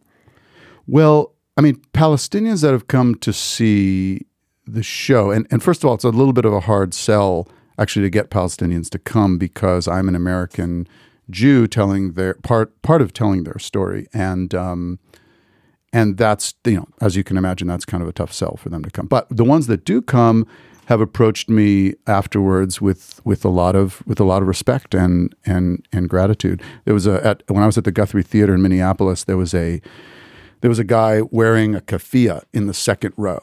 Well, 0.86 1.34
I 1.58 1.62
mean, 1.62 1.82
Palestinians 1.92 2.62
that 2.62 2.72
have 2.72 2.88
come 2.88 3.16
to 3.16 3.34
see 3.34 4.28
the 4.68 4.84
show, 4.84 5.32
and, 5.32 5.48
and 5.50 5.64
first 5.64 5.84
of 5.84 5.88
all, 5.88 5.96
it's 5.96 6.04
a 6.04 6.10
little 6.10 6.34
bit 6.34 6.46
of 6.46 6.54
a 6.54 6.60
hard 6.60 6.94
sell 6.94 7.48
actually 7.80 8.04
to 8.04 8.12
get 8.12 8.30
Palestinians 8.30 8.90
to 8.92 9.00
come 9.00 9.40
because 9.40 9.88
I'm 9.88 10.08
an 10.08 10.16
American 10.16 10.88
Jew 11.32 11.66
telling 11.66 12.12
their 12.12 12.36
part 12.36 12.80
part 12.84 13.02
of 13.02 13.12
telling 13.12 13.44
their 13.44 13.58
story, 13.58 14.06
and 14.14 14.54
um, 14.54 15.00
and 15.92 16.16
that's 16.18 16.54
you 16.64 16.76
know 16.76 16.88
as 17.02 17.16
you 17.16 17.24
can 17.24 17.38
imagine, 17.38 17.68
that's 17.68 17.86
kind 17.86 18.04
of 18.04 18.10
a 18.10 18.14
tough 18.14 18.32
sell 18.32 18.56
for 18.58 18.70
them 18.70 18.84
to 18.84 18.92
come. 18.92 19.08
But 19.08 19.26
the 19.36 19.44
ones 19.44 19.66
that 19.66 19.84
do 19.84 20.04
come 20.04 20.46
have 20.86 21.02
approached 21.02 21.50
me 21.50 21.94
afterwards 22.08 22.80
with 22.82 23.20
with 23.24 23.44
a 23.46 23.50
lot 23.50 23.76
of 23.76 24.04
with 24.06 24.20
a 24.20 24.24
lot 24.24 24.42
of 24.42 24.48
respect 24.48 24.94
and 24.94 25.34
and 25.46 25.86
and 25.92 26.10
gratitude. 26.10 26.62
There 26.86 26.94
was 26.94 27.08
a 27.08 27.26
at, 27.26 27.44
when 27.48 27.64
I 27.64 27.66
was 27.66 27.78
at 27.78 27.84
the 27.84 27.92
Guthrie 27.92 28.24
Theater 28.24 28.54
in 28.56 28.62
Minneapolis, 28.62 29.24
there 29.24 29.38
was 29.38 29.54
a 29.54 29.82
there 30.62 30.70
was 30.70 30.80
a 30.80 30.84
guy 30.84 31.22
wearing 31.32 31.76
a 31.76 31.82
keffiyeh 31.82 32.44
in 32.54 32.68
the 32.68 32.74
second 32.74 33.14
row. 33.18 33.40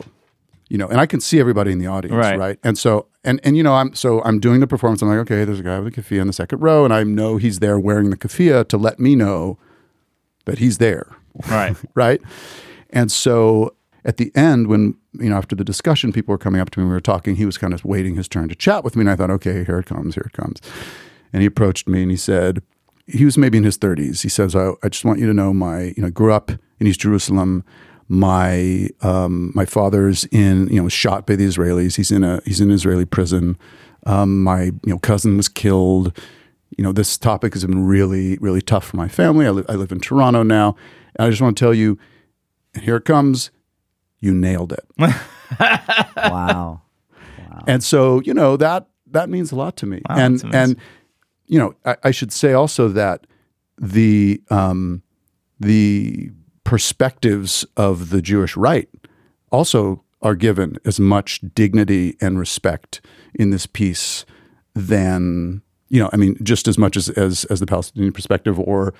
You 0.68 0.78
know, 0.78 0.88
and 0.88 0.98
I 0.98 1.04
can 1.04 1.20
see 1.20 1.38
everybody 1.38 1.70
in 1.70 1.78
the 1.78 1.86
audience, 1.86 2.14
Right. 2.16 2.38
right? 2.38 2.58
And 2.64 2.78
so 2.78 3.06
and 3.24 3.40
and 3.44 3.56
you 3.58 3.62
know, 3.62 3.74
I'm 3.74 3.94
so 3.94 4.22
I'm 4.22 4.40
doing 4.40 4.60
the 4.60 4.66
performance. 4.66 5.02
I'm 5.02 5.08
like, 5.08 5.18
okay, 5.18 5.44
there's 5.44 5.60
a 5.60 5.62
guy 5.62 5.78
with 5.80 5.96
a 5.96 6.00
keffiyeh 6.00 6.20
in 6.20 6.26
the 6.28 6.32
second 6.32 6.60
row, 6.60 6.84
and 6.84 6.94
I 6.94 7.02
know 7.04 7.36
he's 7.36 7.58
there 7.58 7.78
wearing 7.78 8.08
the 8.10 8.16
keffiyeh 8.16 8.66
to 8.68 8.76
let 8.78 8.98
me 8.98 9.14
know 9.14 9.58
that 10.46 10.58
he's 10.58 10.78
there. 10.78 11.08
Right. 11.50 11.76
right. 11.94 12.20
And 12.90 13.12
so 13.12 13.74
at 14.04 14.16
the 14.16 14.34
end, 14.34 14.66
when, 14.66 14.96
you 15.14 15.30
know, 15.30 15.36
after 15.36 15.54
the 15.54 15.64
discussion, 15.64 16.12
people 16.12 16.32
were 16.32 16.38
coming 16.38 16.60
up 16.60 16.70
to 16.70 16.80
me, 16.80 16.86
we 16.86 16.92
were 16.92 17.00
talking, 17.00 17.36
he 17.36 17.46
was 17.46 17.58
kind 17.58 17.72
of 17.72 17.84
waiting 17.84 18.14
his 18.14 18.28
turn 18.28 18.48
to 18.48 18.54
chat 18.54 18.84
with 18.84 18.96
me. 18.96 19.02
And 19.02 19.10
I 19.10 19.16
thought, 19.16 19.30
okay, 19.30 19.64
here 19.64 19.78
it 19.78 19.86
comes, 19.86 20.14
here 20.14 20.24
it 20.26 20.32
comes. 20.32 20.60
And 21.32 21.42
he 21.42 21.46
approached 21.46 21.88
me 21.88 22.02
and 22.02 22.10
he 22.10 22.16
said, 22.16 22.62
he 23.06 23.24
was 23.24 23.36
maybe 23.36 23.58
in 23.58 23.64
his 23.64 23.78
30s. 23.78 24.22
He 24.22 24.28
says, 24.28 24.54
I, 24.54 24.72
I 24.82 24.88
just 24.88 25.04
want 25.04 25.18
you 25.18 25.26
to 25.26 25.34
know 25.34 25.52
my, 25.52 25.94
you 25.96 26.02
know, 26.02 26.10
grew 26.10 26.32
up 26.32 26.50
in 26.78 26.86
East 26.86 27.00
Jerusalem. 27.00 27.64
My 28.08 28.88
um, 29.00 29.52
my 29.54 29.64
father's 29.64 30.24
in, 30.26 30.68
you 30.68 30.76
know, 30.76 30.84
was 30.84 30.92
shot 30.92 31.26
by 31.26 31.36
the 31.36 31.46
Israelis. 31.46 31.96
He's 31.96 32.10
in 32.10 32.24
a 32.24 32.42
he's 32.44 32.60
in 32.60 32.68
an 32.68 32.74
Israeli 32.74 33.06
prison. 33.06 33.56
Um, 34.04 34.42
my 34.42 34.64
you 34.64 34.80
know 34.84 34.98
cousin 34.98 35.36
was 35.36 35.48
killed. 35.48 36.14
You 36.76 36.84
know, 36.84 36.92
this 36.92 37.16
topic 37.16 37.54
has 37.54 37.64
been 37.64 37.86
really 37.86 38.36
really 38.38 38.60
tough 38.60 38.84
for 38.84 38.98
my 38.98 39.08
family. 39.08 39.46
I, 39.46 39.50
li- 39.50 39.64
I 39.68 39.74
live 39.74 39.92
in 39.92 40.00
Toronto 40.00 40.42
now, 40.42 40.76
I 41.18 41.28
just 41.28 41.42
want 41.42 41.56
to 41.56 41.64
tell 41.64 41.74
you, 41.74 41.98
here 42.80 42.96
it 42.96 43.04
comes. 43.04 43.50
You 44.22 44.32
nailed 44.32 44.72
it. 44.72 44.86
wow. 46.16 46.80
And 47.66 47.84
so, 47.84 48.20
you 48.20 48.32
know, 48.32 48.56
that 48.56 48.86
that 49.10 49.28
means 49.28 49.52
a 49.52 49.56
lot 49.56 49.76
to 49.78 49.86
me. 49.86 50.00
Wow, 50.08 50.16
and 50.16 50.44
and 50.54 50.76
you 51.46 51.58
know, 51.58 51.74
I, 51.84 51.96
I 52.04 52.10
should 52.12 52.32
say 52.32 52.54
also 52.54 52.88
that 52.88 53.26
the 53.78 54.40
um, 54.48 55.02
the 55.60 56.30
perspectives 56.64 57.66
of 57.76 58.10
the 58.10 58.22
Jewish 58.22 58.56
right 58.56 58.88
also 59.50 60.02
are 60.22 60.34
given 60.34 60.76
as 60.84 61.00
much 61.00 61.40
dignity 61.54 62.16
and 62.20 62.38
respect 62.38 63.00
in 63.34 63.50
this 63.50 63.66
piece 63.66 64.24
than 64.74 65.62
you 65.88 66.00
know. 66.00 66.08
I 66.12 66.16
mean, 66.16 66.36
just 66.42 66.68
as 66.68 66.78
much 66.78 66.96
as 66.96 67.08
as, 67.10 67.44
as 67.46 67.60
the 67.60 67.66
Palestinian 67.66 68.12
perspective, 68.12 68.58
or 68.58 68.94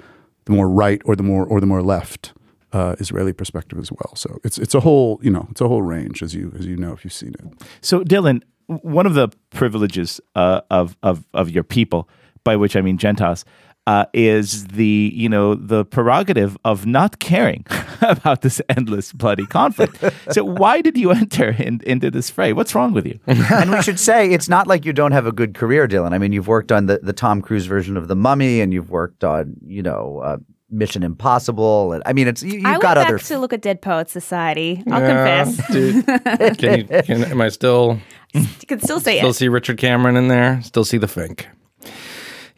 the 0.44 0.52
more 0.52 0.68
right, 0.68 1.00
or 1.04 1.16
the 1.16 1.22
more 1.22 1.46
or 1.46 1.60
the 1.60 1.66
more 1.66 1.82
left. 1.82 2.32
Uh, 2.72 2.96
Israeli 2.98 3.34
perspective 3.34 3.78
as 3.78 3.92
well, 3.92 4.14
so 4.16 4.38
it's 4.44 4.56
it's 4.56 4.74
a 4.74 4.80
whole 4.80 5.20
you 5.22 5.30
know 5.30 5.46
it's 5.50 5.60
a 5.60 5.68
whole 5.68 5.82
range 5.82 6.22
as 6.22 6.34
you 6.34 6.52
as 6.58 6.64
you 6.64 6.76
know 6.76 6.92
if 6.92 7.04
you've 7.04 7.12
seen 7.12 7.34
it. 7.38 7.62
So, 7.82 8.02
Dylan, 8.02 8.42
one 8.66 9.04
of 9.04 9.12
the 9.12 9.28
privileges 9.50 10.20
uh, 10.34 10.62
of 10.70 10.96
of 11.02 11.26
of 11.34 11.50
your 11.50 11.64
people, 11.64 12.08
by 12.44 12.56
which 12.56 12.74
I 12.74 12.80
mean 12.80 12.96
Gentiles, 12.96 13.44
uh, 13.86 14.06
is 14.12 14.68
the 14.68 15.12
you 15.14 15.28
know 15.28 15.54
the 15.54 15.84
prerogative 15.84 16.56
of 16.64 16.86
not 16.86 17.18
caring 17.18 17.66
about 18.02 18.42
this 18.42 18.60
endless 18.68 19.12
bloody 19.12 19.46
conflict. 19.46 20.02
so, 20.30 20.44
why 20.44 20.80
did 20.80 20.96
you 20.96 21.10
enter 21.22 21.50
in, 21.50 21.80
into 21.84 22.10
this 22.10 22.30
fray? 22.30 22.52
What's 22.52 22.74
wrong 22.74 22.92
with 22.92 23.06
you? 23.06 23.18
and 23.26 23.70
we 23.70 23.82
should 23.82 23.98
say 23.98 24.30
it's 24.30 24.48
not 24.48 24.66
like 24.66 24.84
you 24.84 24.92
don't 24.92 25.12
have 25.12 25.26
a 25.26 25.32
good 25.32 25.54
career, 25.54 25.88
Dylan. 25.88 26.12
I 26.12 26.18
mean, 26.18 26.32
you've 26.32 26.48
worked 26.48 26.70
on 26.70 26.86
the, 26.86 27.00
the 27.02 27.12
Tom 27.12 27.42
Cruise 27.42 27.66
version 27.66 27.96
of 27.96 28.08
The 28.08 28.16
Mummy, 28.16 28.60
and 28.60 28.72
you've 28.72 28.90
worked 28.90 29.24
on 29.24 29.56
you 29.66 29.82
know 29.82 30.20
uh, 30.22 30.36
Mission 30.72 31.02
Impossible. 31.02 31.92
And 31.92 32.02
I 32.06 32.12
mean, 32.12 32.26
it's 32.28 32.42
you, 32.42 32.54
you've 32.54 32.64
I 32.66 32.70
went 32.72 32.82
got 32.82 32.94
back 32.96 33.08
other. 33.08 33.18
to 33.18 33.38
look 33.38 33.52
at 33.52 33.60
Dead 33.62 33.80
Poets 33.82 34.12
Society. 34.12 34.82
I'll 34.90 35.00
Yeah, 35.00 35.44
confess. 35.44 35.72
dude. 35.72 36.06
Can 36.58 36.78
you, 36.80 37.02
can, 37.02 37.24
am 37.24 37.40
I 37.40 37.48
still 37.50 37.98
you 38.32 38.46
can 38.66 38.80
still 38.80 38.98
say 39.00 39.18
still 39.18 39.30
it. 39.30 39.34
see 39.34 39.48
Richard 39.48 39.78
Cameron 39.78 40.16
in 40.16 40.28
there? 40.28 40.60
Still 40.62 40.84
see 40.84 40.96
the 40.98 41.08
Fink? 41.08 41.48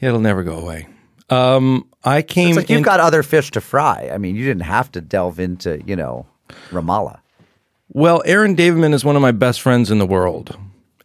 It'll 0.00 0.20
never 0.20 0.42
go 0.42 0.58
away. 0.58 0.86
Um, 1.30 1.88
I 2.04 2.22
came. 2.22 2.48
it's 2.50 2.56
like 2.58 2.70
you've 2.70 2.82
got 2.82 3.00
other 3.00 3.22
fish 3.22 3.50
to 3.52 3.60
fry. 3.60 4.10
I 4.12 4.18
mean, 4.18 4.36
you 4.36 4.44
didn't 4.44 4.62
have 4.64 4.92
to 4.92 5.00
delve 5.00 5.40
into 5.40 5.82
you 5.86 5.96
know 5.96 6.26
Ramallah. 6.70 7.20
Well, 7.88 8.22
Aaron 8.26 8.54
Davidman 8.56 8.92
is 8.92 9.04
one 9.04 9.16
of 9.16 9.22
my 9.22 9.32
best 9.32 9.60
friends 9.60 9.90
in 9.90 9.98
the 9.98 10.06
world, 10.06 10.56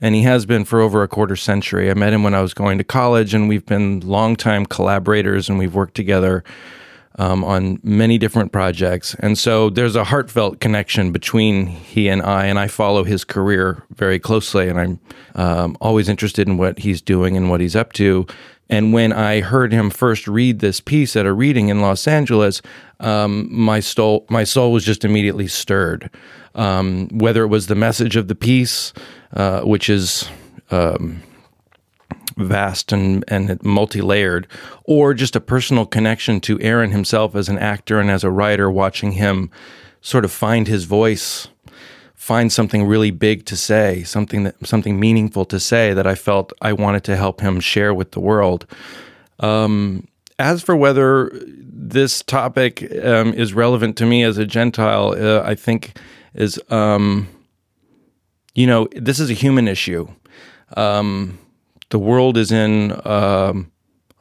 and 0.02 0.16
he 0.16 0.24
has 0.24 0.46
been 0.46 0.66
for 0.66 0.82
over 0.82 1.04
a 1.04 1.08
quarter 1.08 1.36
century. 1.36 1.90
I 1.90 1.94
met 1.94 2.14
him 2.14 2.24
when 2.24 2.34
I 2.36 2.42
was 2.42 2.54
going 2.54 2.78
to 2.80 2.84
college, 2.84 3.34
and 3.34 3.48
we've 3.48 3.66
been 3.66 4.02
longtime 4.02 4.66
collaborators, 4.66 5.50
and 5.50 5.58
we've 5.58 5.74
worked 5.76 5.96
together 5.96 6.44
um, 7.18 7.44
on 7.44 7.80
many 7.84 8.18
different 8.18 8.52
projects. 8.52 9.16
And 9.20 9.38
so 9.38 9.70
there's 9.70 9.96
a 9.96 10.04
heartfelt 10.04 10.60
connection 10.60 11.12
between 11.12 11.68
he 11.68 12.08
and 12.08 12.22
I, 12.22 12.46
and 12.46 12.60
I 12.60 12.68
follow 12.68 13.04
his 13.04 13.24
career 13.24 13.84
very 13.96 14.20
closely, 14.20 14.70
and 14.70 14.80
I'm 14.80 15.00
um, 15.36 15.78
always 15.82 16.08
interested 16.08 16.48
in 16.48 16.58
what 16.58 16.80
he's 16.80 17.02
doing 17.02 17.36
and 17.36 17.50
what 17.50 17.62
he's 17.62 17.76
up 17.76 17.94
to. 17.94 18.26
And 18.70 18.94
when 18.94 19.12
I 19.12 19.42
heard 19.42 19.74
him 19.74 19.90
first 19.90 20.28
read 20.28 20.60
this 20.60 20.80
piece 20.80 21.16
at 21.16 21.26
a 21.26 21.34
reading 21.34 21.70
in 21.70 21.82
Los 21.82 22.08
Angeles, 22.08 22.62
um, 23.00 23.48
my 23.52 23.80
soul 23.80 24.28
my 24.30 24.44
soul 24.44 24.72
was 24.72 24.86
just 24.86 25.04
immediately 25.04 25.48
stirred. 25.48 26.10
Um, 26.56 27.08
whether 27.10 27.44
it 27.44 27.48
was 27.48 27.68
the 27.68 27.76
message 27.76 28.16
of 28.16 28.28
the 28.28 28.36
piece, 28.36 28.94
uh, 29.34 29.62
which 29.62 29.90
is 29.90 30.30
um, 30.72 31.22
vast 32.40 32.92
and, 32.92 33.24
and 33.28 33.62
multi-layered, 33.64 34.48
or 34.86 35.14
just 35.14 35.36
a 35.36 35.42
personal 35.42 35.86
connection 35.86 36.40
to 36.42 36.60
Aaron 36.62 36.92
himself 36.92 37.36
as 37.36 37.50
an 37.50 37.60
actor 37.60 38.00
and 38.00 38.10
as 38.10 38.24
a 38.24 38.32
writer, 38.32 38.72
watching 38.72 39.14
him 39.14 39.52
sort 40.02 40.26
of 40.26 40.32
find 40.32 40.68
his 40.68 40.86
voice, 40.86 41.48
find 42.16 42.52
something 42.52 42.86
really 42.86 43.12
big 43.12 43.46
to 43.46 43.56
say, 43.56 44.04
something 44.04 44.44
that 44.44 44.56
something 44.66 45.00
meaningful 45.00 45.46
to 45.46 45.60
say 45.60 45.94
that 45.94 46.08
I 46.08 46.16
felt 46.16 46.54
I 46.62 46.74
wanted 46.74 47.04
to 47.06 47.16
help 47.16 47.42
him 47.42 47.60
share 47.60 47.94
with 47.94 48.12
the 48.12 48.20
world. 48.20 48.66
Um, 49.40 50.08
as 50.38 50.62
for 50.62 50.76
whether 50.76 51.32
this 51.34 52.24
topic 52.24 52.84
um, 53.04 53.34
is 53.34 53.54
relevant 53.54 53.98
to 53.98 54.06
me 54.06 54.24
as 54.24 54.38
a 54.38 54.46
Gentile, 54.46 55.16
uh, 55.18 55.44
I 55.44 55.56
think 55.56 55.98
is, 56.34 56.60
um, 56.70 57.28
you 58.56 58.68
know, 58.68 58.88
this 58.94 59.20
is 59.20 59.30
a 59.30 59.34
human 59.34 59.68
issue. 59.68 60.08
Um, 60.78 61.40
the 61.90 62.00
world 62.00 62.38
is 62.38 62.52
in 62.52 63.00
um, 63.06 63.72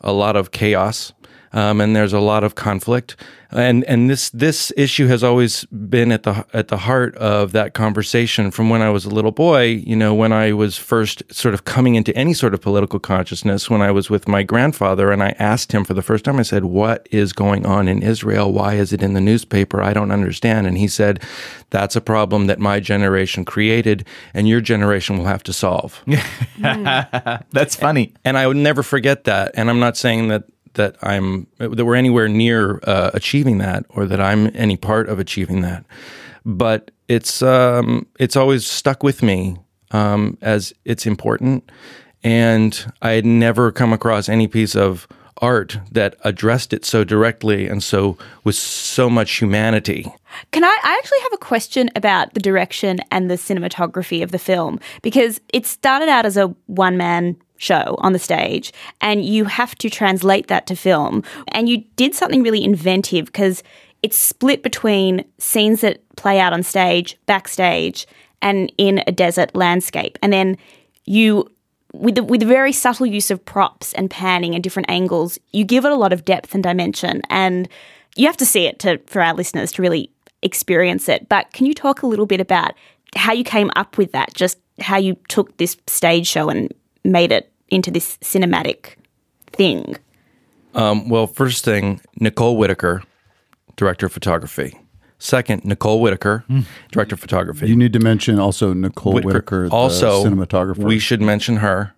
a 0.01 0.13
lot 0.13 0.37
of 0.37 0.51
chaos. 0.51 1.13
Um, 1.53 1.81
and 1.81 1.95
there's 1.95 2.13
a 2.13 2.21
lot 2.21 2.45
of 2.45 2.55
conflict. 2.55 3.17
And 3.51 3.83
and 3.85 4.11
this 4.11 4.29
this 4.29 4.71
issue 4.77 5.07
has 5.07 5.25
always 5.25 5.65
been 5.67 6.13
at 6.13 6.25
the 6.25 6.45
at 6.53 6.69
the 6.69 6.77
heart 6.77 7.17
of 7.17 7.53
that 7.53 7.73
conversation 7.73 8.51
from 8.51 8.69
when 8.69 8.83
I 8.83 8.91
was 8.91 9.07
a 9.07 9.09
little 9.09 9.31
boy. 9.31 9.63
You 9.65 9.97
know, 9.97 10.13
when 10.13 10.33
I 10.33 10.53
was 10.53 10.77
first 10.77 11.23
sort 11.33 11.55
of 11.55 11.65
coming 11.65 11.95
into 11.95 12.15
any 12.15 12.35
sort 12.35 12.53
of 12.53 12.61
political 12.61 12.99
consciousness, 12.99 13.71
when 13.71 13.81
I 13.81 13.91
was 13.91 14.11
with 14.11 14.29
my 14.29 14.43
grandfather, 14.43 15.11
and 15.11 15.23
I 15.23 15.35
asked 15.39 15.73
him 15.73 15.85
for 15.85 15.95
the 15.95 16.03
first 16.03 16.27
time, 16.27 16.39
I 16.39 16.43
said, 16.43 16.67
"What 16.67 17.09
is 17.11 17.33
going 17.33 17.65
on 17.65 17.89
in 17.89 18.03
Israel? 18.03 18.53
Why 18.53 18.75
is 18.75 18.93
it 18.93 19.03
in 19.03 19.15
the 19.15 19.21
newspaper? 19.21 19.81
I 19.81 19.95
don't 19.95 20.11
understand." 20.11 20.67
And 20.67 20.77
he 20.77 20.87
said, 20.87 21.23
"That's 21.71 21.97
a 21.97 22.03
problem 22.03 22.49
that 22.49 22.59
my 22.59 22.81
generation 22.81 23.47
created, 23.47 24.05
and 24.35 24.47
your 24.47 24.61
generation 24.61 25.17
will 25.17 25.25
have 25.25 25.43
to 25.45 25.55
solve." 25.55 26.05
That's 26.59 27.77
funny. 27.77 28.13
And 28.27 28.37
I 28.37 28.47
would 28.47 28.59
never 28.59 28.83
forget 28.83 29.25
that. 29.25 29.53
And 29.55 29.71
I'm 29.71 29.81
not 29.81 29.97
saying 29.97 30.29
that 30.29 30.45
that 30.79 30.97
I'm 31.03 31.47
that 31.59 31.85
we're 31.85 31.95
anywhere 31.95 32.29
near 32.29 32.81
uh, 32.85 33.11
achieving 33.13 33.59
that 33.59 33.85
or 33.91 34.07
that 34.07 34.21
I'm 34.21 34.51
any 34.55 34.79
part 34.79 35.11
of 35.11 35.19
achieving 35.19 35.61
that. 35.61 35.85
But 36.47 36.91
it's 37.09 37.43
um, 37.43 38.07
it's 38.19 38.37
always 38.37 38.67
stuck 38.67 39.03
with 39.03 39.23
me 39.23 39.59
um, 39.91 40.39
as 40.41 40.73
it's 40.87 41.07
important. 41.07 41.71
And 42.25 42.93
I 43.03 43.11
had 43.11 43.27
never 43.27 43.71
come 43.71 43.93
across 43.93 44.29
any 44.29 44.49
piece 44.49 44.75
of 44.75 45.07
art 45.41 45.79
that 45.93 46.17
addressed 46.25 46.73
it 46.73 46.85
so 46.85 47.05
directly 47.05 47.69
and 47.69 47.83
so 47.83 48.19
with 48.45 48.57
so 48.57 49.09
much 49.09 49.37
humanity. 49.37 50.07
Can 50.53 50.65
I? 50.65 50.79
I 50.83 50.99
actually 50.99 51.21
have 51.23 51.33
a 51.33 51.39
question 51.39 51.91
about 51.97 52.35
the 52.35 52.41
direction 52.41 53.01
and 53.11 53.31
the 53.31 53.35
cinematography 53.35 54.23
of 54.23 54.31
the 54.31 54.39
film 54.39 54.81
because 55.03 55.41
it 55.53 55.67
started 55.67 56.09
out 56.09 56.27
as 56.27 56.37
a 56.37 56.49
one 56.67 56.97
man 56.97 57.37
show 57.59 57.97
on 57.99 58.13
the 58.13 58.19
stage 58.19 58.73
and 59.01 59.25
you 59.25 59.45
have 59.45 59.75
to 59.77 59.91
translate 59.91 60.47
that 60.47 60.67
to 60.67 60.75
film. 60.77 61.23
And 61.49 61.69
you 61.69 61.85
did 61.97 62.15
something 62.15 62.43
really 62.43 62.65
inventive 62.65 63.27
because 63.27 63.63
it's 64.03 64.17
split 64.17 64.63
between 64.63 65.25
scenes 65.39 65.81
that 65.83 66.01
play 66.17 66.41
out 66.41 66.53
on 66.53 66.63
stage, 66.63 67.17
backstage, 67.27 68.07
and 68.41 68.73
in 68.79 69.03
a 69.07 69.13
desert 69.13 69.55
landscape. 69.55 70.19
And 70.23 70.33
then 70.33 70.57
you 71.05 71.51
with 71.95 72.17
the, 72.17 72.23
with 72.23 72.43
very 72.43 72.73
subtle 72.73 73.07
use 73.07 73.31
of 73.31 73.45
props 73.45 73.93
and 73.95 74.11
panning 74.11 74.55
and 74.55 74.63
different 74.63 74.91
angles, 74.91 75.39
you 75.53 75.65
give 75.65 75.85
it 75.85 75.93
a 75.93 75.97
lot 75.97 76.13
of 76.13 76.25
depth 76.25 76.55
and 76.55 76.63
dimension. 76.63 77.23
And 77.31 77.69
you 78.15 78.27
have 78.27 78.37
to 78.39 78.47
see 78.47 78.67
it 78.67 78.79
to 78.81 78.99
for 79.07 79.23
our 79.23 79.35
listeners 79.35 79.73
to 79.73 79.83
really 79.83 80.11
experience 80.43 81.09
it. 81.09 81.29
But 81.29 81.53
can 81.53 81.67
you 81.67 81.75
talk 81.75 82.03
a 82.03 82.07
little 82.07 82.27
bit 82.27 82.41
about 82.41 82.75
how 83.17 83.33
you 83.33 83.45
came 83.45 83.71
up 83.75 83.97
with 83.97 84.13
that? 84.13 84.35
Just 84.35 84.59
how 84.81 84.97
you 84.97 85.17
took 85.29 85.57
this 85.57 85.77
stage 85.87 86.27
show 86.27 86.49
and 86.49 86.73
made 87.05 87.33
it 87.33 87.53
into 87.69 87.91
this 87.91 88.17
cinematic 88.19 88.95
thing. 89.53 89.97
Um, 90.75 91.09
well, 91.09 91.27
first 91.27 91.65
thing, 91.65 92.01
Nicole 92.21 92.57
Whitaker, 92.57 93.03
director 93.77 94.07
of 94.07 94.13
photography. 94.13 94.79
Second, 95.19 95.65
Nicole 95.65 96.01
Whitaker, 96.01 96.45
director 96.93 97.15
of 97.15 97.21
photography. 97.21 97.69
You 97.69 97.75
need 97.75 97.93
to 97.95 97.99
mention 97.99 98.39
also 98.39 98.73
Nicole 98.73 99.15
Whitaker, 99.15 99.69
the 99.69 99.75
also 99.75 100.25
cinematographer. 100.25 100.79
We 100.85 101.01
should 101.01 101.21
mention 101.21 101.57
her. 101.57 101.93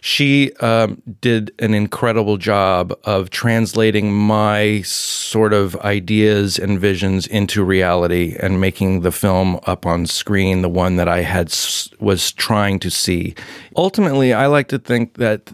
She 0.00 0.52
um, 0.60 1.02
did 1.20 1.52
an 1.58 1.74
incredible 1.74 2.36
job 2.36 2.96
of 3.04 3.30
translating 3.30 4.12
my 4.12 4.82
sort 4.82 5.52
of 5.52 5.76
ideas 5.76 6.58
and 6.58 6.78
visions 6.80 7.26
into 7.26 7.64
reality 7.64 8.36
and 8.40 8.60
making 8.60 9.00
the 9.00 9.12
film 9.12 9.58
up 9.66 9.86
on 9.86 10.06
screen 10.06 10.62
the 10.62 10.68
one 10.68 10.96
that 10.96 11.08
I 11.08 11.20
had 11.20 11.54
was 12.00 12.32
trying 12.32 12.78
to 12.80 12.90
see. 12.90 13.34
Ultimately, 13.76 14.32
I 14.32 14.46
like 14.46 14.68
to 14.68 14.78
think 14.78 15.14
that 15.14 15.52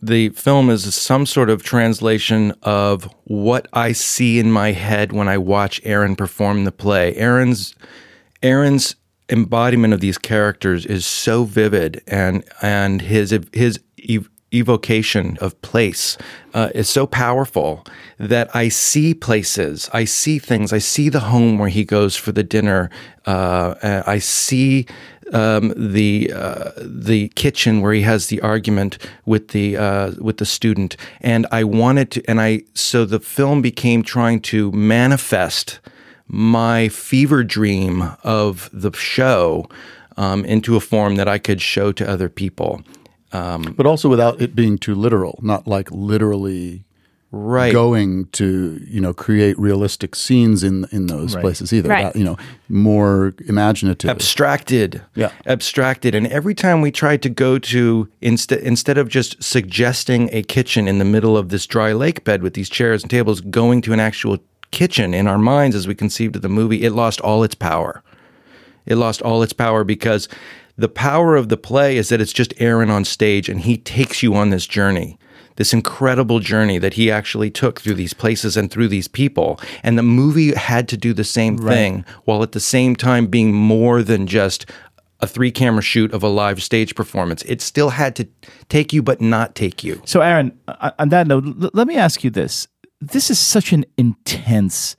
the 0.00 0.28
film 0.30 0.70
is 0.70 0.94
some 0.94 1.26
sort 1.26 1.50
of 1.50 1.62
translation 1.62 2.52
of 2.62 3.04
what 3.24 3.66
I 3.72 3.92
see 3.92 4.38
in 4.38 4.52
my 4.52 4.72
head 4.72 5.12
when 5.12 5.28
I 5.28 5.38
watch 5.38 5.80
Aaron 5.84 6.16
perform 6.16 6.64
the 6.64 6.72
play. 6.72 7.14
Aaron's 7.16 7.74
Aaron's 8.42 8.94
embodiment 9.30 9.94
of 9.94 10.00
these 10.00 10.18
characters 10.18 10.86
is 10.86 11.06
so 11.06 11.44
vivid, 11.44 12.02
and 12.06 12.44
and 12.62 13.02
his 13.02 13.38
his 13.52 13.80
ev- 14.08 14.28
evocation 14.52 15.36
of 15.40 15.60
place 15.62 16.16
uh, 16.54 16.70
is 16.74 16.88
so 16.88 17.06
powerful 17.06 17.84
that 18.18 18.54
I 18.54 18.68
see 18.68 19.12
places, 19.14 19.90
I 19.92 20.04
see 20.04 20.38
things, 20.38 20.72
I 20.72 20.78
see 20.78 21.08
the 21.08 21.20
home 21.20 21.58
where 21.58 21.68
he 21.68 21.84
goes 21.84 22.16
for 22.16 22.32
the 22.32 22.42
dinner, 22.42 22.90
uh, 23.26 23.74
uh, 23.82 24.02
I 24.06 24.18
see. 24.18 24.86
Um, 25.30 25.74
the 25.76 26.32
uh, 26.34 26.70
the 26.78 27.28
kitchen 27.34 27.82
where 27.82 27.92
he 27.92 28.00
has 28.00 28.28
the 28.28 28.40
argument 28.40 28.96
with 29.26 29.48
the 29.48 29.76
uh, 29.76 30.12
with 30.18 30.38
the 30.38 30.46
student, 30.46 30.96
and 31.20 31.46
I 31.52 31.64
wanted 31.64 32.10
to, 32.12 32.22
and 32.26 32.40
I 32.40 32.62
so 32.72 33.04
the 33.04 33.20
film 33.20 33.60
became 33.60 34.02
trying 34.02 34.40
to 34.44 34.72
manifest 34.72 35.80
my 36.28 36.88
fever 36.88 37.42
dream 37.42 38.04
of 38.22 38.70
the 38.72 38.92
show 38.92 39.68
um, 40.16 40.44
into 40.44 40.76
a 40.76 40.80
form 40.80 41.16
that 41.16 41.28
I 41.28 41.38
could 41.38 41.60
show 41.60 41.92
to 41.92 42.08
other 42.08 42.28
people. 42.28 42.82
Um, 43.32 43.74
but 43.76 43.86
also 43.86 44.08
without 44.08 44.40
it 44.40 44.54
being 44.54 44.78
too 44.78 44.94
literal, 44.94 45.38
not 45.42 45.66
like 45.66 45.90
literally 45.90 46.84
right. 47.30 47.72
going 47.72 48.24
to 48.32 48.80
you 48.88 49.00
know 49.02 49.12
create 49.12 49.58
realistic 49.58 50.14
scenes 50.14 50.64
in 50.64 50.86
in 50.92 51.08
those 51.08 51.34
Right. 51.34 51.42
places 51.42 51.72
either. 51.74 51.90
Right. 51.90 52.04
That, 52.04 52.16
you 52.16 52.24
know, 52.24 52.38
more 52.70 53.34
imaginative, 53.46 54.08
abstracted 54.08 55.02
yeah 55.14 55.30
abstracted 55.46 56.14
and 56.14 56.26
every 56.28 56.54
time 56.54 56.80
we 56.80 56.90
tried 56.90 57.20
to 57.22 57.28
go 57.28 57.58
to 57.58 58.08
instead 58.22 58.60
instead 58.60 58.96
of 58.96 59.08
just 59.08 59.42
suggesting 59.42 60.30
a 60.32 60.42
kitchen 60.42 60.88
in 60.88 60.98
the 60.98 61.04
middle 61.04 61.36
of 61.36 61.50
this 61.50 61.66
dry 61.66 61.92
lake 61.92 62.24
bed 62.24 62.42
with 62.42 62.54
these 62.54 62.70
chairs 62.70 63.02
and 63.02 63.10
tables 63.10 63.42
going 63.42 63.82
to 63.82 63.92
an 63.92 64.00
actual 64.00 64.38
kitchen 64.70 65.14
in 65.14 65.26
our 65.26 65.38
minds 65.38 65.74
as 65.76 65.86
we 65.88 65.94
conceived 65.94 66.36
of 66.36 66.42
the 66.42 66.48
movie 66.48 66.84
it 66.84 66.92
lost 66.92 67.20
all 67.22 67.42
its 67.42 67.54
power 67.54 68.02
it 68.86 68.96
lost 68.96 69.20
all 69.22 69.42
its 69.42 69.52
power 69.52 69.84
because 69.84 70.28
the 70.76 70.88
power 70.88 71.36
of 71.36 71.48
the 71.48 71.56
play 71.56 71.96
is 71.96 72.08
that 72.08 72.20
it's 72.20 72.32
just 72.32 72.54
Aaron 72.58 72.88
on 72.88 73.04
stage 73.04 73.48
and 73.48 73.60
he 73.60 73.76
takes 73.76 74.22
you 74.22 74.34
on 74.34 74.50
this 74.50 74.64
journey. 74.66 75.18
This 75.56 75.74
incredible 75.74 76.38
journey 76.38 76.78
that 76.78 76.94
he 76.94 77.10
actually 77.10 77.50
took 77.50 77.80
through 77.80 77.94
these 77.94 78.14
places 78.14 78.56
and 78.56 78.70
through 78.70 78.86
these 78.88 79.08
people. 79.08 79.60
And 79.82 79.98
the 79.98 80.04
movie 80.04 80.54
had 80.54 80.88
to 80.90 80.96
do 80.96 81.12
the 81.12 81.24
same 81.24 81.56
Right. 81.56 81.74
thing 81.74 82.04
while 82.24 82.42
at 82.44 82.52
the 82.52 82.60
same 82.60 82.94
time 82.94 83.26
being 83.26 83.52
more 83.52 84.02
than 84.04 84.28
just 84.28 84.66
a 85.20 85.26
three 85.26 85.50
camera 85.50 85.82
shoot 85.82 86.12
of 86.14 86.22
a 86.22 86.28
live 86.28 86.62
stage 86.62 86.94
performance. 86.94 87.42
It 87.42 87.60
still 87.60 87.90
had 87.90 88.14
to 88.16 88.28
take 88.68 88.92
you, 88.92 89.02
but 89.02 89.20
not 89.20 89.56
take 89.56 89.82
you. 89.82 90.00
So, 90.04 90.20
Aaron, 90.20 90.56
uh, 90.68 90.92
on 91.00 91.08
that 91.08 91.26
note, 91.26 91.44
let 91.74 91.88
me 91.88 91.96
ask 91.96 92.22
you 92.22 92.30
this: 92.30 92.68
This 93.00 93.30
is 93.30 93.38
such 93.38 93.72
an 93.72 93.84
intense 93.96 94.96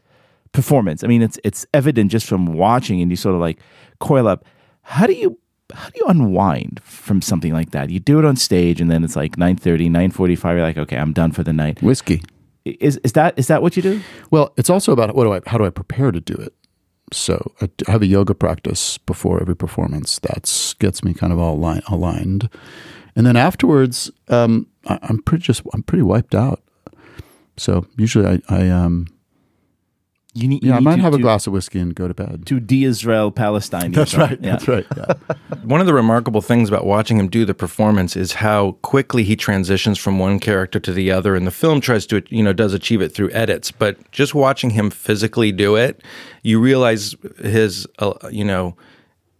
performance. 0.52 1.04
I 1.04 1.08
mean, 1.08 1.22
it's 1.22 1.40
it's 1.44 1.66
evident 1.74 2.12
just 2.12 2.26
from 2.26 2.54
watching, 2.54 3.02
and 3.02 3.12
you 3.12 3.18
sort 3.18 3.36
of 3.36 3.42
like 3.42 3.60
coil 4.00 4.28
up. 4.28 4.46
How 4.82 5.06
do 5.06 5.14
you 5.14 5.38
how 5.74 5.90
do 5.90 6.00
you 6.00 6.06
unwind 6.08 6.82
from 6.84 7.22
something 7.22 7.54
like 7.54 7.72
that? 7.72 7.90
You 7.90 8.00
do 8.00 8.20
it 8.20 8.26
on 8.26 8.36
stage, 8.36 8.82
and 8.82 8.90
then 8.90 9.04
it's 9.04 9.16
like 9.16 9.36
9.30, 9.36 9.90
9.45, 9.90 10.44
You're 10.44 10.62
like, 10.62 10.78
okay, 10.78 10.98
I'm 10.98 11.14
done 11.14 11.32
for 11.32 11.44
the 11.44 11.54
night. 11.54 11.82
Whiskey. 11.82 12.24
Is 12.66 12.98
is 12.98 13.14
that 13.14 13.38
is 13.38 13.48
that 13.48 13.62
what 13.62 13.76
you 13.78 13.82
do? 13.82 14.02
Well, 14.32 14.54
it's 14.58 14.70
also 14.70 14.92
about 14.92 15.16
what 15.16 15.24
do 15.24 15.34
I 15.34 15.42
how 15.48 15.58
do 15.58 15.66
I 15.66 15.70
prepare 15.70 16.12
to 16.12 16.20
do 16.20 16.34
it. 16.34 16.54
So 17.12 17.54
I 17.62 17.70
have 17.88 18.02
a 18.02 18.06
yoga 18.06 18.36
practice 18.36 18.98
before 19.00 19.42
every 19.42 19.56
performance. 19.56 20.20
That's 20.20 20.74
gets 20.76 21.04
me 21.04 21.14
kind 21.14 21.34
of 21.34 21.40
all 21.40 21.56
aligned, 21.56 22.50
and 23.16 23.26
then 23.26 23.36
afterwards, 23.36 24.12
um, 24.28 24.68
I, 24.86 25.00
I'm 25.02 25.22
pretty 25.24 25.44
just 25.44 25.64
I'm 25.74 25.84
pretty 25.84 26.04
wiped 26.04 26.36
out. 26.36 26.62
So 27.60 27.86
usually 27.98 28.26
I, 28.26 28.42
I 28.50 28.70
um 28.70 29.08
You 30.34 30.48
need, 30.48 30.64
yeah 30.64 30.76
I 30.76 30.80
need 30.80 30.84
might 30.86 30.96
to 30.98 31.02
have 31.02 31.14
a 31.14 31.18
do- 31.18 31.24
glass 31.24 31.48
of 31.48 31.54
whiskey 31.54 31.80
and 31.80 31.94
go 31.94 32.08
to 32.08 32.14
bed. 32.14 32.46
to 32.46 32.60
de-Israel 32.60 33.32
Palestine. 33.32 33.92
That's 33.92 34.14
yourself. 34.14 34.30
right. 34.32 34.40
Yeah. 34.42 34.52
That's 34.52 34.68
right. 34.68 34.88
Yeah. 34.96 35.14
One 35.64 35.82
of 35.82 35.88
the 35.88 35.94
remarkable 35.94 36.42
things 36.42 36.70
about 36.70 36.86
watching 36.86 37.18
him 37.20 37.28
do 37.28 37.46
the 37.46 37.54
performance 37.54 38.16
is 38.16 38.34
how 38.34 38.74
quickly 38.82 39.24
he 39.24 39.36
transitions 39.36 39.98
from 40.00 40.20
one 40.20 40.40
character 40.40 40.80
to 40.80 40.92
the 40.94 41.12
other, 41.12 41.36
and 41.36 41.46
the 41.48 41.52
film 41.52 41.82
tries 41.82 42.06
to, 42.08 42.22
you 42.30 42.44
know, 42.44 42.54
does 42.54 42.74
achieve 42.74 43.02
it 43.02 43.10
through 43.14 43.32
edits. 43.32 43.72
But 43.72 43.94
just 44.12 44.34
watching 44.34 44.70
him 44.72 44.90
physically 44.90 45.52
do 45.52 45.76
it, 45.76 46.02
you 46.44 46.60
realize 46.60 47.16
his, 47.42 47.88
uh, 48.00 48.14
you 48.32 48.46
know, 48.46 48.76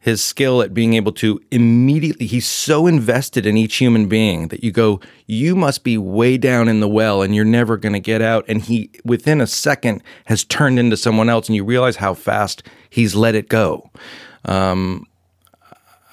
his 0.02 0.24
skill 0.24 0.62
at 0.62 0.74
being 0.74 0.94
able 0.94 1.12
to 1.12 1.40
immediately 1.52 2.26
he's 2.26 2.48
so 2.48 2.88
invested 2.88 3.46
in 3.46 3.58
each 3.58 3.76
human 3.76 4.08
being 4.08 4.48
that 4.48 4.64
you 4.64 4.72
go 4.72 5.00
you 5.28 5.56
must 5.56 5.84
be 5.84 5.98
way 5.98 6.38
down 6.38 6.70
in 6.70 6.80
the 6.80 6.88
well 6.88 7.22
and 7.22 7.36
you're 7.36 7.44
never 7.46 7.76
going 7.78 7.92
to 7.94 8.00
get 8.00 8.22
out 8.22 8.46
and 8.48 8.62
he 8.64 8.90
within 9.04 9.42
a 9.42 9.48
second 9.48 10.02
has 10.26 10.44
turned 10.46 10.80
into 10.80 10.96
someone 10.96 11.30
else 11.30 11.48
and 11.48 11.56
you 11.56 11.64
realize 11.66 11.98
how 11.98 12.14
fast 12.14 12.64
he's 12.90 13.14
let 13.14 13.36
it 13.36 13.50
go 13.50 13.90
um, 14.46 15.06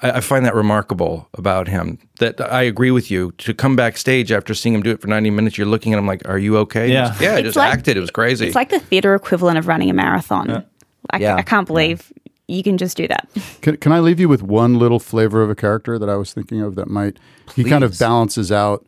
I, 0.01 0.11
I 0.11 0.19
find 0.19 0.45
that 0.45 0.53
remarkable 0.53 1.29
about 1.35 1.67
him. 1.67 1.97
That 2.19 2.39
I 2.41 2.63
agree 2.63 2.91
with 2.91 3.09
you. 3.09 3.31
To 3.39 3.53
come 3.53 3.75
backstage 3.75 4.31
after 4.31 4.53
seeing 4.53 4.75
him 4.75 4.83
do 4.83 4.91
it 4.91 5.01
for 5.01 5.07
90 5.07 5.29
minutes, 5.31 5.57
you're 5.57 5.65
looking 5.65 5.93
at 5.93 5.97
him 5.99 6.05
like, 6.05 6.27
"Are 6.27 6.37
you 6.37 6.57
okay?" 6.57 6.91
Yeah. 6.91 7.15
yeah. 7.19 7.35
I 7.35 7.41
just 7.41 7.55
like- 7.55 7.73
acted. 7.73 7.97
It 7.97 8.01
was 8.01 8.11
crazy. 8.11 8.47
It's 8.47 8.55
like 8.55 8.69
the 8.69 8.79
theater 8.79 9.15
equivalent 9.15 9.57
of 9.57 9.67
running 9.67 9.89
a 9.89 9.93
marathon. 9.93 10.65
I, 11.09 11.17
Yeah. 11.17 11.35
I 11.35 11.41
can't 11.41 11.65
believe 11.65 12.11
you 12.47 12.63
can 12.63 12.77
just 12.77 12.95
do 12.97 13.07
that. 13.07 13.27
Can, 13.61 13.77
can 13.77 13.91
I 13.91 13.99
leave 13.99 14.19
you 14.19 14.29
with 14.29 14.41
one 14.43 14.79
little 14.79 14.99
flavor 14.99 15.41
of 15.41 15.49
a 15.49 15.55
character 15.55 15.99
that 15.99 16.09
I 16.09 16.15
was 16.15 16.33
thinking 16.33 16.61
of 16.61 16.75
that 16.75 16.87
might 16.87 17.17
he 17.55 17.63
kind 17.63 17.83
of 17.83 17.97
balances 17.99 18.51
out. 18.51 18.85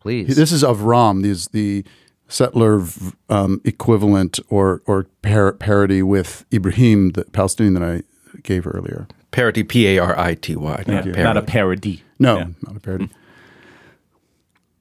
Please. 0.00 0.36
This 0.36 0.52
is 0.52 0.62
of 0.62 0.82
Ram. 0.82 1.22
These 1.22 1.48
the 1.48 1.84
settler 2.28 2.82
um, 3.28 3.60
equivalent 3.64 4.38
or 4.48 4.82
or 4.86 5.04
par- 5.22 5.52
parody 5.54 6.02
with 6.02 6.44
Ibrahim, 6.52 7.10
the 7.10 7.24
Palestinian 7.24 7.74
that 7.74 7.82
I 7.82 8.02
gave 8.42 8.66
earlier. 8.66 9.06
Parity, 9.30 9.62
P 9.64 9.86
A 9.88 9.98
R 9.98 10.18
I 10.18 10.34
T 10.34 10.54
Y. 10.56 10.84
Yeah, 10.86 11.00
not 11.22 11.36
a 11.36 11.42
parody. 11.42 12.02
No, 12.18 12.36
Yeah. 12.38 12.46
not 12.66 12.76
a 12.76 12.80
parody. 12.80 13.08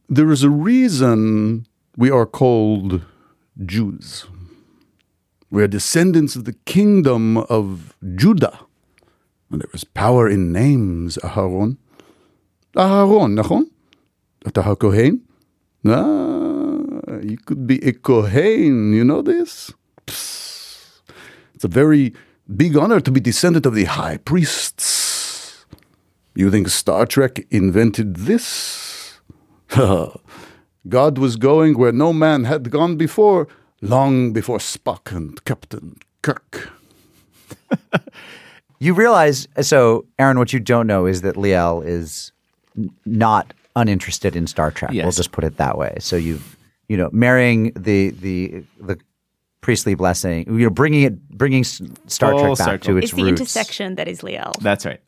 There 0.09 0.31
is 0.31 0.43
a 0.43 0.49
reason 0.49 1.65
we 1.97 2.11
are 2.11 2.25
called 2.25 3.01
Jews. 3.65 4.25
We 5.53 5.61
are 5.61 5.67
descendants 5.67 6.35
of 6.35 6.45
the 6.45 6.53
kingdom 6.65 7.37
of 7.37 7.95
Judah. 8.15 8.61
And 9.51 9.61
there 9.61 9.69
is 9.71 9.83
power 9.83 10.27
in 10.27 10.51
names, 10.51 11.17
Aharon. 11.17 11.77
Aharon, 12.75 13.39
nachon? 13.39 13.69
Atah 14.45 14.63
HaKohen? 14.63 15.19
Ah, 15.85 17.19
you 17.21 17.37
could 17.37 17.67
be 17.67 17.77
a 17.87 17.93
Kohen, 17.93 18.93
you 18.93 19.03
know 19.03 19.21
this? 19.21 19.71
Psst. 20.07 21.03
It's 21.53 21.63
a 21.63 21.67
very 21.67 22.15
big 22.57 22.75
honor 22.75 22.99
to 22.99 23.11
be 23.11 23.19
descendant 23.19 23.67
of 23.67 23.75
the 23.75 23.83
high 23.83 24.17
priests. 24.17 25.67
You 26.33 26.49
think 26.49 26.69
Star 26.69 27.05
Trek 27.05 27.45
invented 27.51 28.15
this? 28.15 29.19
God 29.69 31.19
was 31.19 31.35
going 31.35 31.77
where 31.77 31.91
no 31.91 32.11
man 32.11 32.45
had 32.45 32.71
gone 32.71 32.95
before 32.95 33.47
long 33.89 34.33
before 34.33 34.57
Spock 34.59 35.11
and 35.15 35.43
Captain 35.45 35.97
Kirk. 36.21 36.69
You 38.79 38.93
realize, 38.93 39.47
so 39.61 40.05
Aaron, 40.19 40.37
what 40.37 40.51
you 40.51 40.59
don't 40.59 40.87
know 40.87 41.05
is 41.05 41.21
that 41.21 41.35
Liel 41.37 41.85
is 41.85 42.33
not 43.05 43.53
uninterested 43.77 44.35
in 44.35 44.45
Star 44.45 44.71
Trek. 44.71 44.91
We'll 44.91 45.11
just 45.11 45.31
put 45.31 45.45
it 45.45 45.55
that 45.55 45.77
way. 45.77 45.95
So 46.01 46.17
you've, 46.17 46.57
you 46.89 46.97
know, 46.97 47.09
marrying 47.13 47.71
the 47.77 48.09
the 48.09 48.63
the 48.81 48.97
priestly 49.61 49.95
blessing, 49.95 50.45
you 50.47 50.65
know, 50.65 50.69
bringing 50.69 51.03
it, 51.03 51.29
bringing 51.29 51.63
Star 51.63 52.31
Full 52.31 52.39
Trek 52.41 52.57
back 52.57 52.67
circle. 52.83 52.87
to 52.95 52.97
its, 52.97 53.05
It's 53.05 53.13
the 53.15 53.23
roots. 53.23 53.39
intersection 53.39 53.95
that 53.95 54.09
is 54.09 54.19
Liel. 54.19 54.51
That's 54.59 54.85
right. 54.85 54.99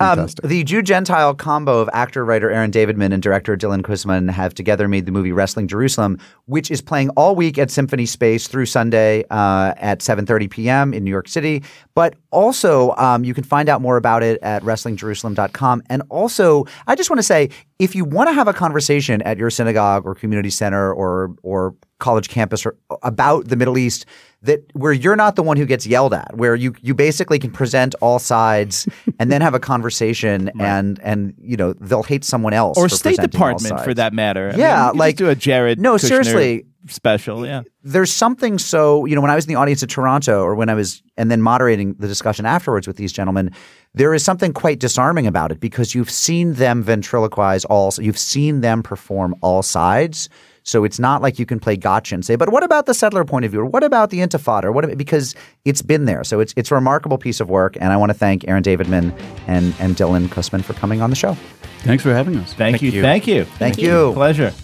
Um, 0.00 0.26
the 0.42 0.64
Jew 0.64 0.82
Gentile 0.82 1.34
combo 1.34 1.78
of 1.78 1.88
actor 1.92 2.24
writer 2.24 2.50
Aaron 2.50 2.70
Davidman 2.70 3.12
and 3.12 3.22
director 3.22 3.56
Dylan 3.56 3.82
Kussman 3.82 4.30
have 4.30 4.52
together 4.52 4.88
made 4.88 5.06
the 5.06 5.12
movie 5.12 5.32
Wrestling 5.32 5.68
Jerusalem, 5.68 6.18
which 6.46 6.70
is 6.70 6.80
playing 6.80 7.10
all 7.10 7.36
week 7.36 7.58
at 7.58 7.70
Symphony 7.70 8.06
Space 8.06 8.48
through 8.48 8.66
Sunday 8.66 9.24
uh, 9.30 9.74
at 9.76 10.00
7:30 10.00 10.50
p.m. 10.50 10.94
in 10.94 11.04
New 11.04 11.10
York 11.10 11.28
City. 11.28 11.62
But 11.94 12.16
also, 12.30 12.94
um, 12.96 13.24
you 13.24 13.34
can 13.34 13.44
find 13.44 13.68
out 13.68 13.80
more 13.80 13.96
about 13.96 14.22
it 14.24 14.40
at 14.42 14.62
WrestlingJerusalem.com. 14.62 15.82
And 15.88 16.02
also, 16.08 16.64
I 16.88 16.96
just 16.96 17.08
want 17.08 17.18
to 17.18 17.24
say, 17.24 17.50
if 17.78 17.94
you 17.94 18.04
want 18.04 18.28
to 18.28 18.32
have 18.32 18.46
a 18.46 18.52
conversation 18.52 19.20
at 19.22 19.36
your 19.36 19.50
synagogue 19.50 20.06
or 20.06 20.14
community 20.14 20.50
center 20.50 20.92
or 20.92 21.34
or 21.42 21.74
college 21.98 22.28
campus 22.28 22.66
or 22.66 22.76
about 23.02 23.48
the 23.48 23.56
Middle 23.56 23.78
East 23.78 24.06
that 24.42 24.60
where 24.74 24.92
you're 24.92 25.16
not 25.16 25.36
the 25.36 25.42
one 25.42 25.56
who 25.56 25.64
gets 25.64 25.86
yelled 25.86 26.12
at, 26.14 26.36
where 26.36 26.54
you 26.54 26.74
you 26.82 26.94
basically 26.94 27.38
can 27.38 27.50
present 27.50 27.94
all 28.00 28.18
sides 28.18 28.86
and 29.18 29.32
then 29.32 29.40
have 29.40 29.54
a 29.54 29.60
conversation 29.60 30.50
and 30.60 31.00
and 31.02 31.34
you 31.40 31.56
know 31.56 31.72
they'll 31.74 32.02
hate 32.02 32.24
someone 32.24 32.52
else 32.52 32.78
Or 32.78 32.88
State 32.88 33.18
Department, 33.18 33.80
for 33.82 33.94
that 33.94 34.12
matter. 34.12 34.48
I 34.48 34.50
mean, 34.52 34.60
Yeah, 34.60 34.92
you 34.92 34.98
like 34.98 35.16
do 35.16 35.28
a 35.28 35.34
Jared. 35.34 35.80
No, 35.80 35.94
Kushner 35.94 36.00
seriously. 36.00 36.66
Special. 36.88 37.46
Yeah. 37.46 37.62
There's 37.82 38.12
something 38.12 38.58
so 38.58 39.04
you 39.04 39.14
know 39.14 39.20
when 39.20 39.30
I 39.30 39.34
was 39.34 39.44
in 39.44 39.48
the 39.48 39.58
audience 39.58 39.82
at 39.82 39.88
Toronto 39.90 40.42
or 40.42 40.54
when 40.54 40.68
I 40.68 40.74
was 40.74 41.02
and 41.16 41.30
then 41.30 41.42
moderating 41.42 41.94
the 41.94 42.08
discussion 42.08 42.46
afterwards 42.46 42.86
with 42.86 42.96
these 42.96 43.12
gentlemen, 43.12 43.50
there 43.94 44.14
is 44.14 44.24
something 44.24 44.52
quite 44.52 44.80
disarming 44.80 45.26
about 45.26 45.52
it 45.52 45.60
because 45.60 45.94
you've 45.94 46.10
seen 46.10 46.54
them 46.54 46.82
ventriloquize 46.84 47.64
all, 47.70 47.92
you've 47.98 48.18
seen 48.18 48.60
them 48.60 48.82
perform 48.82 49.34
all 49.40 49.62
sides. 49.62 50.28
So 50.66 50.82
it's 50.82 50.98
not 50.98 51.20
like 51.20 51.38
you 51.38 51.44
can 51.44 51.60
play 51.60 51.76
gotcha 51.76 52.14
and 52.14 52.24
say, 52.24 52.36
but 52.36 52.48
what 52.50 52.64
about 52.64 52.86
the 52.86 52.94
settler 52.94 53.24
point 53.24 53.44
of 53.44 53.50
view? 53.50 53.60
Or 53.60 53.66
what 53.66 53.84
about 53.84 54.08
the 54.08 54.20
intifada? 54.20 54.64
Or 54.64 54.72
what 54.72 54.84
about, 54.84 54.96
because 54.96 55.34
it's 55.66 55.82
been 55.82 56.06
there. 56.06 56.24
So 56.24 56.40
it's 56.40 56.54
it's 56.56 56.70
a 56.70 56.74
remarkable 56.74 57.18
piece 57.18 57.38
of 57.40 57.50
work. 57.50 57.76
And 57.80 57.92
I 57.92 57.98
want 57.98 58.10
to 58.10 58.14
thank 58.14 58.48
Aaron 58.48 58.62
Davidman 58.62 59.12
and, 59.46 59.74
and 59.78 59.94
Dylan 59.94 60.28
Kussman 60.28 60.64
for 60.64 60.72
coming 60.72 61.02
on 61.02 61.10
the 61.10 61.16
show. 61.16 61.36
Thanks 61.80 62.02
for 62.02 62.14
having 62.14 62.36
us. 62.38 62.54
Thank, 62.54 62.80
you. 62.80 63.02
Thank 63.02 63.26
you. 63.26 63.44
Thank 63.44 63.76
you. 63.76 64.12
Pleasure. 64.14 64.54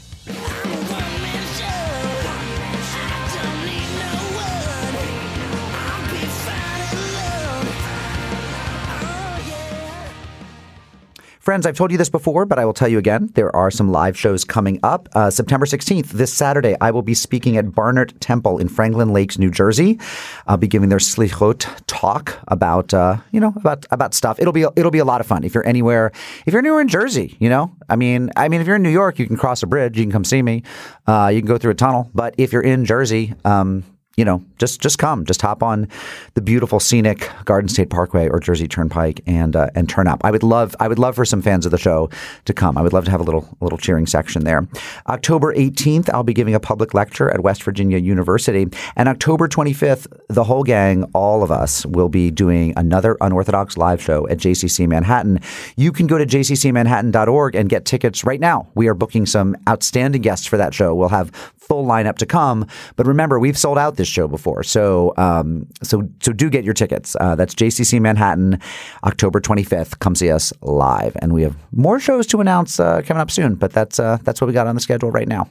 Friends, 11.40 11.64
I've 11.64 11.74
told 11.74 11.90
you 11.90 11.96
this 11.96 12.10
before, 12.10 12.44
but 12.44 12.58
I 12.58 12.66
will 12.66 12.74
tell 12.74 12.86
you 12.86 12.98
again. 12.98 13.30
There 13.32 13.54
are 13.56 13.70
some 13.70 13.90
live 13.90 14.14
shows 14.14 14.44
coming 14.44 14.78
up. 14.82 15.08
Uh, 15.14 15.30
September 15.30 15.64
16th, 15.64 16.08
this 16.08 16.30
Saturday, 16.30 16.76
I 16.82 16.90
will 16.90 17.00
be 17.00 17.14
speaking 17.14 17.56
at 17.56 17.64
Barnert 17.64 18.12
Temple 18.20 18.58
in 18.58 18.68
Franklin 18.68 19.14
Lakes, 19.14 19.38
New 19.38 19.50
Jersey. 19.50 19.98
I'll 20.46 20.58
be 20.58 20.68
giving 20.68 20.90
their 20.90 20.98
slichot 20.98 21.66
talk 21.86 22.38
about, 22.48 22.92
uh, 22.92 23.16
you 23.32 23.40
know, 23.40 23.54
about 23.56 23.86
about 23.90 24.12
stuff. 24.12 24.38
It'll 24.38 24.52
be 24.52 24.66
it'll 24.76 24.90
be 24.90 24.98
a 24.98 25.04
lot 25.06 25.22
of 25.22 25.26
fun. 25.26 25.42
If 25.42 25.54
you're 25.54 25.66
anywhere, 25.66 26.12
if 26.44 26.52
you're 26.52 26.60
anywhere 26.60 26.82
in 26.82 26.88
Jersey, 26.88 27.38
you 27.40 27.48
know, 27.48 27.74
I 27.88 27.96
mean, 27.96 28.30
I 28.36 28.50
mean, 28.50 28.60
if 28.60 28.66
you're 28.66 28.76
in 28.76 28.82
New 28.82 28.90
York, 28.90 29.18
you 29.18 29.26
can 29.26 29.38
cross 29.38 29.62
a 29.62 29.66
bridge, 29.66 29.96
you 29.96 30.04
can 30.04 30.12
come 30.12 30.24
see 30.24 30.42
me, 30.42 30.62
uh, 31.06 31.30
you 31.32 31.40
can 31.40 31.48
go 31.48 31.56
through 31.56 31.70
a 31.70 31.74
tunnel. 31.74 32.10
But 32.14 32.34
if 32.36 32.52
you're 32.52 32.60
in 32.60 32.84
Jersey, 32.84 33.32
um, 33.46 33.84
you 34.20 34.26
know, 34.26 34.44
just 34.58 34.82
just 34.82 34.98
come, 34.98 35.24
just 35.24 35.40
hop 35.40 35.62
on 35.62 35.88
the 36.34 36.42
beautiful 36.42 36.78
scenic 36.78 37.30
Garden 37.46 37.70
State 37.70 37.88
Parkway 37.88 38.28
or 38.28 38.38
Jersey 38.38 38.68
Turnpike 38.68 39.22
and 39.26 39.56
uh, 39.56 39.70
and 39.74 39.88
turn 39.88 40.06
up. 40.06 40.20
I 40.24 40.30
would 40.30 40.42
love 40.42 40.76
I 40.78 40.88
would 40.88 40.98
love 40.98 41.14
for 41.14 41.24
some 41.24 41.40
fans 41.40 41.64
of 41.64 41.72
the 41.72 41.78
show 41.78 42.10
to 42.44 42.52
come. 42.52 42.76
I 42.76 42.82
would 42.82 42.92
love 42.92 43.06
to 43.06 43.10
have 43.10 43.20
a 43.20 43.22
little 43.22 43.48
little 43.62 43.78
cheering 43.78 44.06
section 44.06 44.44
there. 44.44 44.68
October 45.08 45.54
18th, 45.54 46.10
I'll 46.12 46.22
be 46.22 46.34
giving 46.34 46.54
a 46.54 46.60
public 46.60 46.92
lecture 46.92 47.30
at 47.30 47.42
West 47.42 47.62
Virginia 47.62 47.96
University, 47.96 48.66
and 48.94 49.08
October 49.08 49.48
25th, 49.48 50.06
the 50.28 50.44
whole 50.44 50.64
gang, 50.64 51.04
all 51.14 51.42
of 51.42 51.50
us, 51.50 51.86
will 51.86 52.10
be 52.10 52.30
doing 52.30 52.74
another 52.76 53.16
unorthodox 53.22 53.78
live 53.78 54.02
show 54.02 54.28
at 54.28 54.36
JCC 54.36 54.86
Manhattan. 54.86 55.40
You 55.78 55.92
can 55.92 56.06
go 56.06 56.18
to 56.18 56.26
jccmanhattan.org 56.26 57.54
and 57.54 57.70
get 57.70 57.86
tickets 57.86 58.22
right 58.22 58.38
now. 58.38 58.68
We 58.74 58.86
are 58.88 58.94
booking 58.94 59.24
some 59.24 59.56
outstanding 59.66 60.20
guests 60.20 60.46
for 60.46 60.58
that 60.58 60.74
show. 60.74 60.94
We'll 60.94 61.08
have 61.08 61.32
full 61.70 61.86
lineup 61.86 62.18
to 62.18 62.26
come. 62.26 62.66
But 62.96 63.06
remember, 63.06 63.38
we've 63.38 63.56
sold 63.56 63.78
out 63.78 63.94
this 63.94 64.08
show 64.08 64.26
before, 64.26 64.64
so 64.64 65.14
um, 65.16 65.68
so 65.84 66.02
so 66.20 66.32
do 66.32 66.50
get 66.50 66.64
your 66.64 66.74
tickets. 66.74 67.16
Uh, 67.20 67.36
that's 67.36 67.54
JCC 67.54 68.00
Manhattan, 68.00 68.58
October 69.04 69.40
25th. 69.40 70.00
Come 70.00 70.16
see 70.16 70.32
us 70.32 70.52
live, 70.62 71.16
and 71.22 71.32
we 71.32 71.42
have 71.42 71.56
more 71.70 72.00
shows 72.00 72.26
to 72.28 72.40
announce 72.40 72.80
uh, 72.80 73.02
coming 73.02 73.20
up 73.20 73.30
soon. 73.30 73.54
But 73.54 73.72
that's 73.72 74.00
uh, 74.00 74.18
that's 74.24 74.40
what 74.40 74.48
we 74.48 74.52
got 74.52 74.66
on 74.66 74.74
the 74.74 74.80
schedule 74.80 75.12
right 75.12 75.28
now. 75.28 75.48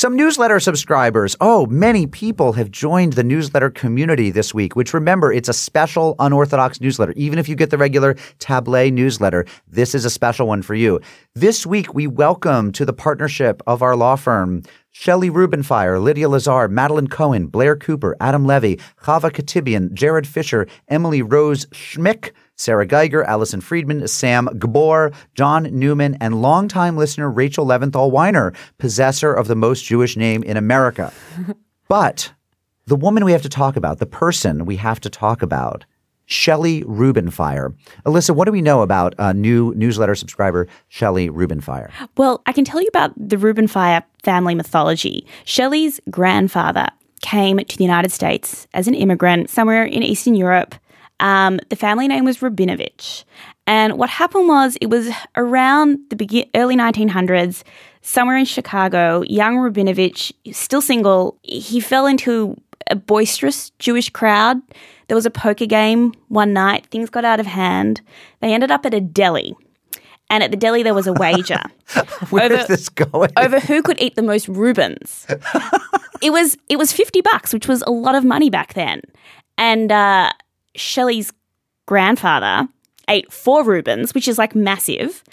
Some 0.00 0.16
newsletter 0.16 0.60
subscribers. 0.60 1.36
Oh, 1.42 1.66
many 1.66 2.06
people 2.06 2.54
have 2.54 2.70
joined 2.70 3.12
the 3.14 3.22
newsletter 3.22 3.68
community 3.68 4.30
this 4.30 4.54
week, 4.54 4.74
which 4.74 4.94
remember, 4.94 5.30
it's 5.30 5.50
a 5.50 5.52
special 5.52 6.16
unorthodox 6.18 6.80
newsletter. 6.80 7.12
Even 7.16 7.38
if 7.38 7.50
you 7.50 7.54
get 7.54 7.68
the 7.68 7.76
regular 7.76 8.14
Tablet 8.38 8.92
newsletter, 8.92 9.44
this 9.68 9.94
is 9.94 10.06
a 10.06 10.10
special 10.10 10.46
one 10.46 10.62
for 10.62 10.74
you. 10.74 11.02
This 11.34 11.66
week, 11.66 11.92
we 11.92 12.06
welcome 12.06 12.72
to 12.72 12.86
the 12.86 12.94
partnership 12.94 13.62
of 13.66 13.82
our 13.82 13.94
law 13.94 14.16
firm 14.16 14.62
Shelley 14.92 15.30
Rubenfire, 15.30 16.02
Lydia 16.02 16.28
Lazar, 16.28 16.68
Madeline 16.68 17.06
Cohen, 17.06 17.46
Blair 17.46 17.76
Cooper, 17.76 18.16
Adam 18.20 18.44
Levy, 18.44 18.76
Chava 19.02 19.30
Katibian, 19.30 19.92
Jared 19.92 20.26
Fisher, 20.26 20.66
Emily 20.88 21.22
Rose 21.22 21.66
Schmick, 21.66 22.32
Sarah 22.56 22.86
Geiger, 22.86 23.22
Allison 23.24 23.60
Friedman, 23.60 24.06
Sam 24.08 24.48
Gabor, 24.58 25.12
John 25.34 25.62
Newman, 25.72 26.16
and 26.20 26.42
longtime 26.42 26.96
listener 26.96 27.30
Rachel 27.30 27.64
Leventhal 27.64 28.10
Weiner, 28.10 28.52
possessor 28.78 29.32
of 29.32 29.46
the 29.46 29.54
most 29.54 29.84
Jewish 29.84 30.16
name 30.16 30.42
in 30.42 30.56
America. 30.56 31.12
but 31.88 32.32
the 32.86 32.96
woman 32.96 33.24
we 33.24 33.32
have 33.32 33.42
to 33.42 33.48
talk 33.48 33.76
about, 33.76 33.98
the 33.98 34.06
person 34.06 34.66
we 34.66 34.76
have 34.76 35.00
to 35.00 35.08
talk 35.08 35.40
about, 35.40 35.86
Shelley 36.30 36.82
Rubenfire. 36.84 37.74
Alyssa, 38.06 38.34
what 38.34 38.44
do 38.44 38.52
we 38.52 38.62
know 38.62 38.82
about 38.82 39.14
uh, 39.18 39.32
new 39.32 39.74
newsletter 39.74 40.14
subscriber 40.14 40.68
Shelley 40.88 41.28
Rubenfire? 41.28 41.90
Well, 42.16 42.40
I 42.46 42.52
can 42.52 42.64
tell 42.64 42.80
you 42.80 42.86
about 42.86 43.12
the 43.16 43.36
Rubenfire 43.36 44.04
family 44.22 44.54
mythology. 44.54 45.26
Shelley's 45.44 46.00
grandfather 46.08 46.86
came 47.20 47.58
to 47.58 47.76
the 47.76 47.84
United 47.84 48.12
States 48.12 48.68
as 48.74 48.86
an 48.86 48.94
immigrant 48.94 49.50
somewhere 49.50 49.84
in 49.84 50.04
Eastern 50.04 50.36
Europe. 50.36 50.76
Um, 51.18 51.58
the 51.68 51.76
family 51.76 52.06
name 52.06 52.24
was 52.24 52.38
Rabinovich. 52.38 53.24
And 53.66 53.98
what 53.98 54.08
happened 54.08 54.48
was 54.48 54.78
it 54.80 54.86
was 54.86 55.10
around 55.36 55.98
the 56.10 56.16
begin- 56.16 56.48
early 56.54 56.76
1900s, 56.76 57.64
somewhere 58.02 58.36
in 58.36 58.44
Chicago, 58.44 59.22
young 59.22 59.56
Rabinovich, 59.56 60.32
still 60.52 60.80
single, 60.80 61.38
he 61.42 61.80
fell 61.80 62.06
into 62.06 62.56
a 62.90 62.96
boisterous 62.96 63.70
Jewish 63.78 64.10
crowd. 64.10 64.60
There 65.10 65.16
was 65.16 65.26
a 65.26 65.30
poker 65.30 65.66
game 65.66 66.14
one 66.28 66.52
night. 66.52 66.86
Things 66.86 67.10
got 67.10 67.24
out 67.24 67.40
of 67.40 67.46
hand. 67.46 68.00
They 68.38 68.54
ended 68.54 68.70
up 68.70 68.86
at 68.86 68.94
a 68.94 69.00
deli. 69.00 69.56
And 70.30 70.44
at 70.44 70.52
the 70.52 70.56
deli, 70.56 70.84
there 70.84 70.94
was 70.94 71.08
a 71.08 71.12
wager 71.12 71.60
Where 72.30 72.52
is 72.52 72.68
this 72.68 72.88
going? 72.88 73.32
over 73.36 73.58
who 73.58 73.82
could 73.82 74.00
eat 74.00 74.14
the 74.14 74.22
most 74.22 74.46
Reubens. 74.46 75.26
it 76.22 76.30
was 76.30 76.56
it 76.68 76.78
was 76.78 76.92
fifty 76.92 77.22
bucks, 77.22 77.52
which 77.52 77.66
was 77.66 77.82
a 77.88 77.90
lot 77.90 78.14
of 78.14 78.24
money 78.24 78.50
back 78.50 78.74
then. 78.74 79.00
And 79.58 79.90
uh, 79.90 80.30
Shelley's 80.76 81.32
grandfather 81.86 82.68
ate 83.08 83.32
four 83.32 83.64
Reubens, 83.64 84.14
which 84.14 84.28
is 84.28 84.38
like 84.38 84.54
massive, 84.54 85.24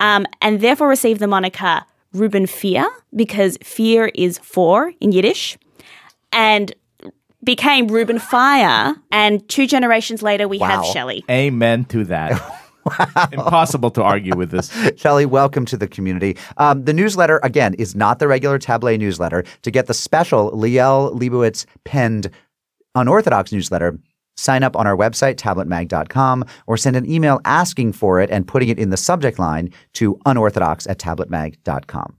um, 0.00 0.24
and 0.40 0.62
therefore 0.62 0.88
received 0.88 1.20
the 1.20 1.28
moniker 1.28 1.82
Reuben 2.14 2.46
Fear 2.46 2.88
because 3.14 3.58
fear 3.62 4.10
is 4.14 4.38
four 4.38 4.94
in 4.98 5.12
Yiddish, 5.12 5.58
and 6.32 6.72
became 7.46 7.88
Reuben 7.88 8.18
Fire. 8.18 8.94
And 9.10 9.48
two 9.48 9.66
generations 9.66 10.20
later, 10.22 10.46
we 10.46 10.58
have 10.58 10.82
Wow. 10.82 10.92
Shelley. 10.92 11.24
Amen 11.30 11.86
to 11.86 12.04
that. 12.04 12.32
Impossible 13.32 13.90
to 13.92 14.02
argue 14.02 14.36
with 14.36 14.50
this. 14.50 14.70
Shelley, 14.96 15.24
welcome 15.26 15.64
to 15.66 15.76
the 15.76 15.88
community. 15.88 16.36
Um, 16.58 16.84
the 16.84 16.92
newsletter, 16.92 17.40
again, 17.42 17.74
is 17.74 17.96
not 17.96 18.18
the 18.18 18.28
regular 18.28 18.58
tablet 18.58 18.98
newsletter. 18.98 19.44
To 19.62 19.70
get 19.70 19.86
the 19.86 19.94
special 19.94 20.50
Liel 20.52 21.12
Leibowitz 21.18 21.64
penned 21.84 22.30
unorthodox 22.94 23.50
newsletter, 23.52 23.98
sign 24.36 24.62
up 24.62 24.76
on 24.76 24.86
our 24.86 24.96
website, 24.96 25.34
tabletmag.com, 25.36 26.44
or 26.66 26.76
send 26.76 26.94
an 26.94 27.10
email 27.10 27.40
asking 27.44 27.92
for 27.92 28.20
it 28.20 28.30
and 28.30 28.46
putting 28.46 28.68
it 28.68 28.78
in 28.78 28.90
the 28.90 28.96
subject 28.96 29.38
line 29.38 29.70
to 29.94 30.18
unorthodox 30.26 30.86
at 30.86 30.98
tabletmag.com. 30.98 32.16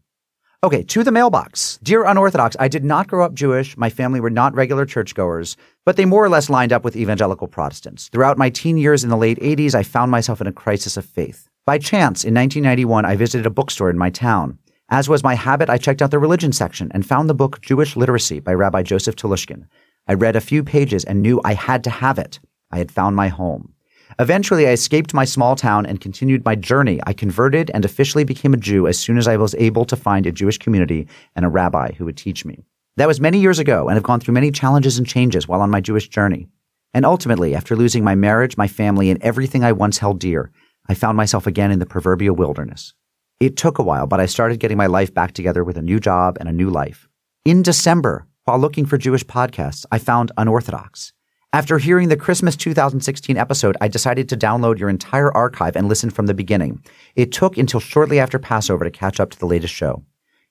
Okay, 0.67 0.83
to 0.83 1.01
the 1.01 1.13
mailbox. 1.13 1.79
Dear 1.81 2.03
Unorthodox, 2.03 2.57
I 2.59 2.67
did 2.67 2.83
not 2.83 3.07
grow 3.07 3.23
up 3.23 3.33
Jewish. 3.33 3.77
My 3.77 3.89
family 3.89 4.19
were 4.19 4.29
not 4.29 4.53
regular 4.53 4.85
churchgoers, 4.85 5.55
but 5.85 5.95
they 5.95 6.03
more 6.03 6.25
or 6.25 6.27
less 6.27 6.49
lined 6.49 6.73
up 6.73 6.83
with 6.83 6.97
evangelical 6.97 7.47
Protestants. 7.47 8.09
Throughout 8.09 8.37
my 8.37 8.49
teen 8.49 8.77
years 8.77 9.01
in 9.01 9.09
the 9.09 9.15
late 9.15 9.39
80s, 9.39 9.73
I 9.73 9.83
found 9.83 10.11
myself 10.11 10.41
in 10.41 10.47
a 10.47 10.51
crisis 10.51 10.97
of 10.97 11.05
faith. 11.05 11.47
By 11.65 11.77
chance, 11.77 12.25
in 12.25 12.33
1991, 12.33 13.05
I 13.05 13.15
visited 13.15 13.45
a 13.45 13.49
bookstore 13.49 13.89
in 13.89 13.97
my 13.97 14.09
town. 14.09 14.59
As 14.89 15.07
was 15.07 15.23
my 15.23 15.35
habit, 15.35 15.69
I 15.69 15.77
checked 15.77 16.01
out 16.01 16.11
the 16.11 16.19
religion 16.19 16.51
section 16.51 16.91
and 16.93 17.05
found 17.05 17.29
the 17.29 17.33
book 17.33 17.61
Jewish 17.61 17.95
Literacy 17.95 18.41
by 18.41 18.53
Rabbi 18.53 18.83
Joseph 18.83 19.15
Telushkin. 19.15 19.67
I 20.05 20.15
read 20.15 20.35
a 20.35 20.41
few 20.41 20.65
pages 20.65 21.05
and 21.05 21.21
knew 21.21 21.39
I 21.45 21.53
had 21.53 21.81
to 21.85 21.89
have 21.89 22.19
it. 22.19 22.41
I 22.71 22.79
had 22.79 22.91
found 22.91 23.15
my 23.15 23.29
home. 23.29 23.73
Eventually, 24.19 24.67
I 24.67 24.71
escaped 24.71 25.13
my 25.13 25.25
small 25.25 25.55
town 25.55 25.85
and 25.85 26.01
continued 26.01 26.43
my 26.43 26.55
journey. 26.55 26.99
I 27.05 27.13
converted 27.13 27.69
and 27.73 27.85
officially 27.85 28.23
became 28.23 28.53
a 28.53 28.57
Jew 28.57 28.87
as 28.87 28.97
soon 28.97 29.19
as 29.19 29.27
I 29.27 29.37
was 29.37 29.53
able 29.55 29.85
to 29.85 29.95
find 29.95 30.25
a 30.25 30.31
Jewish 30.31 30.57
community 30.57 31.07
and 31.35 31.45
a 31.45 31.49
rabbi 31.49 31.91
who 31.91 32.05
would 32.05 32.17
teach 32.17 32.43
me. 32.43 32.65
That 32.95 33.07
was 33.07 33.21
many 33.21 33.39
years 33.39 33.59
ago 33.59 33.87
and 33.87 33.95
I've 33.95 34.01
gone 34.01 34.19
through 34.19 34.33
many 34.33 34.49
challenges 34.49 34.97
and 34.97 35.05
changes 35.05 35.47
while 35.47 35.61
on 35.61 35.69
my 35.69 35.81
Jewish 35.81 36.07
journey. 36.07 36.47
And 36.95 37.05
ultimately, 37.05 37.53
after 37.53 37.75
losing 37.75 38.03
my 38.03 38.15
marriage, 38.15 38.57
my 38.57 38.67
family, 38.67 39.11
and 39.11 39.21
everything 39.21 39.63
I 39.63 39.71
once 39.71 39.99
held 39.99 40.19
dear, 40.19 40.51
I 40.89 40.95
found 40.95 41.15
myself 41.15 41.45
again 41.45 41.69
in 41.69 41.77
the 41.77 41.85
proverbial 41.85 42.35
wilderness. 42.35 42.95
It 43.39 43.55
took 43.55 43.77
a 43.77 43.83
while, 43.83 44.07
but 44.07 44.19
I 44.19 44.25
started 44.25 44.59
getting 44.59 44.77
my 44.77 44.87
life 44.87 45.13
back 45.13 45.33
together 45.33 45.63
with 45.63 45.77
a 45.77 45.81
new 45.83 45.99
job 45.99 46.37
and 46.39 46.49
a 46.49 46.53
new 46.53 46.71
life. 46.71 47.07
In 47.45 47.61
December, 47.61 48.25
while 48.45 48.57
looking 48.57 48.87
for 48.87 48.97
Jewish 48.97 49.25
podcasts, 49.25 49.85
I 49.91 49.99
found 49.99 50.31
Unorthodox. 50.37 51.13
After 51.53 51.77
hearing 51.77 52.09
the 52.09 52.17
Christmas 52.17 52.57
2016 52.57 53.37
episode, 53.37 53.77
I 53.79 53.87
decided 53.87 54.27
to 54.29 54.37
download 54.37 54.79
your 54.79 54.89
entire 54.89 55.31
archive 55.35 55.77
and 55.77 55.87
listen 55.87 56.09
from 56.09 56.25
the 56.25 56.33
beginning. 56.33 56.83
It 57.15 57.31
took 57.31 57.57
until 57.57 57.79
shortly 57.79 58.19
after 58.19 58.37
Passover 58.37 58.83
to 58.83 58.91
catch 58.91 59.21
up 59.21 59.29
to 59.31 59.39
the 59.39 59.45
latest 59.45 59.73
show. 59.73 60.03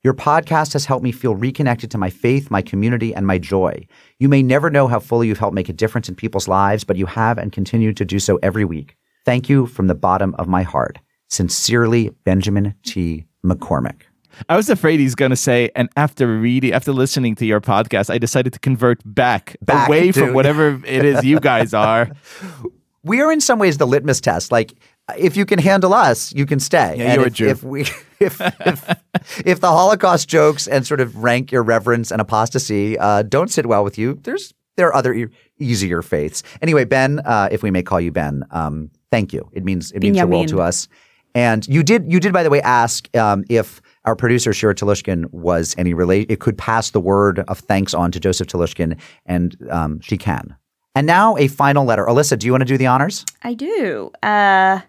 Your 0.03 0.14
podcast 0.14 0.72
has 0.72 0.86
helped 0.86 1.05
me 1.05 1.12
feel 1.12 1.34
reconnected 1.34 1.90
to 1.90 1.99
my 1.99 2.09
faith, 2.09 2.51
my 2.51 2.62
community, 2.62 3.14
and 3.14 3.26
my 3.26 3.36
joy. 3.36 3.86
You 4.18 4.30
may 4.30 4.42
never 4.42 4.70
know 4.70 4.88
how 4.88 4.99
fully 4.99 5.28
you've 5.28 5.38
helped 5.38 5.55
make 5.55 5.68
a 5.68 5.74
difference 5.74 6.09
in 6.09 6.14
people's 6.14 6.49
lives, 6.49 6.82
but 6.82 6.97
you 6.97 7.05
have 7.05 7.36
and 7.36 7.53
continue 7.53 7.92
to 7.92 8.05
do 8.05 8.18
so 8.18 8.38
every 8.42 8.64
week. 8.64 8.97
Thank 9.26 9.51
you 9.51 9.66
from 9.66 9.88
the 9.88 9.94
bottom 9.94 10.34
of 10.38 10.49
my 10.49 10.62
heart. 10.62 10.99
Sincerely, 11.28 12.09
Benjamin 12.24 12.74
T. 12.84 13.26
McCormick. 13.44 14.03
I 14.49 14.57
was 14.57 14.68
afraid 14.68 15.01
he's 15.01 15.14
going 15.14 15.30
to 15.30 15.37
say, 15.37 15.70
and 15.74 15.89
after 15.97 16.39
reading, 16.39 16.72
after 16.72 16.93
listening 16.93 17.34
to 17.37 17.47
your 17.47 17.61
podcast, 17.61 18.11
I 18.11 18.18
decided 18.18 18.53
to 18.53 18.59
convert 18.59 19.01
back, 19.05 19.57
Back 19.62 19.89
away 19.89 20.12
to- 20.12 20.20
from 20.20 20.34
whatever 20.34 20.80
it 20.84 21.05
is 21.05 21.24
you 21.24 21.41
guys 21.41 21.74
are. 21.74 22.11
we 23.03 23.20
are 23.20 23.32
in 23.32 23.41
some 23.41 23.59
ways 23.59 23.78
the 23.78 23.87
litmus 23.87 24.20
test. 24.20 24.53
Like, 24.53 24.74
if 25.16 25.37
you 25.37 25.47
can 25.47 25.59
handle 25.59 25.95
us, 25.95 26.32
you 26.34 26.47
can 26.47 26.59
stay. 26.59 26.97
Yeah, 26.99 27.05
and 27.05 27.14
you're 27.14 27.24
a 27.24 27.26
if, 27.28 27.32
Jew. 27.32 27.49
If 27.49 27.62
we, 27.62 27.80
if, 28.20 28.41
if, 28.41 28.97
if 29.45 29.61
the 29.61 29.68
Holocaust 29.68 30.28
jokes 30.28 30.66
and 30.66 30.87
sort 30.87 31.01
of 31.01 31.16
rank 31.16 31.53
irreverence 31.53 32.11
and 32.11 32.20
apostasy 32.20 32.99
uh, 32.99 33.22
don't 33.22 33.49
sit 33.49 33.66
well 33.66 33.84
with 33.84 33.99
you, 33.99 34.18
there's 34.22 34.53
there 34.76 34.89
are 34.89 34.95
other 34.95 35.14
e- 35.14 35.28
easier 35.59 36.03
faiths. 36.03 36.43
Anyway, 36.61 36.84
Ben, 36.84 37.20
uh, 37.20 37.49
if 37.51 37.62
we 37.62 37.70
may 37.70 37.82
call 37.82 38.01
you 38.01 38.12
Ben, 38.12 38.45
um, 38.51 38.91
thank 39.11 39.32
you. 39.32 39.49
It 39.53 39.64
means 39.64 39.93
it 39.93 40.01
means 40.01 40.18
the 40.18 40.26
world 40.26 40.49
to 40.49 40.61
us. 40.61 40.89
And 41.34 41.66
you 41.68 41.82
did 41.82 42.11
you 42.11 42.18
did 42.18 42.32
by 42.32 42.43
the 42.43 42.51
way 42.51 42.61
ask 42.62 43.14
um, 43.16 43.45
if 43.49 43.80
our 44.07 44.16
producer 44.16 44.52
Shira 44.52 44.74
Telushkin 44.74 45.30
was 45.32 45.74
any 45.76 45.92
relate. 45.92 46.30
It 46.30 46.40
could 46.40 46.57
pass 46.57 46.90
the 46.90 47.00
word 47.00 47.40
of 47.40 47.59
thanks 47.59 47.92
on 47.92 48.12
to 48.12 48.20
Joseph 48.20 48.46
Telushkin, 48.46 48.98
and 49.26 49.57
um, 49.70 50.00
she 50.00 50.16
can. 50.16 50.57
And 50.94 51.07
now 51.07 51.36
a 51.36 51.48
final 51.48 51.84
letter. 51.84 52.07
Alyssa, 52.07 52.38
do 52.38 52.46
you 52.46 52.52
want 52.52 52.62
to 52.62 52.66
do 52.66 52.78
the 52.78 52.86
honors? 52.86 53.24
I 53.42 53.54
do. 53.54 54.11
Uh, 54.22 54.80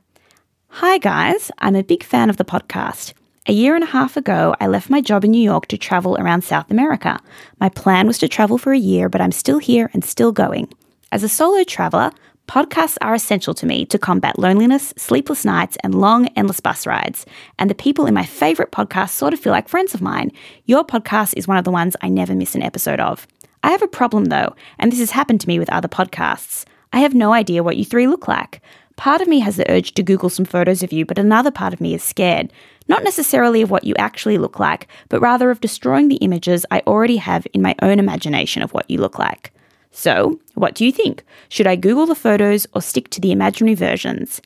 hi, 0.69 0.97
guys. 0.99 1.51
I'm 1.57 1.75
a 1.75 1.83
big 1.83 2.03
fan 2.03 2.29
of 2.29 2.37
the 2.37 2.45
podcast. 2.45 3.13
A 3.47 3.53
year 3.53 3.75
and 3.75 3.83
a 3.83 3.87
half 3.87 4.17
ago, 4.17 4.55
I 4.59 4.67
left 4.67 4.89
my 4.89 5.01
job 5.01 5.25
in 5.25 5.31
New 5.31 5.41
York 5.41 5.67
to 5.67 5.77
travel 5.77 6.17
around 6.17 6.43
South 6.43 6.69
America. 6.69 7.19
My 7.59 7.69
plan 7.69 8.05
was 8.05 8.17
to 8.19 8.27
travel 8.27 8.57
for 8.57 8.71
a 8.71 8.77
year, 8.77 9.09
but 9.09 9.21
I'm 9.21 9.31
still 9.31 9.57
here 9.57 9.89
and 9.93 10.03
still 10.03 10.31
going. 10.31 10.67
As 11.11 11.23
a 11.23 11.29
solo 11.29 11.63
traveler, 11.63 12.11
podcasts 12.47 12.97
are 13.01 13.13
essential 13.13 13.53
to 13.53 13.65
me 13.65 13.85
to 13.85 13.99
combat 13.99 14.39
loneliness, 14.39 14.93
sleepless 14.97 15.43
nights, 15.43 15.77
and 15.83 15.93
long, 15.93 16.27
endless 16.35 16.59
bus 16.59 16.87
rides. 16.87 17.25
And 17.59 17.69
the 17.69 17.75
people 17.75 18.05
in 18.05 18.13
my 18.13 18.25
favorite 18.25 18.71
podcast 18.71 19.09
sort 19.09 19.33
of 19.33 19.39
feel 19.39 19.51
like 19.51 19.67
friends 19.67 19.93
of 19.93 20.01
mine. 20.01 20.31
Your 20.65 20.85
podcast 20.85 21.33
is 21.35 21.47
one 21.47 21.57
of 21.57 21.65
the 21.65 21.71
ones 21.71 21.95
I 22.01 22.09
never 22.09 22.33
miss 22.33 22.55
an 22.55 22.63
episode 22.63 22.99
of. 22.99 23.27
I 23.63 23.71
have 23.71 23.81
a 23.81 23.87
problem 23.87 24.25
though, 24.25 24.55
and 24.79 24.91
this 24.91 24.99
has 24.99 25.11
happened 25.11 25.41
to 25.41 25.47
me 25.47 25.59
with 25.59 25.69
other 25.69 25.89
podcasts. 25.89 26.65
I 26.93 26.99
have 26.99 27.13
no 27.13 27.33
idea 27.33 27.63
what 27.63 27.77
you 27.77 27.83
three 27.83 28.07
look 28.07 28.27
like. 28.27 28.61
Part 28.95 29.21
of 29.21 29.27
me 29.27 29.39
has 29.41 29.57
the 29.57 29.69
urge 29.69 29.93
to 29.93 30.01
Google 30.01 30.29
some 30.29 30.45
photos 30.45 30.81
of 30.81 30.91
you, 30.91 31.05
but 31.05 31.19
another 31.19 31.51
part 31.51 31.73
of 31.73 31.81
me 31.81 31.93
is 31.93 32.01
scared. 32.01 32.51
Not 32.87 33.03
necessarily 33.03 33.61
of 33.61 33.69
what 33.69 33.83
you 33.83 33.93
actually 33.99 34.37
look 34.37 34.57
like, 34.57 34.87
but 35.09 35.19
rather 35.19 35.51
of 35.51 35.61
destroying 35.61 36.07
the 36.07 36.15
images 36.15 36.65
I 36.71 36.81
already 36.87 37.17
have 37.17 37.45
in 37.53 37.61
my 37.61 37.75
own 37.81 37.99
imagination 37.99 38.63
of 38.63 38.73
what 38.73 38.89
you 38.89 38.99
look 38.99 39.19
like. 39.19 39.51
So, 39.97 40.39
what 40.53 40.75
do 40.75 40.85
you 40.85 40.91
think? 40.91 41.23
Should 41.49 41.65
I 41.65 41.75
Google 41.75 42.05
the 42.05 42.13
photos 42.13 42.67
or 42.75 42.83
stick 42.83 43.09
to 43.09 43.19
the 43.19 43.31
imaginary 43.31 43.73
versions? 43.73 44.43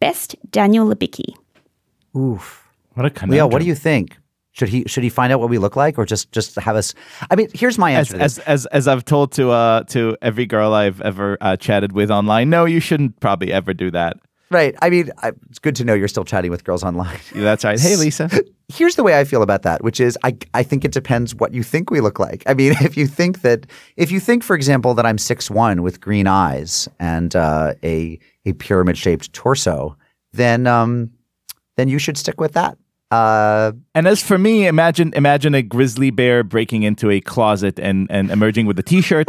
Best 0.00 0.34
Daniel 0.50 0.86
Labicki. 0.86 1.34
Oof. 2.16 2.66
What 2.94 3.22
a 3.22 3.26
Leo, 3.26 3.46
what 3.46 3.60
do 3.60 3.66
you 3.66 3.74
think? 3.74 4.16
Should 4.52 4.70
he 4.70 4.84
should 4.86 5.02
he 5.02 5.10
find 5.10 5.30
out 5.30 5.40
what 5.40 5.50
we 5.50 5.58
look 5.58 5.76
like, 5.76 5.98
or 5.98 6.06
just 6.06 6.32
just 6.32 6.56
have 6.56 6.74
us? 6.74 6.94
I 7.30 7.36
mean, 7.36 7.48
here's 7.52 7.76
my 7.76 7.90
answer. 7.90 8.12
to 8.12 8.18
this. 8.18 8.38
as 8.38 8.44
as 8.46 8.66
as 8.66 8.88
I've 8.88 9.04
told 9.04 9.32
to 9.32 9.50
uh 9.50 9.82
to 9.88 10.16
every 10.22 10.46
girl 10.46 10.72
I've 10.72 11.02
ever 11.02 11.36
uh, 11.38 11.56
chatted 11.56 11.92
with 11.92 12.10
online, 12.10 12.48
no, 12.48 12.64
you 12.64 12.80
shouldn't 12.80 13.20
probably 13.20 13.52
ever 13.52 13.74
do 13.74 13.90
that. 13.90 14.16
Right. 14.54 14.74
I 14.80 14.88
mean, 14.88 15.10
I, 15.22 15.32
it's 15.50 15.58
good 15.58 15.76
to 15.76 15.84
know 15.84 15.92
you're 15.92 16.08
still 16.08 16.24
chatting 16.24 16.50
with 16.50 16.64
girls 16.64 16.82
online. 16.82 17.18
That's 17.34 17.64
right. 17.64 17.78
Hey, 17.78 17.96
Lisa. 17.96 18.30
Here's 18.72 18.96
the 18.96 19.02
way 19.02 19.18
I 19.20 19.24
feel 19.24 19.42
about 19.42 19.62
that, 19.62 19.84
which 19.84 20.00
is 20.00 20.16
I 20.24 20.36
I 20.54 20.62
think 20.62 20.84
it 20.86 20.92
depends 20.92 21.34
what 21.34 21.52
you 21.52 21.62
think 21.62 21.90
we 21.90 22.00
look 22.00 22.18
like. 22.18 22.42
I 22.46 22.54
mean, 22.54 22.72
if 22.80 22.96
you 22.96 23.06
think 23.06 23.42
that 23.42 23.66
if 23.96 24.10
you 24.10 24.20
think, 24.20 24.42
for 24.42 24.56
example, 24.56 24.94
that 24.94 25.04
I'm 25.04 25.18
six 25.18 25.50
one 25.50 25.82
with 25.82 26.00
green 26.00 26.26
eyes 26.26 26.88
and 26.98 27.36
uh, 27.36 27.74
a 27.82 28.18
a 28.46 28.54
pyramid 28.54 28.96
shaped 28.96 29.32
torso, 29.34 29.96
then 30.32 30.66
um 30.66 31.10
then 31.76 31.88
you 31.88 31.98
should 31.98 32.16
stick 32.16 32.40
with 32.40 32.52
that. 32.52 32.78
Uh, 33.10 33.72
And 33.94 34.06
as 34.08 34.22
for 34.22 34.38
me, 34.38 34.66
imagine 34.66 35.12
imagine 35.14 35.54
a 35.54 35.62
grizzly 35.62 36.10
bear 36.10 36.42
breaking 36.42 36.84
into 36.84 37.10
a 37.10 37.20
closet 37.20 37.78
and 37.78 38.10
and 38.10 38.30
emerging 38.30 38.66
with 38.66 38.78
a 38.78 38.82
t-shirt, 38.82 39.28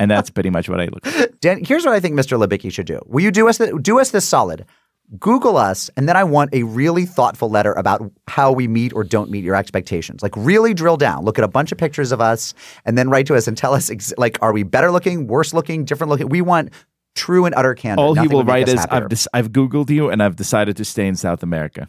and 0.00 0.10
that's 0.10 0.30
pretty 0.30 0.50
much 0.50 0.68
what 0.68 0.80
I 0.80 0.86
look 0.86 1.06
like. 1.06 1.38
Dan, 1.40 1.64
here's 1.64 1.84
what 1.84 1.94
I 1.94 2.00
think 2.00 2.14
Mr. 2.18 2.36
Libicki 2.44 2.72
should 2.72 2.86
do. 2.86 3.00
Will 3.06 3.22
you 3.22 3.30
do 3.30 3.48
us 3.48 3.58
the, 3.58 3.78
do 3.80 4.00
us 4.00 4.10
this 4.10 4.26
solid? 4.28 4.66
Google 5.18 5.56
us, 5.56 5.90
and 5.96 6.08
then 6.08 6.16
I 6.16 6.22
want 6.22 6.54
a 6.54 6.62
really 6.62 7.04
thoughtful 7.04 7.50
letter 7.50 7.72
about 7.72 8.00
how 8.28 8.52
we 8.52 8.68
meet 8.68 8.92
or 8.92 9.02
don't 9.02 9.28
meet 9.28 9.42
your 9.42 9.56
expectations. 9.56 10.22
Like 10.22 10.32
really 10.36 10.72
drill 10.72 10.96
down, 10.96 11.24
look 11.24 11.36
at 11.36 11.44
a 11.44 11.48
bunch 11.48 11.72
of 11.72 11.78
pictures 11.78 12.12
of 12.12 12.20
us, 12.20 12.54
and 12.84 12.96
then 12.96 13.10
write 13.10 13.26
to 13.26 13.34
us 13.34 13.48
and 13.48 13.56
tell 13.56 13.74
us 13.74 13.90
ex- 13.90 14.14
like, 14.18 14.38
are 14.40 14.52
we 14.52 14.62
better 14.62 14.92
looking, 14.92 15.26
worse 15.26 15.52
looking, 15.52 15.84
different 15.84 16.10
looking? 16.10 16.28
We 16.28 16.42
want 16.42 16.70
true 17.16 17.44
and 17.44 17.56
utter 17.56 17.74
candor. 17.74 18.02
All 18.02 18.14
he 18.14 18.28
will 18.28 18.44
write 18.44 18.68
is, 18.68 18.78
happier. 18.78 19.02
"I've 19.02 19.08
dis- 19.08 19.28
I've 19.34 19.50
googled 19.50 19.90
you 19.90 20.10
and 20.10 20.22
I've 20.22 20.36
decided 20.36 20.76
to 20.76 20.84
stay 20.84 21.08
in 21.08 21.16
South 21.16 21.42
America." 21.42 21.88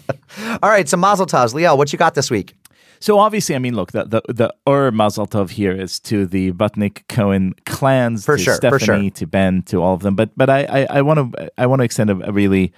All 0.62 0.70
right, 0.70 0.88
so 0.88 0.96
Mazel 0.96 1.26
Tovs, 1.26 1.52
Liel, 1.52 1.76
what 1.76 1.92
you 1.92 1.98
got 1.98 2.14
this 2.14 2.30
week? 2.30 2.54
So 3.02 3.18
obviously, 3.18 3.56
I 3.56 3.58
mean, 3.58 3.74
look, 3.74 3.90
the 3.90 4.04
the 4.04 4.22
the 4.32 4.54
Ur 4.64 4.92
Mazel 4.92 5.26
Tov 5.26 5.50
here 5.50 5.72
is 5.72 5.98
to 6.00 6.24
the 6.24 6.52
Butnick 6.52 7.08
Cohen 7.08 7.52
clans, 7.66 8.24
For 8.24 8.36
to 8.36 8.42
sure, 8.42 8.54
for 8.54 8.78
Stephanie, 8.78 9.08
sure. 9.08 9.16
to 9.16 9.26
Ben, 9.26 9.62
to 9.64 9.82
all 9.82 9.94
of 9.94 10.02
them. 10.02 10.14
But 10.14 10.30
but 10.36 10.48
I 10.48 10.86
I 10.88 11.02
want 11.02 11.18
to 11.18 11.50
I 11.58 11.66
want 11.66 11.80
to 11.80 11.84
extend 11.84 12.10
a, 12.10 12.28
a 12.28 12.30
really 12.30 12.72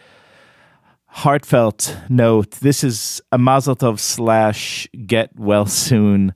heartfelt 1.09 1.95
note. 2.09 2.53
This 2.53 2.83
is 2.83 3.21
a 3.33 3.37
Mazel 3.37 3.77
Tov 3.77 3.99
slash 3.99 4.89
get 5.07 5.29
well 5.39 5.67
soon 5.67 6.33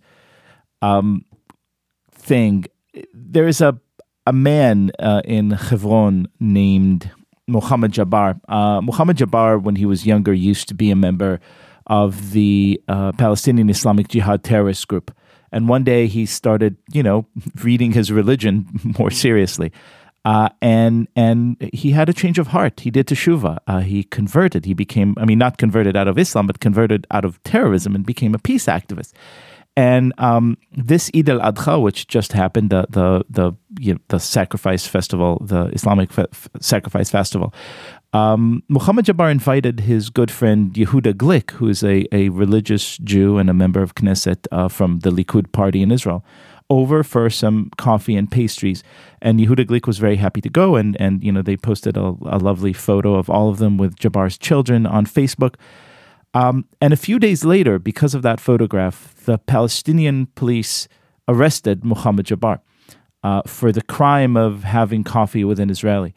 um, 0.83 1.25
thing. 2.13 2.67
There 3.15 3.49
is 3.49 3.63
a 3.63 3.81
a 4.27 4.35
man 4.35 4.93
uh, 4.99 5.23
in 5.25 5.53
Hebron 5.53 6.29
named 6.39 7.11
Muhammad 7.47 7.93
Jabbar. 7.93 8.39
Uh, 8.51 8.83
Muhammad 8.83 9.17
Jabbar, 9.17 9.63
when 9.63 9.77
he 9.77 9.87
was 9.87 10.05
younger, 10.05 10.35
used 10.35 10.69
to 10.69 10.75
be 10.75 10.91
a 10.91 10.97
member 10.97 11.41
of 11.89 12.33
the 12.33 12.81
uh, 12.89 13.13
Palestinian 13.13 13.71
Islamic 13.71 14.09
Jihad 14.09 14.45
terrorist 14.45 14.89
group. 14.89 15.15
And 15.51 15.69
one 15.69 15.85
day 15.85 16.07
he 16.07 16.27
started, 16.27 16.77
you 16.93 17.03
know, 17.03 17.27
reading 17.63 17.93
his 17.93 18.13
religion 18.13 18.67
more 18.99 19.11
seriously. 19.11 19.73
Uh, 20.25 20.49
and 20.61 21.09
and 21.17 21.57
he 21.73 21.93
had 21.93 22.09
a 22.09 22.13
change 22.13 22.39
of 22.39 22.49
heart. 22.49 22.81
He 22.81 22.91
did 22.91 23.07
teshuva. 23.07 23.59
Uh, 23.67 23.81
he 23.81 24.03
converted. 24.03 24.67
He 24.67 24.75
became, 24.75 25.15
I 25.17 25.25
mean, 25.25 25.39
not 25.39 25.57
converted 25.57 25.97
out 25.97 26.09
of 26.09 26.19
Islam, 26.19 26.47
but 26.47 26.61
converted 26.61 27.07
out 27.11 27.25
of 27.25 27.43
terrorism 27.45 27.95
and 27.95 28.05
became 28.05 28.35
a 28.35 28.39
peace 28.39 28.67
activist. 28.67 29.13
And 29.79 30.13
um, 30.19 30.59
this 30.73 31.09
Eid 31.15 31.29
al 31.29 31.39
Adha, 31.39 31.81
which 31.81 32.09
just 32.09 32.33
happened, 32.33 32.71
the 32.71 32.87
the 32.91 33.25
the 33.31 33.53
you 33.79 33.95
know, 33.95 34.01
the 34.09 34.19
sacrifice 34.19 34.89
festival, 34.89 35.41
the 35.41 35.67
Islamic 35.67 36.13
fe- 36.13 36.27
sacrifice 36.61 37.11
festival, 37.11 37.55
um, 38.13 38.63
Muhammad 38.69 39.05
Jabbar 39.05 39.31
invited 39.31 39.81
his 39.81 40.09
good 40.09 40.31
friend 40.31 40.73
Yehuda 40.73 41.13
Glick, 41.15 41.51
who 41.53 41.69
is 41.69 41.83
a, 41.83 42.07
a 42.11 42.31
religious 42.31 42.97
Jew 42.99 43.37
and 43.37 43.51
a 43.51 43.55
member 43.55 43.83
of 43.83 43.95
Knesset 43.95 44.47
uh, 44.51 44.69
from 44.69 45.01
the 45.01 45.11
Likud 45.11 45.53
party 45.53 45.83
in 45.83 45.91
Israel, 45.91 46.25
over 46.71 47.03
for 47.03 47.29
some 47.29 47.71
coffee 47.77 48.17
and 48.17 48.31
pastries. 48.31 48.83
And 49.21 49.41
Yehuda 49.41 49.67
Glick 49.67 49.87
was 49.87 49.99
very 49.99 50.17
happy 50.17 50.41
to 50.41 50.49
go. 50.49 50.77
And, 50.77 50.97
and 50.99 51.23
you 51.23 51.31
know, 51.31 51.43
they 51.43 51.57
posted 51.57 51.99
a, 51.99 52.17
a 52.27 52.39
lovely 52.39 52.73
photo 52.73 53.15
of 53.15 53.29
all 53.29 53.51
of 53.51 53.59
them 53.59 53.77
with 53.77 53.97
Jabbar's 53.97 54.39
children 54.39 54.87
on 54.87 55.05
Facebook. 55.05 55.57
Um, 56.33 56.67
and 56.81 56.93
a 56.93 56.97
few 56.97 57.19
days 57.19 57.45
later, 57.45 57.79
because 57.79 58.15
of 58.15 58.23
that 58.23 58.41
photograph, 58.41 59.15
the 59.25 59.39
Palestinian 59.39 60.27
police 60.35 60.89
arrested 61.27 61.85
Muhammad 61.85 62.27
Jabbar 62.27 62.61
uh, 63.23 63.43
for 63.47 63.71
the 63.71 63.83
crime 63.83 64.37
of 64.37 64.65
having 64.65 65.05
coffee 65.05 65.45
with 65.45 65.61
an 65.61 65.69
Israeli. 65.69 66.15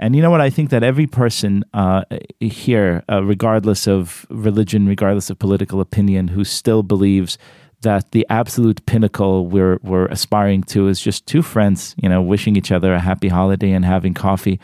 And 0.00 0.16
you 0.16 0.22
know 0.22 0.30
what? 0.30 0.40
I 0.40 0.48
think 0.48 0.70
that 0.70 0.82
every 0.82 1.06
person 1.06 1.62
uh, 1.74 2.04
here, 2.40 3.04
uh, 3.12 3.22
regardless 3.22 3.86
of 3.86 4.26
religion, 4.30 4.86
regardless 4.86 5.28
of 5.28 5.38
political 5.38 5.78
opinion, 5.78 6.28
who 6.28 6.42
still 6.42 6.82
believes 6.82 7.36
that 7.82 8.10
the 8.12 8.26
absolute 8.30 8.84
pinnacle 8.86 9.46
we're 9.46 9.78
we're 9.82 10.06
aspiring 10.06 10.62
to 10.64 10.88
is 10.88 11.00
just 11.00 11.26
two 11.26 11.42
friends, 11.42 11.94
you 12.02 12.08
know, 12.08 12.22
wishing 12.22 12.56
each 12.56 12.72
other 12.72 12.94
a 12.94 12.98
happy 12.98 13.28
holiday 13.28 13.72
and 13.72 13.84
having 13.84 14.14
coffee. 14.14 14.58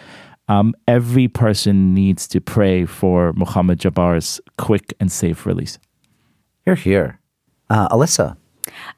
Um, 0.49 0.75
every 0.89 1.29
person 1.29 1.93
needs 1.93 2.27
to 2.29 2.41
pray 2.41 2.87
for 2.87 3.35
Muhammad 3.35 3.79
Jabbar's 3.79 4.41
quick 4.57 4.95
and 5.01 5.13
safe 5.13 5.45
release. 5.45 5.79
You're 6.65 6.77
here. 6.77 7.21
Uh, 7.69 7.89
Alyssa. 7.89 8.39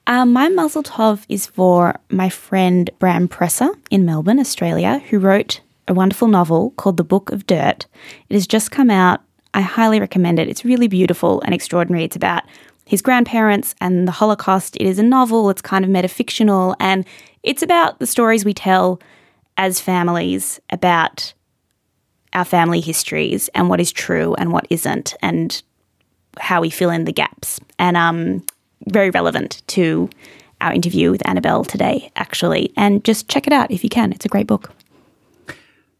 Um, 0.06 0.32
my 0.32 0.48
Mazel 0.48 0.84
Tov 0.84 1.24
is 1.28 1.46
for 1.46 1.98
my 2.10 2.28
friend 2.28 2.90
Bram 2.98 3.26
Presser 3.26 3.70
in 3.90 4.04
Melbourne, 4.04 4.38
Australia, 4.38 5.02
who 5.10 5.18
wrote 5.18 5.60
a 5.88 5.94
wonderful 5.94 6.28
novel 6.28 6.70
called 6.72 6.96
The 6.96 7.04
Book 7.04 7.32
of 7.32 7.46
Dirt. 7.46 7.86
It 8.28 8.34
has 8.34 8.46
just 8.46 8.70
come 8.70 8.90
out. 8.90 9.20
I 9.54 9.62
highly 9.62 9.98
recommend 9.98 10.38
it. 10.38 10.48
It's 10.48 10.64
really 10.64 10.88
beautiful 10.88 11.40
and 11.42 11.54
extraordinary. 11.54 12.04
It's 12.04 12.16
about 12.16 12.44
his 12.84 13.02
grandparents 13.02 13.74
and 13.80 14.06
the 14.06 14.12
Holocaust. 14.12 14.76
It 14.76 14.86
is 14.86 14.98
a 14.98 15.02
novel, 15.02 15.50
it's 15.50 15.62
kind 15.62 15.84
of 15.84 15.90
metafictional, 15.90 16.74
and 16.80 17.04
it's 17.42 17.62
about 17.62 17.98
the 17.98 18.06
stories 18.06 18.44
we 18.44 18.54
tell 18.54 19.00
as 19.56 19.80
families 19.80 20.60
about 20.70 21.32
our 22.32 22.44
family 22.44 22.80
histories 22.80 23.48
and 23.48 23.68
what 23.68 23.80
is 23.80 23.90
true 23.90 24.34
and 24.34 24.52
what 24.52 24.66
isn't, 24.70 25.14
and 25.22 25.62
how 26.38 26.60
we 26.60 26.70
fill 26.70 26.90
in 26.90 27.04
the 27.04 27.12
gaps. 27.12 27.58
And 27.78 27.96
um, 27.96 28.44
very 28.88 29.10
relevant 29.10 29.62
to 29.68 30.08
our 30.60 30.72
interview 30.72 31.10
with 31.10 31.26
Annabelle 31.26 31.64
today, 31.64 32.10
actually. 32.16 32.72
And 32.76 33.04
just 33.04 33.28
check 33.28 33.46
it 33.46 33.52
out 33.52 33.70
if 33.70 33.82
you 33.82 33.90
can. 33.90 34.12
It's 34.12 34.24
a 34.24 34.28
great 34.28 34.46
book. 34.46 34.72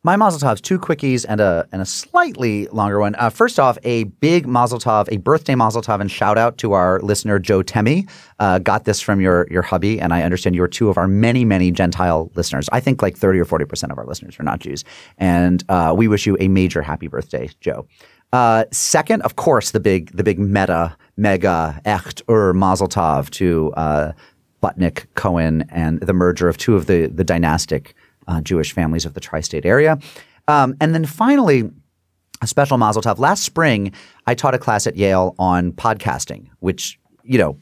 My 0.04 0.14
Mazel 0.14 0.38
Tovs, 0.38 0.62
two 0.62 0.78
quickies 0.78 1.26
and 1.28 1.40
a 1.40 1.66
and 1.72 1.82
a 1.82 1.84
slightly 1.84 2.68
longer 2.68 3.00
one. 3.00 3.16
Uh, 3.16 3.30
first 3.30 3.58
off, 3.58 3.78
a 3.82 4.04
big 4.04 4.46
Mazel 4.46 4.78
Tov, 4.78 5.08
a 5.10 5.16
birthday 5.16 5.56
Mazel 5.56 5.82
Tov, 5.82 6.00
and 6.00 6.08
shout 6.08 6.38
out 6.38 6.56
to 6.58 6.74
our 6.74 7.00
listener 7.00 7.40
Joe 7.40 7.64
Temi. 7.64 8.06
Uh, 8.38 8.60
got 8.60 8.84
this 8.84 9.00
from 9.00 9.20
your 9.20 9.48
your 9.50 9.62
hubby, 9.62 10.00
and 10.00 10.14
I 10.14 10.22
understand 10.22 10.54
you 10.54 10.62
are 10.62 10.68
two 10.68 10.88
of 10.88 10.98
our 10.98 11.08
many 11.08 11.44
many 11.44 11.72
Gentile 11.72 12.30
listeners. 12.36 12.68
I 12.70 12.78
think 12.78 13.02
like 13.02 13.16
thirty 13.16 13.40
or 13.40 13.44
forty 13.44 13.64
percent 13.64 13.90
of 13.90 13.98
our 13.98 14.06
listeners 14.06 14.38
are 14.38 14.44
not 14.44 14.60
Jews, 14.60 14.84
and 15.18 15.64
uh, 15.68 15.92
we 15.96 16.06
wish 16.06 16.26
you 16.26 16.36
a 16.38 16.46
major 16.46 16.80
happy 16.80 17.08
birthday, 17.08 17.50
Joe. 17.60 17.84
Uh, 18.32 18.66
second, 18.70 19.22
of 19.22 19.34
course, 19.34 19.72
the 19.72 19.80
big 19.80 20.16
the 20.16 20.22
big 20.22 20.38
meta 20.38 20.96
mega 21.16 21.80
echt 21.84 22.22
ur 22.30 22.52
Mazel 22.52 22.86
Tov 22.86 23.30
to 23.30 23.72
uh, 23.72 24.12
Butnick 24.62 25.06
Cohen 25.16 25.64
and 25.70 25.98
the 25.98 26.12
merger 26.12 26.48
of 26.48 26.56
two 26.56 26.76
of 26.76 26.86
the 26.86 27.06
the 27.06 27.24
dynastic 27.24 27.96
uh, 28.28 28.40
Jewish 28.40 28.72
families 28.72 29.04
of 29.04 29.14
the 29.14 29.20
tri-state 29.20 29.66
area. 29.66 29.98
Um, 30.46 30.76
and 30.80 30.94
then 30.94 31.04
finally, 31.04 31.70
a 32.40 32.46
special 32.46 32.78
Mazel 32.78 33.02
Tov. 33.02 33.18
Last 33.18 33.42
spring, 33.42 33.92
I 34.26 34.34
taught 34.34 34.54
a 34.54 34.58
class 34.58 34.86
at 34.86 34.96
Yale 34.96 35.34
on 35.38 35.72
podcasting, 35.72 36.48
which 36.60 36.98
you 37.24 37.38
know 37.38 37.58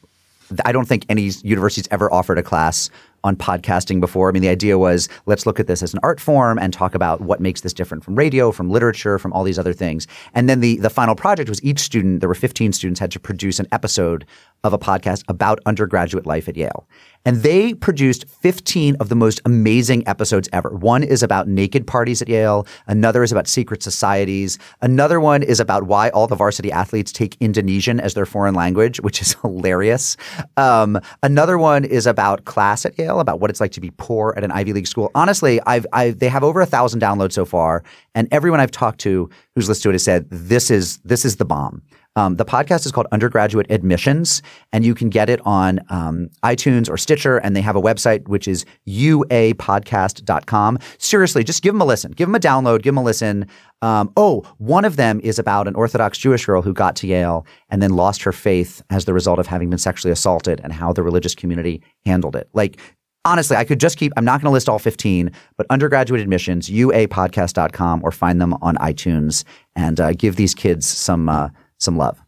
I 0.65 0.71
don't 0.71 0.87
think 0.87 1.05
any 1.09 1.31
university's 1.43 1.87
ever 1.91 2.11
offered 2.13 2.37
a 2.37 2.43
class 2.43 2.89
on 3.23 3.35
podcasting 3.35 3.99
before. 3.99 4.29
I 4.29 4.31
mean, 4.31 4.41
the 4.41 4.47
idea 4.49 4.77
was 4.77 5.09
let's 5.25 5.45
look 5.45 5.59
at 5.59 5.67
this 5.67 5.83
as 5.83 5.93
an 5.93 5.99
art 6.03 6.19
form 6.19 6.57
and 6.57 6.71
talk 6.71 6.95
about 6.95 7.21
what 7.21 7.41
makes 7.41 7.61
this 7.61 7.73
different 7.73 8.03
from 8.03 8.15
radio, 8.15 8.51
from 8.51 8.69
literature, 8.69 9.19
from 9.19 9.33
all 9.33 9.43
these 9.43 9.59
other 9.59 9.73
things. 9.73 10.07
And 10.33 10.47
then 10.47 10.61
the 10.61 10.77
the 10.77 10.89
final 10.89 11.15
project 11.15 11.49
was 11.49 11.61
each 11.63 11.79
student, 11.79 12.21
there 12.21 12.29
were 12.29 12.35
15 12.35 12.71
students, 12.73 12.99
had 12.99 13.11
to 13.11 13.19
produce 13.19 13.59
an 13.59 13.67
episode 13.71 14.25
of 14.63 14.73
a 14.73 14.77
podcast 14.77 15.23
about 15.27 15.59
undergraduate 15.65 16.25
life 16.25 16.47
at 16.47 16.55
Yale. 16.55 16.87
And 17.27 17.43
they 17.43 17.73
produced 17.73 18.23
15 18.29 18.95
of 19.01 19.09
the 19.09 19.15
most 19.15 19.41
amazing 19.43 20.07
episodes 20.07 20.47
ever. 20.53 20.69
One 20.69 21.03
is 21.03 21.21
about 21.21 21.49
naked 21.49 21.85
parties 21.85 22.21
at 22.21 22.29
Yale. 22.29 22.65
Another 22.87 23.21
is 23.21 23.33
about 23.33 23.49
secret 23.49 23.83
societies. 23.83 24.57
Another 24.81 25.19
one 25.19 25.43
is 25.43 25.59
about 25.59 25.83
why 25.83 26.07
all 26.11 26.27
the 26.27 26.37
varsity 26.37 26.71
athletes 26.71 27.11
take 27.11 27.35
Indonesian 27.41 27.99
as 27.99 28.13
their 28.13 28.25
foreign 28.25 28.55
language, 28.55 29.01
which 29.01 29.21
is 29.21 29.33
hilarious. 29.41 30.15
Um, 30.55 31.01
another 31.21 31.57
one 31.57 31.83
is 31.83 32.07
about 32.07 32.45
class 32.45 32.85
at 32.85 32.97
Yale, 32.97 33.19
about 33.19 33.41
what 33.41 33.49
it's 33.49 33.59
like 33.59 33.73
to 33.73 33.81
be 33.81 33.91
poor 33.97 34.33
at 34.37 34.45
an 34.45 34.51
Ivy 34.51 34.71
League 34.71 34.87
school. 34.87 35.11
Honestly, 35.13 35.59
I've, 35.65 35.85
I've 35.91 36.19
they 36.19 36.29
have 36.29 36.45
over 36.45 36.61
a 36.61 36.65
thousand 36.65 37.01
downloads 37.01 37.33
so 37.33 37.43
far, 37.43 37.83
and 38.15 38.29
everyone 38.31 38.61
I've 38.61 38.71
talked 38.71 39.01
to 39.01 39.29
who's 39.53 39.67
listened 39.67 39.83
to 39.83 39.89
it 39.89 39.93
has 39.95 40.03
said 40.03 40.29
this 40.29 40.71
is 40.71 40.99
this 40.99 41.25
is 41.25 41.35
the 41.35 41.45
bomb. 41.45 41.81
Um, 42.17 42.35
the 42.35 42.45
podcast 42.45 42.87
is 42.87 42.91
called 42.91 43.05
Undergraduate 43.11 43.67
Admissions, 43.69 44.41
and 44.73 44.83
you 44.83 44.95
can 44.95 45.09
get 45.09 45.29
it 45.29 45.39
on 45.45 45.79
um, 45.89 46.29
iTunes 46.43 46.89
or 46.89 46.97
Stitcher. 46.97 47.37
And 47.37 47.55
they 47.55 47.61
have 47.61 47.75
a 47.75 47.81
website, 47.81 48.27
which 48.27 48.47
is 48.47 48.65
uapodcast.com. 48.87 50.79
Seriously, 50.97 51.43
just 51.43 51.61
give 51.61 51.75
them 51.75 51.81
a 51.81 51.85
listen. 51.85 52.11
Give 52.13 52.27
them 52.27 52.33
a 52.33 52.39
download. 52.39 52.81
Give 52.81 52.95
them 52.95 52.97
a 52.97 53.03
listen. 53.03 53.45
Um, 53.83 54.11
oh, 54.17 54.41
one 54.57 54.83
of 54.83 54.95
them 54.95 55.19
is 55.23 55.37
about 55.37 55.67
an 55.67 55.75
Orthodox 55.75 56.17
Jewish 56.17 56.43
girl 56.47 56.63
who 56.63 56.73
got 56.73 56.95
to 56.97 57.07
Yale 57.07 57.45
and 57.69 57.83
then 57.83 57.91
lost 57.91 58.23
her 58.23 58.31
faith 58.31 58.81
as 58.89 59.05
the 59.05 59.13
result 59.13 59.37
of 59.37 59.45
having 59.45 59.69
been 59.69 59.77
sexually 59.77 60.11
assaulted 60.11 60.59
and 60.63 60.73
how 60.73 60.91
the 60.91 61.03
religious 61.03 61.35
community 61.35 61.83
handled 62.03 62.35
it. 62.35 62.49
Like, 62.51 62.79
honestly, 63.25 63.57
I 63.57 63.63
could 63.63 63.79
just 63.79 63.97
keep, 63.97 64.11
I'm 64.17 64.25
not 64.25 64.41
going 64.41 64.49
to 64.49 64.53
list 64.53 64.67
all 64.67 64.79
15, 64.79 65.31
but 65.55 65.67
undergraduate 65.69 66.21
admissions, 66.21 66.67
uapodcast.com, 66.67 68.01
or 68.03 68.11
find 68.11 68.41
them 68.41 68.55
on 68.63 68.75
iTunes 68.77 69.43
and 69.75 69.99
uh, 69.99 70.13
give 70.13 70.35
these 70.35 70.55
kids 70.55 70.87
some, 70.87 71.29
uh, 71.29 71.49
some 71.79 71.97
love. 71.97 72.21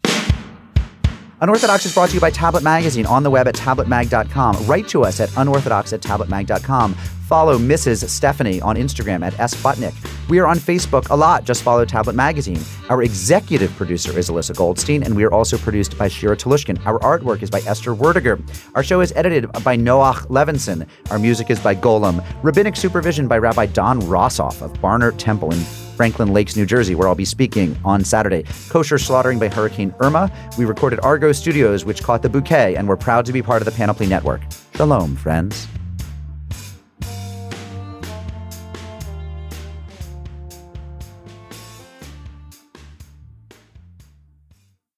Unorthodox 1.41 1.86
is 1.86 1.93
brought 1.93 2.10
to 2.10 2.16
you 2.16 2.20
by 2.20 2.32
Tablet 2.32 2.64
Magazine 2.64 3.06
on 3.06 3.24
the 3.24 3.30
web 3.30 3.47
at 3.47 3.56
tabletmag.com. 3.56 4.66
Write 4.66 4.89
to 4.89 5.04
us 5.06 5.22
at 5.22 5.30
unorthodox 5.38 5.93
at 5.93 6.02
tabletmag.com. 6.02 6.93
Follow 6.93 7.58
Mrs. 7.60 8.10
Stephanie 8.10 8.60
on 8.60 8.76
Instagram 8.76 9.24
at 9.24 9.34
sbutnick. 9.34 9.93
We 10.30 10.39
are 10.39 10.47
on 10.47 10.58
Facebook 10.58 11.12
a 11.12 11.16
lot. 11.16 11.43
Just 11.45 11.62
follow 11.62 11.86
Tablet 11.86 12.16
Magazine. 12.16 12.60
Our 12.89 13.04
executive 13.04 13.72
producer 13.76 14.18
is 14.18 14.30
Alyssa 14.30 14.56
Goldstein, 14.56 15.04
and 15.04 15.16
we 15.16 15.24
are 15.24 15.32
also 15.32 15.58
produced 15.58 15.97
by 15.97 16.08
Shira 16.08 16.36
Telushkin. 16.36 16.84
Our 16.86 17.00
artwork 17.00 17.43
is 17.43 17.52
by 17.52 17.60
Esther 17.60 17.95
Werdiger. 17.95 18.41
Our 18.74 18.84
show 18.84 19.00
is 19.02 19.14
edited 19.16 19.50
by 19.64 19.78
Noach 19.78 20.26
Levinson. 20.28 20.88
Our 21.12 21.20
music 21.20 21.52
is 21.52 21.60
by 21.60 21.76
Golem. 21.76 22.26
Rabbinic 22.43 22.76
supervision 22.76 23.28
by 23.28 23.38
Rabbi 23.38 23.68
Don 23.68 24.02
Rossoff 24.02 24.62
of 24.64 24.74
Barnert 24.82 25.18
Temple 25.20 25.52
in 25.52 25.60
Franklin 26.00 26.32
Lakes, 26.32 26.56
New 26.56 26.66
Jersey, 26.66 26.95
where 26.95 27.10
I'll 27.10 27.14
be 27.14 27.26
speaking 27.26 27.76
on 27.84 28.06
Saturday. 28.06 28.45
Kosher 28.70 28.97
slaughtering 28.97 29.38
by 29.38 29.50
Hurricane 29.50 29.93
Irma. 30.00 30.32
We 30.58 30.64
recorded 30.64 31.02
Argo 31.02 31.34
Studios, 31.34 31.84
which 31.84 32.04
caught 32.04 32.22
the 32.22 32.30
bouquet, 32.30 32.78
and 32.78 32.88
we're 32.88 32.95
proud 32.95 33.26
to 33.26 33.34
be 33.34 33.41
part 33.41 33.62
of 33.62 33.66
the 33.66 33.74
Panoply 33.74 34.08
Network. 34.08 34.39
Shalom, 34.76 35.18
friends. 35.18 35.68